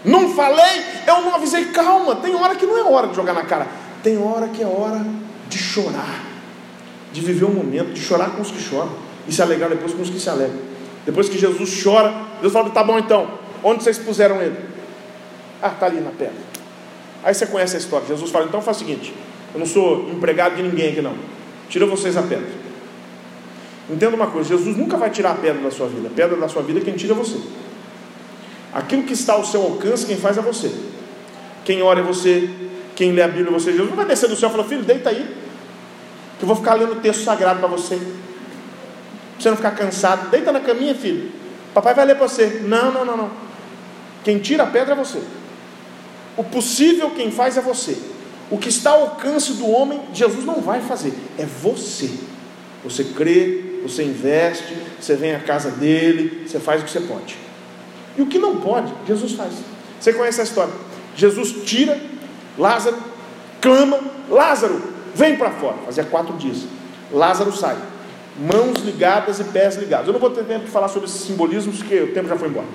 Não 0.04 0.30
falei, 0.36 0.84
eu 1.08 1.22
não 1.22 1.36
avisei. 1.36 1.66
Calma, 1.66 2.16
tem 2.18 2.36
hora 2.36 2.56
que 2.56 2.66
não 2.66 2.78
é 2.78 2.84
hora 2.84 3.08
de 3.08 3.16
jogar 3.16 3.34
na 3.34 3.44
cara. 3.44 3.68
Tem 4.04 4.18
hora 4.18 4.48
que 4.48 4.62
é 4.62 4.68
hora 4.68 5.04
de 5.50 5.58
chorar. 5.58 6.24
De 7.12 7.22
viver 7.22 7.46
um 7.46 7.54
momento, 7.54 7.92
de 7.92 8.02
chorar 8.02 8.30
com 8.32 8.42
os 8.42 8.52
que 8.52 8.62
choram. 8.62 8.92
E 9.28 9.34
se 9.34 9.42
alegrar 9.42 9.70
depois 9.70 9.94
com 9.94 10.04
os 10.04 10.10
que 10.10 10.20
se 10.20 10.30
alegram. 10.30 10.60
Depois 11.06 11.30
que 11.30 11.38
Jesus 11.38 11.84
chora, 11.84 12.14
Deus 12.41 12.51
fala: 12.51 12.70
tá 12.70 12.84
bom 12.84 12.97
então, 12.97 13.28
onde 13.64 13.84
vocês 13.84 13.97
puseram 13.97 14.41
ele? 14.41 14.58
Ah, 15.62 15.70
está 15.70 15.86
ali 15.86 16.01
na 16.01 16.12
pedra. 16.12 16.34
Aí 17.24 17.34
você 17.34 17.45
conhece 17.45 17.76
a 17.76 17.80
história. 17.80 18.08
Jesus 18.08 18.32
fala: 18.32 18.45
então 18.45 18.62
faz 18.62 18.78
o 18.78 18.80
seguinte: 18.80 19.14
eu 19.53 19.60
não 19.60 19.66
sou 19.66 20.10
empregado 20.10 20.56
de 20.56 20.64
ninguém 20.64 20.91
aqui 20.91 21.01
não. 21.01 21.16
Tira 21.70 21.86
vocês 21.86 22.18
a 22.18 22.22
pedra. 22.22 22.47
Entenda 23.89 24.16
uma 24.16 24.28
coisa: 24.28 24.49
Jesus 24.49 24.76
nunca 24.76 24.97
vai 24.97 25.10
tirar 25.10 25.32
a 25.32 25.36
pedra 25.36 25.62
da 25.62 25.72
sua 25.72 25.88
vida. 25.88 26.08
A 26.08 26.12
pedra 26.12 26.36
da 26.38 26.47
sua 26.47 26.62
vida 26.62 26.80
é 26.80 26.84
quem 26.84 26.95
tira 26.95 27.14
você. 27.14 27.38
Aquilo 28.74 29.03
que 29.03 29.14
está 29.14 29.34
ao 29.34 29.45
seu 29.45 29.62
alcance, 29.62 30.06
quem 30.06 30.18
faz 30.18 30.38
é 30.38 30.41
você. 30.41 30.72
Quem 31.64 31.82
ora 31.82 32.01
é 32.01 32.03
você, 32.03 32.49
quem 32.95 33.12
lê 33.12 33.22
a 33.22 33.28
Bíblia 33.28 33.47
é 33.47 33.51
você. 33.51 33.72
Jesus 33.72 33.89
não 33.89 33.95
vai 33.95 34.06
descer 34.06 34.28
do 34.28 34.36
céu 34.36 34.49
e 34.49 34.51
falar, 34.51 34.66
filho, 34.66 34.84
deita 34.84 35.10
aí, 35.10 35.36
que 36.38 36.43
eu 36.43 36.47
vou 36.47 36.56
ficar 36.56 36.76
lendo 36.76 36.91
o 36.91 36.95
texto 36.97 37.24
sagrado 37.24 37.60
para 37.60 37.70
você. 37.70 37.99
Pra 39.36 39.42
você 39.42 39.50
não 39.50 39.58
ficar 39.58 39.72
cansado. 39.72 40.30
Deita 40.30 40.52
na 40.52 40.60
caminha, 40.60 40.96
filho. 40.96 41.32
Papai 41.74 41.94
vai 41.94 42.06
ler 42.06 42.16
para 42.16 42.28
você. 42.28 42.62
Não, 42.66 42.92
não, 42.92 43.06
não, 43.06 43.18
não. 43.18 43.32
Quem 44.24 44.40
tira 44.40 44.64
a 44.64 44.68
pedra 44.68 44.94
é 44.94 44.98
você. 44.98 45.22
O 46.38 46.44
possível 46.44 47.12
quem 47.12 47.32
faz 47.32 47.58
é 47.58 47.62
você. 47.62 47.98
O 48.50 48.58
que 48.58 48.70
está 48.70 48.92
ao 48.92 49.02
alcance 49.02 49.54
do 49.54 49.70
homem, 49.70 50.02
Jesus 50.14 50.46
não 50.46 50.62
vai 50.62 50.82
fazer. 50.82 51.14
É 51.38 51.46
você. 51.46 52.12
Você 52.84 53.04
crê, 53.04 53.80
você 53.84 54.04
investe, 54.04 54.78
você 55.00 55.16
vem 55.16 55.34
à 55.36 55.40
casa 55.40 55.72
dele, 55.72 56.46
você 56.48 56.60
faz 56.60 56.82
o 56.82 56.86
que 56.86 56.92
você 56.92 57.02
pode. 57.02 57.38
E 58.18 58.22
o 58.22 58.28
que 58.28 58.38
não 58.38 58.58
pode, 58.58 58.94
Jesus 59.08 59.34
faz. 59.34 59.54
Você 60.00 60.14
conhece 60.14 60.42
a 60.42 60.44
história? 60.44 60.74
Jesus 61.16 61.64
tira 61.66 62.00
Lázaro, 62.58 62.98
clama: 63.62 64.00
Lázaro, 64.30 64.82
vem 65.14 65.36
para 65.36 65.52
fora. 65.52 65.78
Fazia 65.86 66.04
quatro 66.04 66.36
dias. 66.38 66.64
Lázaro 67.12 67.52
sai. 67.52 67.78
Mãos 68.38 68.84
ligadas 68.84 69.40
e 69.40 69.46
pés 69.46 69.78
ligados. 69.78 70.08
Eu 70.08 70.14
não 70.14 70.20
vou 70.20 70.30
ter 70.30 70.44
tempo 70.44 70.66
de 70.66 70.72
falar 70.72 70.90
sobre 70.90 71.08
esses 71.08 71.22
simbolismos, 71.22 71.78
porque 71.78 72.02
o 72.02 72.14
tempo 72.14 72.28
já 72.28 72.36
foi 72.36 72.50
embora. 72.50 72.68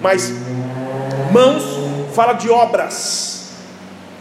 Mas 0.00 0.32
mãos 1.32 1.64
fala 2.14 2.34
de 2.34 2.48
obras. 2.48 3.36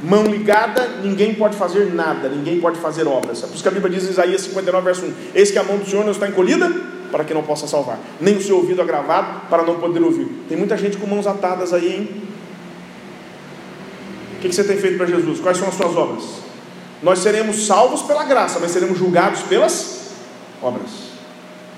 Mão 0.01 0.23
ligada, 0.25 0.87
ninguém 1.03 1.33
pode 1.33 1.55
fazer 1.55 1.93
nada, 1.93 2.29
ninguém 2.29 2.59
pode 2.59 2.79
fazer 2.79 3.07
obras. 3.07 3.43
É 3.43 3.47
por 3.47 3.53
isso 3.53 3.63
que 3.63 3.69
a 3.69 3.71
Bíblia 3.71 3.97
diz 3.97 4.07
em 4.07 4.11
Isaías 4.11 4.41
59, 4.41 4.85
verso 4.85 5.05
1: 5.05 5.13
Eis 5.33 5.51
que 5.51 5.57
a 5.57 5.63
mão 5.63 5.77
do 5.77 5.89
Senhor 5.89 6.03
não 6.03 6.11
está 6.11 6.27
encolhida 6.27 6.71
para 7.11 7.23
que 7.23 7.33
não 7.33 7.41
possa 7.41 7.67
salvar, 7.67 7.97
nem 8.19 8.35
o 8.35 8.41
seu 8.41 8.57
ouvido 8.57 8.81
agravado 8.81 9.47
para 9.49 9.63
não 9.63 9.79
poder 9.79 10.03
ouvir. 10.03 10.27
Tem 10.47 10.57
muita 10.57 10.77
gente 10.77 10.97
com 10.97 11.07
mãos 11.07 11.25
atadas 11.25 11.73
aí, 11.73 11.95
hein? 11.95 12.23
O 14.35 14.39
que 14.39 14.51
você 14.51 14.63
tem 14.63 14.77
feito 14.77 14.97
para 14.97 15.07
Jesus? 15.07 15.39
Quais 15.39 15.57
são 15.57 15.67
as 15.67 15.73
suas 15.73 15.95
obras? 15.95 16.23
Nós 17.01 17.19
seremos 17.19 17.65
salvos 17.65 18.03
pela 18.03 18.23
graça, 18.23 18.59
mas 18.59 18.71
seremos 18.71 18.99
julgados 18.99 19.41
pelas 19.43 20.06
obras. 20.61 21.17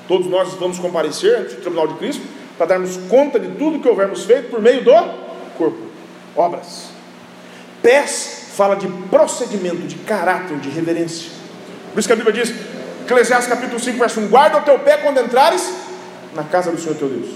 Todos 0.08 0.28
nós 0.28 0.54
vamos 0.56 0.80
comparecer 0.80 1.38
ante 1.38 1.56
o 1.56 1.62
tribunal 1.62 1.88
de 1.88 1.94
Cristo 1.96 2.24
para 2.58 2.68
darmos 2.68 2.98
conta 3.10 3.40
de 3.40 3.48
tudo 3.56 3.80
que 3.80 3.88
houvermos 3.88 4.26
feito 4.26 4.50
por 4.50 4.62
meio 4.62 4.84
do 4.84 4.92
corpo. 5.58 5.78
Obras. 6.36 6.90
Pés 7.82 8.48
fala 8.56 8.76
de 8.76 8.88
procedimento, 9.10 9.88
de 9.88 9.96
caráter, 9.96 10.58
de 10.58 10.70
reverência. 10.70 11.32
Por 11.94 12.00
isso 12.00 12.08
que 12.08 12.14
a 12.14 12.16
Bíblia 12.16 12.34
diz, 12.34 12.54
Eclesiastes 13.04 13.48
capítulo 13.48 13.80
5, 13.80 13.98
verso 13.98 14.20
1: 14.20 14.28
Guarda 14.28 14.58
o 14.58 14.62
teu 14.62 14.78
pé 14.80 14.98
quando 14.98 15.20
entrares 15.20 15.74
na 16.36 16.44
casa 16.44 16.72
do 16.72 16.80
Senhor 16.80 16.96
teu 16.96 17.08
Deus. 17.08 17.30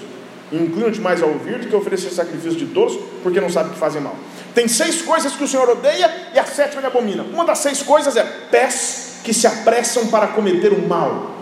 Inclina-te 0.52 1.02
mais 1.02 1.24
a 1.24 1.26
ouvir 1.26 1.60
do 1.60 1.68
que 1.68 1.76
oferecer 1.76 2.12
sacrifício 2.12 2.60
de 2.60 2.68
todos, 2.68 2.96
porque 3.24 3.42
não 3.42 3.50
sabe 3.50 3.72
que 3.72 3.80
fazem 3.80 4.02
mal. 4.02 4.16
Tem 4.54 4.68
seis 4.68 5.02
coisas 5.02 5.34
que 5.34 5.44
o 5.44 5.48
Senhor 5.48 5.68
odeia 5.68 6.12
e 6.34 6.38
a 6.38 6.46
sétima 6.46 6.82
ele 6.82 6.88
abomina. 6.88 7.24
Uma 7.24 7.44
das 7.44 7.60
seis 7.60 7.82
coisas 7.82 8.16
é 8.16 8.24
pés 8.52 9.22
que 9.24 9.34
se 9.34 9.48
apressam 9.48 10.08
para 10.08 10.28
cometer 10.28 10.72
o 10.72 10.88
mal. 10.88 11.33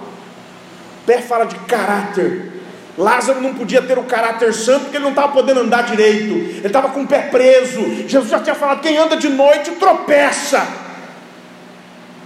Pé 1.05 1.19
fala 1.19 1.45
de 1.45 1.55
caráter. 1.59 2.51
Lázaro 2.97 3.41
não 3.41 3.53
podia 3.53 3.81
ter 3.81 3.97
o 3.97 4.03
caráter 4.03 4.53
santo 4.53 4.81
porque 4.81 4.97
ele 4.97 5.03
não 5.03 5.11
estava 5.11 5.31
podendo 5.31 5.61
andar 5.61 5.83
direito. 5.83 6.33
Ele 6.33 6.67
estava 6.67 6.89
com 6.89 7.01
o 7.01 7.07
pé 7.07 7.23
preso. 7.23 8.07
Jesus 8.07 8.29
já 8.29 8.39
tinha 8.39 8.55
falado: 8.55 8.81
quem 8.81 8.97
anda 8.97 9.15
de 9.15 9.29
noite 9.29 9.71
tropeça, 9.71 10.67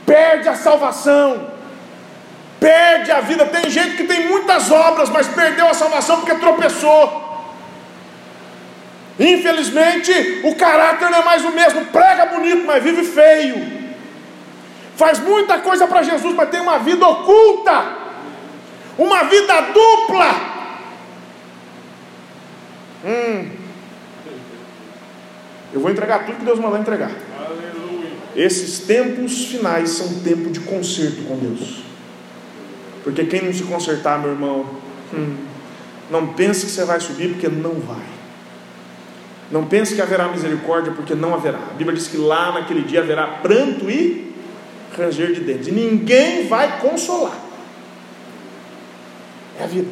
perde 0.05 0.49
a 0.49 0.55
salvação, 0.55 1.47
perde 2.59 3.11
a 3.11 3.21
vida. 3.21 3.45
Tem 3.45 3.69
gente 3.69 3.95
que 3.95 4.03
tem 4.05 4.27
muitas 4.27 4.71
obras, 4.71 5.09
mas 5.09 5.27
perdeu 5.27 5.67
a 5.67 5.73
salvação 5.73 6.17
porque 6.17 6.35
tropeçou. 6.35 7.23
Infelizmente, 9.17 10.41
o 10.43 10.55
caráter 10.55 11.09
não 11.09 11.19
é 11.19 11.23
mais 11.23 11.45
o 11.45 11.51
mesmo. 11.51 11.85
Prega 11.85 12.25
bonito, 12.25 12.65
mas 12.65 12.83
vive 12.83 13.03
feio. 13.03 13.85
Faz 14.95 15.19
muita 15.19 15.59
coisa 15.59 15.87
para 15.87 16.03
Jesus, 16.03 16.33
mas 16.33 16.49
tem 16.49 16.61
uma 16.61 16.79
vida 16.79 17.07
oculta, 17.07 18.04
uma 18.97 19.23
vida 19.23 19.61
dupla. 19.61 20.55
Hum. 23.05 23.49
Eu 25.73 25.81
vou 25.81 25.91
entregar 25.91 26.25
tudo 26.25 26.37
que 26.37 26.45
Deus 26.45 26.59
mandar 26.59 26.79
entregar. 26.79 27.11
Aleluia. 27.37 28.11
Esses 28.35 28.79
tempos 28.79 29.45
finais 29.45 29.89
são 29.89 30.21
tempo 30.21 30.49
de 30.49 30.61
conserto 30.61 31.23
com 31.27 31.37
Deus. 31.37 31.83
Porque 33.03 33.25
quem 33.25 33.43
não 33.43 33.53
se 33.53 33.63
consertar, 33.63 34.19
meu 34.19 34.31
irmão, 34.31 34.65
hum, 35.13 35.35
não 36.09 36.27
pense 36.33 36.65
que 36.65 36.71
você 36.71 36.85
vai 36.85 36.99
subir, 36.99 37.29
porque 37.29 37.47
não 37.47 37.73
vai. 37.73 38.15
Não 39.51 39.65
pense 39.65 39.93
que 39.93 40.01
haverá 40.01 40.27
misericórdia, 40.27 40.91
porque 40.91 41.13
não 41.13 41.35
haverá. 41.35 41.59
A 41.59 41.73
Bíblia 41.73 41.95
diz 41.95 42.07
que 42.07 42.17
lá 42.17 42.51
naquele 42.53 42.81
dia 42.81 43.01
haverá 43.01 43.27
pranto 43.27 43.89
e 43.91 44.33
ranger 44.97 45.33
de 45.33 45.41
dentes. 45.41 45.67
E 45.67 45.71
ninguém 45.71 46.47
vai 46.47 46.79
consolar. 46.79 47.44
É 49.59 49.63
a 49.63 49.67
vida. 49.67 49.87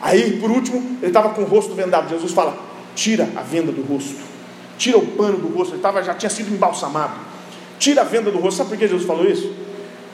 Aí, 0.00 0.38
por 0.38 0.50
último, 0.50 0.98
ele 1.00 1.06
estava 1.06 1.30
com 1.30 1.42
o 1.42 1.44
rosto 1.44 1.74
vendado. 1.74 2.08
Jesus 2.08 2.32
fala: 2.32 2.56
tira 2.94 3.28
a 3.36 3.40
venda 3.40 3.72
do 3.72 3.82
rosto, 3.82 4.16
tira 4.76 4.98
o 4.98 5.06
pano 5.06 5.38
do 5.38 5.48
rosto. 5.48 5.74
Ele 5.74 5.82
tava, 5.82 6.02
já 6.02 6.14
tinha 6.14 6.30
sido 6.30 6.52
embalsamado. 6.52 7.14
Tira 7.78 8.02
a 8.02 8.04
venda 8.04 8.30
do 8.30 8.38
rosto. 8.38 8.58
Sabe 8.58 8.70
por 8.70 8.78
que 8.78 8.86
Jesus 8.86 9.06
falou 9.06 9.26
isso? 9.26 9.52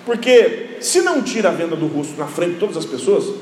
Porque 0.07 0.77
se 0.81 1.03
não 1.03 1.23
tira 1.23 1.51
a 1.51 1.53
venda 1.53 1.77
do 1.77 1.87
rosto 1.87 2.17
na 2.17 2.27
frente 2.27 2.55
de 2.55 2.59
todas 2.59 2.77
as 2.77 2.87
pessoas, 2.87 3.35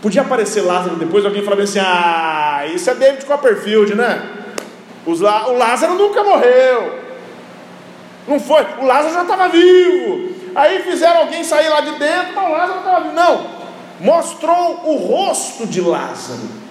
podia 0.00 0.22
aparecer 0.22 0.60
Lázaro 0.62 0.96
depois, 0.96 1.24
alguém 1.24 1.42
falava 1.42 1.62
assim: 1.62 1.80
ah, 1.80 2.62
isso 2.72 2.88
é 2.90 2.94
David 2.94 3.24
Copperfield, 3.24 3.94
né? 3.94 4.30
O 5.04 5.12
Lázaro 5.56 5.94
nunca 5.94 6.22
morreu. 6.22 7.00
Não 8.28 8.38
foi, 8.38 8.64
o 8.78 8.84
Lázaro 8.84 9.14
já 9.14 9.22
estava 9.22 9.48
vivo. 9.48 10.32
Aí 10.54 10.82
fizeram 10.82 11.20
alguém 11.20 11.42
sair 11.42 11.68
lá 11.68 11.80
de 11.80 11.92
dentro, 11.98 12.34
mas 12.34 12.46
o 12.46 12.52
Lázaro 12.52 12.78
estava 12.78 13.00
vivo. 13.00 13.14
Não, 13.14 13.61
mostrou 14.02 14.82
o 14.84 14.96
rosto 14.96 15.66
de 15.66 15.80
Lázaro. 15.80 16.62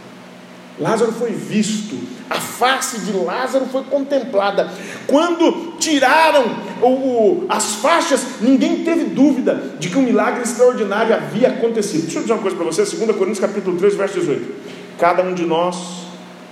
Lázaro 0.79 1.11
foi 1.11 1.31
visto, 1.31 1.95
a 2.29 2.39
face 2.39 3.01
de 3.01 3.11
Lázaro 3.11 3.65
foi 3.65 3.83
contemplada. 3.83 4.69
Quando 5.05 5.73
tiraram 5.77 6.45
o, 6.81 6.87
o, 6.87 7.45
as 7.47 7.75
faixas, 7.75 8.25
ninguém 8.41 8.83
teve 8.83 9.05
dúvida 9.05 9.75
de 9.79 9.89
que 9.89 9.97
um 9.97 10.01
milagre 10.01 10.41
extraordinário 10.41 11.13
havia 11.13 11.49
acontecido. 11.49 12.03
Deixa 12.03 12.17
eu 12.17 12.21
dizer 12.23 12.33
uma 12.33 12.41
coisa 12.41 12.57
para 12.57 12.65
você, 12.65 12.83
2 12.83 13.15
Coríntios 13.15 13.39
capítulo 13.39 13.77
3, 13.77 13.95
verso 13.95 14.19
18. 14.19 14.55
Cada 14.97 15.23
um 15.23 15.33
de 15.33 15.45
nós, 15.45 15.77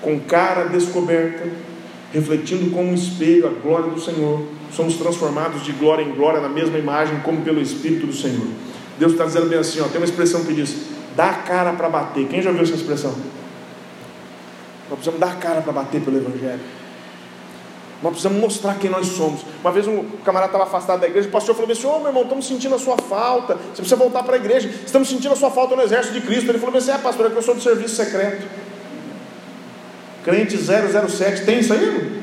com 0.01 0.19
cara 0.19 0.65
descoberta, 0.65 1.47
refletindo 2.13 2.71
como 2.71 2.89
um 2.89 2.93
espelho 2.93 3.47
a 3.47 3.61
glória 3.61 3.89
do 3.89 3.99
Senhor, 3.99 4.43
somos 4.75 4.95
transformados 4.95 5.63
de 5.63 5.71
glória 5.71 6.03
em 6.03 6.11
glória 6.11 6.39
na 6.39 6.49
mesma 6.49 6.77
imagem, 6.77 7.19
como 7.21 7.41
pelo 7.41 7.59
Espírito 7.59 8.07
do 8.07 8.13
Senhor. 8.13 8.47
Deus 9.00 9.14
está 9.14 9.26
dizendo 9.26 9.47
bem 9.47 9.58
assim: 9.58 9.80
ó, 9.80 9.86
tem 9.86 9.97
uma 9.97 10.06
expressão 10.06 10.43
que 10.43 10.54
diz: 10.54 10.76
dá 11.16 11.30
a 11.30 11.34
cara 11.34 11.74
para 11.74 11.89
bater. 11.89 12.28
Quem 12.28 12.41
já 12.41 12.50
ouviu 12.50 12.64
essa 12.64 12.76
expressão? 12.76 13.16
Nós 14.89 15.00
precisamos 15.00 15.20
dar 15.20 15.32
a 15.32 15.36
cara 15.36 15.62
para 15.62 15.72
bater 15.72 16.02
pelo 16.02 16.18
Evangelho. 16.18 16.60
Nós 18.02 18.12
precisamos 18.12 18.39
mostrar 18.39 18.76
quem 18.76 18.89
nós 18.89 19.08
somos. 19.08 19.41
Uma 19.62 19.72
vez 19.72 19.86
um 19.88 20.04
camarada 20.24 20.52
estava 20.52 20.64
afastado 20.64 21.02
da 21.02 21.08
igreja, 21.08 21.28
o 21.28 21.32
pastor 21.32 21.56
falou 21.56 21.72
assim: 21.72 21.88
Ô 21.88 21.91
oh, 21.95 22.00
meu 22.00 22.08
irmão, 22.08 22.24
estamos 22.24 22.45
sentindo 22.45 22.76
a 22.76 22.80
sua 22.80 22.97
falta. 22.97 23.56
Você 23.56 23.78
precisa 23.78 23.95
voltar 23.95 24.24
para 24.24 24.36
a 24.36 24.38
igreja. 24.38 24.70
Estamos 24.86 25.08
sentindo 25.08 25.34
a 25.34 25.36
sua 25.36 25.50
falta 25.50 25.76
no 25.76 25.82
exército 25.82 26.14
de 26.14 26.22
Cristo. 26.22 26.50
Ele 26.50 26.60
falou 26.60 26.76
assim: 26.76 26.91
É, 26.91 26.97
pastor, 26.97 27.28
é 27.28 27.30
que 27.30 27.38
eu 27.38 27.41
sou 27.41 27.56
do 27.56 27.62
serviço 27.62 27.95
secreto. 27.95 28.45
Crente 30.26 30.58
007, 30.58 31.45
tem 31.45 31.60
isso 31.60 31.72
aí? 31.72 32.22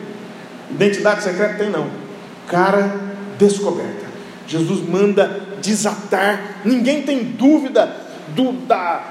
Identidade 0.71 1.23
secreta? 1.23 1.55
Tem 1.55 1.71
não. 1.71 1.89
Cara 2.47 2.95
descoberta. 3.39 4.07
Jesus 4.47 4.87
manda 4.87 5.46
desatar, 5.61 6.61
ninguém 6.65 7.03
tem 7.03 7.23
dúvida 7.23 7.95
do, 8.29 8.53
da, 8.53 9.03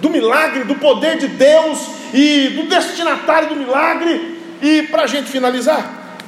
do 0.00 0.10
milagre, 0.10 0.64
do 0.64 0.74
poder 0.76 1.18
de 1.18 1.28
Deus 1.28 1.86
e 2.12 2.48
do 2.50 2.68
destinatário 2.68 3.50
do 3.50 3.56
milagre. 3.56 4.38
E 4.62 4.82
para 4.84 5.02
a 5.02 5.06
gente 5.06 5.30
finalizar, 5.30 6.18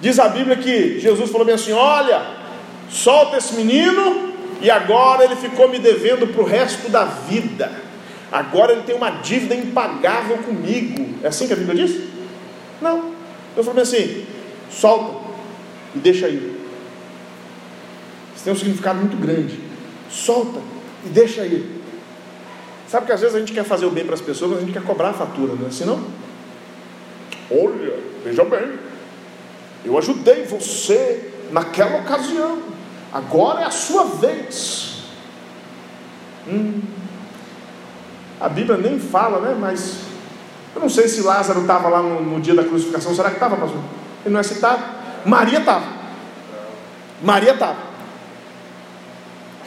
diz 0.00 0.18
a 0.18 0.28
Bíblia 0.28 0.56
que 0.56 0.98
Jesus 0.98 1.30
falou 1.30 1.46
bem 1.46 1.54
assim: 1.54 1.72
Olha, 1.72 2.22
solta 2.90 3.36
esse 3.36 3.54
menino, 3.54 4.32
e 4.60 4.70
agora 4.70 5.24
ele 5.24 5.36
ficou 5.36 5.68
me 5.68 5.78
devendo 5.78 6.26
para 6.26 6.42
o 6.42 6.46
resto 6.46 6.88
da 6.88 7.04
vida. 7.04 7.70
Agora 8.32 8.72
ele 8.72 8.82
tem 8.82 8.96
uma 8.96 9.10
dívida 9.10 9.54
impagável 9.54 10.38
comigo. 10.38 11.18
É 11.22 11.28
assim 11.28 11.46
que 11.46 11.52
a 11.52 11.56
Bíblia 11.56 11.86
diz? 11.86 12.00
Não. 12.80 13.12
Eu 13.56 13.62
falei 13.62 13.82
assim: 13.82 14.24
solta 14.70 15.24
e 15.94 15.98
deixa 15.98 16.28
ir. 16.28 16.63
Tem 18.44 18.52
um 18.52 18.56
significado 18.56 19.00
muito 19.00 19.16
grande. 19.16 19.58
Solta 20.10 20.60
e 21.04 21.08
deixa 21.08 21.44
ir. 21.46 21.82
Sabe 22.86 23.06
que 23.06 23.12
às 23.12 23.20
vezes 23.20 23.34
a 23.34 23.40
gente 23.40 23.52
quer 23.52 23.64
fazer 23.64 23.86
o 23.86 23.90
bem 23.90 24.04
para 24.04 24.14
as 24.14 24.20
pessoas, 24.20 24.52
mas 24.52 24.60
a 24.60 24.62
gente 24.62 24.72
quer 24.72 24.82
cobrar 24.82 25.08
a 25.08 25.14
fatura, 25.14 25.54
não 25.54 25.64
é 25.64 25.68
assim 25.68 25.84
não? 25.84 26.04
Olha, 27.50 27.98
veja 28.22 28.44
bem, 28.44 28.78
eu 29.84 29.98
ajudei 29.98 30.44
você 30.44 31.32
naquela 31.50 31.98
ocasião, 32.00 32.62
agora 33.12 33.62
é 33.62 33.64
a 33.64 33.70
sua 33.70 34.04
vez. 34.04 35.02
Hum, 36.46 36.82
a 38.40 38.48
Bíblia 38.48 38.76
nem 38.76 38.98
fala, 38.98 39.40
né? 39.40 39.56
Mas 39.58 40.00
eu 40.74 40.80
não 40.80 40.88
sei 40.88 41.08
se 41.08 41.22
Lázaro 41.22 41.62
estava 41.62 41.88
lá 41.88 42.02
no, 42.02 42.20
no, 42.20 42.40
dia 42.40 42.54
da 42.54 42.64
crucificação. 42.64 43.14
Será 43.14 43.30
que 43.30 43.36
estava, 43.36 43.56
pastor? 43.56 43.80
Ele 44.24 44.34
não 44.34 44.40
é 44.40 44.42
citado. 44.42 44.82
Maria 45.24 45.60
estava. 45.60 45.86
Maria 47.22 47.52
estava. 47.52 47.93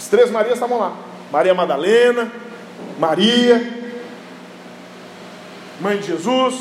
As 0.07 0.09
três 0.09 0.31
Marias 0.31 0.53
estavam 0.53 0.79
lá. 0.79 0.95
Maria 1.29 1.53
Madalena, 1.53 2.31
Maria, 2.97 3.73
mãe 5.81 5.97
de 5.97 6.07
Jesus, 6.07 6.55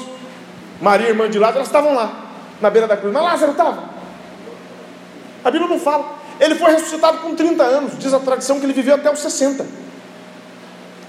Maria, 0.80 1.11
irmã 1.11 1.30
de 1.30 1.38
Lázaro, 1.38 1.59
elas 1.59 1.68
estavam 1.68 1.94
lá, 1.94 2.26
na 2.61 2.68
beira 2.68 2.88
da 2.88 2.97
cruz. 2.97 3.14
Mas 3.14 3.22
Lázaro 3.22 3.53
estava. 3.53 3.84
A 5.44 5.51
Bíblia 5.53 5.70
não 5.70 5.78
fala. 5.78 6.16
Ele 6.40 6.57
foi 6.57 6.72
ressuscitado 6.72 7.18
com 7.18 7.36
30 7.36 7.62
anos. 7.62 7.97
Diz 7.97 8.12
a 8.12 8.18
tradição 8.18 8.59
que 8.59 8.66
ele 8.66 8.72
viveu 8.72 8.97
até 8.97 9.12
os 9.12 9.20
60. 9.20 9.64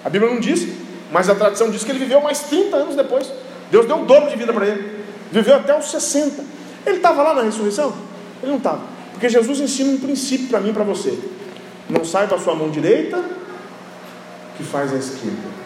A 0.06 0.10
Bíblia 0.12 0.32
não 0.32 0.40
diz. 0.40 0.68
Mas 1.12 1.32
a 1.32 1.34
tradição 1.34 1.72
diz 1.72 1.84
que 1.84 1.92
ele 1.92 1.98
viveu 1.98 2.22
mais 2.22 2.42
30 2.42 2.78
anos 2.78 2.96
depois. 2.96 3.32
Deus 3.72 3.88
deu 3.88 4.04
o 4.04 4.06
dobro 4.06 4.30
de 4.30 4.36
vida 4.36 4.54
para 4.54 4.68
ele. 4.68 5.04
Viveu 5.32 5.56
até 5.56 5.76
os 5.76 5.90
60. 5.90 6.44
Ele 6.86 6.98
estava 6.98 7.24
lá 7.24 7.34
na 7.34 7.42
ressurreição? 7.42 7.96
Ele 8.44 8.52
não 8.52 8.60
estava. 8.60 8.82
Porque 9.12 9.28
Jesus 9.28 9.60
ensina 9.60 9.90
um 9.90 9.98
princípio 9.98 10.50
para 10.50 10.60
mim 10.60 10.70
e 10.70 10.74
para 10.74 10.84
você. 10.84 11.18
Não 11.90 12.04
saiba 12.04 12.36
a 12.36 12.40
sua 12.40 12.56
mão 12.56 12.70
direita, 12.70 13.24
que 14.58 14.64
faz 14.64 14.94
a 14.94 14.98
esquerda. 14.98 15.58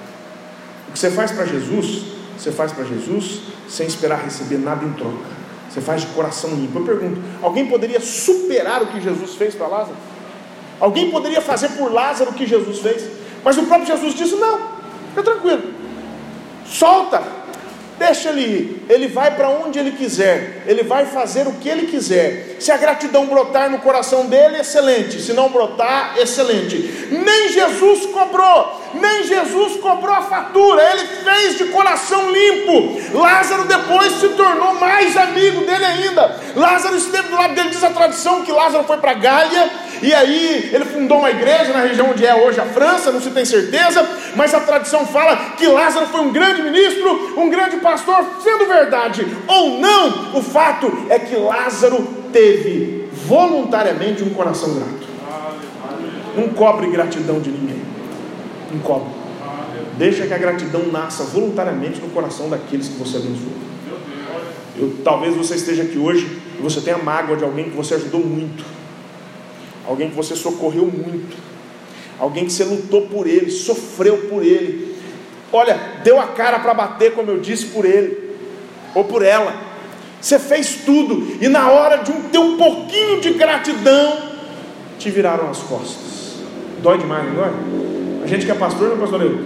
O 0.87 0.91
que 0.91 0.99
você 0.99 1.09
faz 1.09 1.31
para 1.31 1.45
Jesus, 1.45 2.03
você 2.37 2.51
faz 2.51 2.71
para 2.71 2.83
Jesus 2.83 3.41
sem 3.67 3.87
esperar 3.87 4.19
receber 4.23 4.57
nada 4.57 4.85
em 4.85 4.93
troca. 4.93 5.41
Você 5.69 5.79
faz 5.79 6.01
de 6.01 6.07
coração 6.07 6.49
limpo. 6.51 6.79
Eu 6.79 6.85
pergunto: 6.85 7.21
alguém 7.41 7.65
poderia 7.67 7.99
superar 8.01 8.81
o 8.83 8.87
que 8.87 8.99
Jesus 8.99 9.35
fez 9.35 9.55
para 9.55 9.67
Lázaro? 9.67 9.95
Alguém 10.79 11.09
poderia 11.09 11.41
fazer 11.41 11.69
por 11.69 11.91
Lázaro 11.91 12.31
o 12.31 12.33
que 12.33 12.45
Jesus 12.45 12.79
fez? 12.79 13.09
Mas 13.43 13.57
o 13.57 13.63
próprio 13.63 13.87
Jesus 13.87 14.13
disse: 14.13 14.35
não, 14.35 14.59
fica 15.09 15.23
tranquilo, 15.23 15.73
solta, 16.65 17.23
deixa 18.01 18.29
ele 18.29 18.41
ir. 18.41 18.85
Ele 18.89 19.07
vai 19.07 19.31
para 19.35 19.49
onde 19.49 19.77
ele 19.77 19.91
quiser, 19.91 20.63
ele 20.65 20.83
vai 20.83 21.05
fazer 21.05 21.47
o 21.47 21.53
que 21.53 21.69
ele 21.69 21.85
quiser. 21.87 22.57
Se 22.59 22.71
a 22.71 22.77
gratidão 22.77 23.27
brotar 23.27 23.69
no 23.69 23.79
coração 23.79 24.25
dele, 24.25 24.57
excelente. 24.57 25.21
Se 25.21 25.33
não 25.33 25.49
brotar, 25.49 26.15
excelente. 26.17 27.09
Nem 27.11 27.49
Jesus 27.49 28.07
cobrou, 28.07 28.81
nem 28.95 29.23
Jesus 29.23 29.79
cobrou 29.79 30.13
a 30.13 30.23
fatura, 30.23 30.81
ele 30.91 31.07
fez 31.23 31.57
de 31.59 31.65
coração 31.65 32.31
limpo. 32.31 33.17
Lázaro 33.17 33.65
depois 33.65 34.13
se 34.13 34.29
tornou 34.29 34.73
mais 34.75 35.15
amigo 35.15 35.61
dele 35.61 35.85
ainda. 35.85 36.39
Lázaro 36.55 36.97
esteve 36.97 37.29
do 37.29 37.35
lado 37.35 37.53
dele, 37.53 37.69
diz 37.69 37.83
a 37.83 37.91
tradição 37.91 38.43
que 38.43 38.51
Lázaro 38.51 38.83
foi 38.83 38.97
para 38.97 39.13
Gália, 39.13 39.69
e 40.01 40.13
aí 40.13 40.69
ele 40.73 40.85
fundou 40.85 41.19
uma 41.19 41.29
igreja 41.29 41.73
na 41.73 41.81
região 41.81 42.09
onde 42.09 42.25
é 42.25 42.33
hoje 42.35 42.59
a 42.59 42.65
França, 42.65 43.11
não 43.11 43.21
se 43.21 43.29
tem 43.29 43.45
certeza, 43.45 44.07
mas 44.35 44.53
a 44.53 44.59
tradição 44.59 45.05
fala 45.05 45.35
que 45.57 45.67
Lázaro 45.67 46.07
foi 46.07 46.21
um 46.21 46.31
grande 46.31 46.61
ministro, 46.61 47.39
um 47.39 47.49
grande 47.49 47.77
pastor, 47.77 48.25
sendo 48.43 48.65
verdade 48.65 49.25
ou 49.47 49.79
não, 49.79 50.37
o 50.37 50.41
fato 50.41 51.05
é 51.09 51.19
que 51.19 51.35
Lázaro 51.35 52.01
teve 52.33 53.09
voluntariamente 53.27 54.23
um 54.23 54.31
coração 54.31 54.73
grato. 54.73 55.11
Não 56.35 56.49
cobre 56.49 56.87
gratidão 56.87 57.39
de 57.39 57.51
ninguém. 57.51 57.81
Não 58.71 58.79
cobre. 58.79 59.21
Deixa 59.97 60.25
que 60.25 60.33
a 60.33 60.37
gratidão 60.37 60.87
nasça 60.87 61.23
voluntariamente 61.23 61.99
no 61.99 62.09
coração 62.09 62.49
daqueles 62.49 62.87
que 62.87 62.97
você 62.97 63.17
abençoou. 63.17 63.53
Eu, 64.77 64.95
talvez 65.03 65.35
você 65.35 65.55
esteja 65.55 65.83
aqui 65.83 65.97
hoje 65.97 66.41
e 66.57 66.61
você 66.61 66.81
tenha 66.81 66.97
mágoa 66.97 67.35
de 67.35 67.43
alguém 67.43 67.69
que 67.69 67.75
você 67.75 67.95
ajudou 67.95 68.21
muito, 68.21 68.63
alguém 69.91 70.09
que 70.09 70.15
você 70.15 70.35
socorreu 70.35 70.85
muito, 70.85 71.35
alguém 72.17 72.45
que 72.45 72.53
você 72.53 72.63
lutou 72.63 73.07
por 73.07 73.27
ele, 73.27 73.51
sofreu 73.51 74.17
por 74.29 74.43
ele. 74.43 74.95
Olha, 75.51 75.77
deu 76.03 76.19
a 76.19 76.27
cara 76.27 76.59
para 76.59 76.73
bater, 76.73 77.13
como 77.13 77.29
eu 77.29 77.39
disse, 77.39 77.67
por 77.67 77.85
ele 77.85 78.31
ou 78.95 79.03
por 79.03 79.21
ela. 79.21 79.53
Você 80.19 80.39
fez 80.39 80.77
tudo 80.85 81.37
e 81.41 81.47
na 81.49 81.69
hora 81.69 81.97
de 81.97 82.11
um, 82.11 82.21
ter 82.23 82.37
um 82.37 82.55
pouquinho 82.55 83.19
de 83.19 83.33
gratidão, 83.33 84.31
te 84.97 85.09
viraram 85.09 85.49
as 85.49 85.59
costas. 85.59 86.35
Dói 86.81 86.97
demais, 86.97 87.25
não 87.25 87.35
dói? 87.35 87.51
A 88.23 88.27
gente 88.27 88.45
que 88.45 88.51
é 88.51 88.55
pastor, 88.55 88.89
não 88.89 88.95
é 88.95 88.99
pastor? 88.99 89.39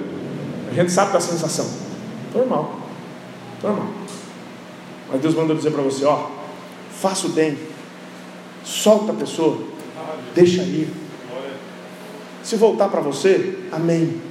A 0.70 0.74
gente 0.74 0.92
sabe 0.92 1.12
da 1.12 1.20
sensação. 1.20 1.66
Normal. 2.34 2.80
Normal. 3.64 3.88
Mas 5.12 5.22
Deus 5.22 5.34
mandou 5.34 5.56
dizer 5.56 5.72
para 5.72 5.82
você, 5.82 6.06
ó, 6.06 6.28
faça 6.92 7.26
o 7.26 7.30
bem, 7.30 7.58
solta 8.64 9.12
a 9.12 9.16
pessoa, 9.16 9.75
deixa 10.34 10.62
ir. 10.62 10.88
Se 12.44 12.56
voltar 12.56 12.90
para 12.90 13.02
você, 13.02 13.56
amém. 13.72 14.22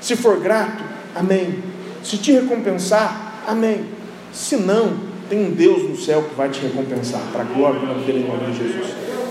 Se 0.00 0.16
for 0.16 0.40
grato, 0.40 0.82
amém. 1.14 1.62
Se 2.02 2.16
te 2.18 2.32
recompensar, 2.32 3.42
amém. 3.46 3.84
Se 4.32 4.56
não, 4.56 4.94
tem 5.28 5.46
um 5.46 5.50
Deus 5.50 5.82
no 5.88 5.96
céu 5.96 6.22
que 6.22 6.34
vai 6.34 6.48
te 6.48 6.60
recompensar, 6.60 7.20
para 7.32 7.42
a 7.42 7.44
glória 7.44 7.80
do 7.80 7.86
nome 7.86 8.04
dele 8.04 8.20
em 8.20 8.28
nome 8.28 8.52
de 8.52 8.58
Jesus. 8.58 8.86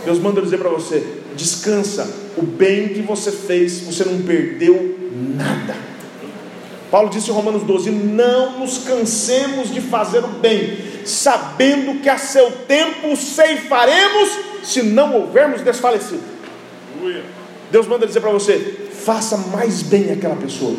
Deus 0.06 0.20
manda 0.20 0.42
dizer 0.42 0.58
para 0.58 0.70
você: 0.70 1.22
descansa, 1.36 2.08
o 2.38 2.44
bem 2.44 2.90
que 2.90 3.02
você 3.02 3.32
fez, 3.32 3.82
você 3.82 4.04
não 4.06 4.22
perdeu 4.22 4.98
nada. 5.36 5.76
Paulo 6.90 7.10
disse 7.10 7.32
em 7.32 7.34
Romanos 7.34 7.64
12: 7.64 7.90
Não 7.90 8.60
nos 8.60 8.80
cansemos 8.80 9.74
de 9.74 9.82
fazer 9.82 10.24
o 10.24 10.28
bem, 10.28 10.78
sabendo 11.06 12.02
que 12.02 12.10
a 12.10 12.18
seu 12.18 12.52
tempo 12.52 13.16
ceifaremos, 13.16 14.30
se 14.64 14.82
não 14.82 15.16
houvermos 15.16 15.62
desfalecido. 15.62 16.24
Deus 17.72 17.88
manda 17.88 18.08
dizer 18.08 18.22
para 18.22 18.32
você: 18.32 18.90
faça 19.04 19.38
mais 19.38 19.82
bem 19.82 20.12
aquela 20.12 20.36
pessoa, 20.36 20.76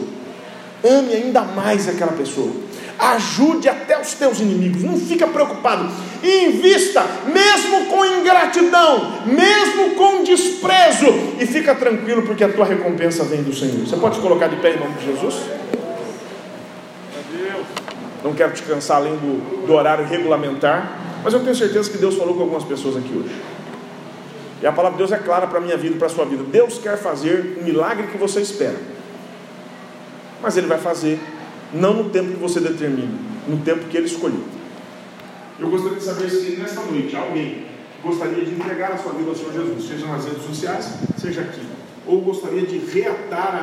ame 0.82 1.12
ainda 1.12 1.42
mais 1.42 1.88
aquela 1.88 2.12
pessoa 2.12 2.50
ajude 2.98 3.68
até 3.68 4.00
os 4.00 4.14
teus 4.14 4.40
inimigos, 4.40 4.82
não 4.82 4.96
fica 4.98 5.26
preocupado, 5.26 5.90
invista, 6.22 7.04
mesmo 7.26 7.86
com 7.86 8.04
ingratidão, 8.04 9.24
mesmo 9.26 9.94
com 9.94 10.22
desprezo, 10.22 11.06
e 11.40 11.46
fica 11.46 11.74
tranquilo, 11.74 12.22
porque 12.22 12.44
a 12.44 12.48
tua 12.48 12.64
recompensa 12.64 13.24
vem 13.24 13.42
do 13.42 13.54
Senhor. 13.54 13.86
Você 13.86 13.96
pode 13.96 14.16
se 14.16 14.20
colocar 14.20 14.48
de 14.48 14.56
pé 14.56 14.74
em 14.74 14.78
nome 14.78 14.94
de 14.94 15.06
Jesus? 15.06 15.34
Não 18.22 18.32
quero 18.32 18.52
te 18.52 18.62
cansar 18.62 18.98
além 18.98 19.14
do, 19.16 19.66
do 19.66 19.72
horário 19.74 20.06
regulamentar, 20.06 20.98
mas 21.22 21.34
eu 21.34 21.40
tenho 21.40 21.54
certeza 21.54 21.90
que 21.90 21.98
Deus 21.98 22.16
falou 22.16 22.34
com 22.34 22.42
algumas 22.42 22.64
pessoas 22.64 22.96
aqui 22.96 23.12
hoje. 23.14 23.34
E 24.64 24.66
a 24.66 24.72
palavra 24.72 24.96
de 24.96 25.04
Deus 25.04 25.12
é 25.12 25.22
clara 25.22 25.46
para 25.46 25.58
a 25.58 25.60
minha 25.60 25.76
vida 25.76 25.94
e 25.94 25.98
para 25.98 26.06
a 26.06 26.10
sua 26.10 26.24
vida. 26.24 26.42
Deus 26.42 26.78
quer 26.78 26.96
fazer 26.96 27.58
o 27.60 27.64
milagre 27.64 28.06
que 28.06 28.16
você 28.16 28.40
espera. 28.40 28.78
Mas 30.40 30.56
Ele 30.56 30.66
vai 30.66 30.78
fazer 30.78 31.20
não 31.70 31.92
no 31.92 32.08
tempo 32.08 32.30
que 32.30 32.38
você 32.38 32.60
determina, 32.60 33.12
no 33.46 33.58
tempo 33.58 33.84
que 33.90 33.94
Ele 33.94 34.06
escolheu. 34.06 34.42
Eu 35.60 35.68
gostaria 35.68 35.98
de 35.98 36.04
saber 36.04 36.30
se 36.30 36.56
nesta 36.56 36.80
noite 36.80 37.14
alguém 37.14 37.66
gostaria 38.02 38.42
de 38.42 38.54
entregar 38.54 38.92
a 38.92 38.96
sua 38.96 39.12
vida 39.12 39.28
ao 39.28 39.36
Senhor 39.36 39.52
Jesus, 39.52 39.86
seja 39.86 40.06
nas 40.06 40.24
redes 40.24 40.44
sociais, 40.44 40.94
seja 41.18 41.42
aqui, 41.42 41.60
ou 42.06 42.22
gostaria 42.22 42.62
de 42.62 42.78
reatar 42.78 43.56
a 43.56 43.62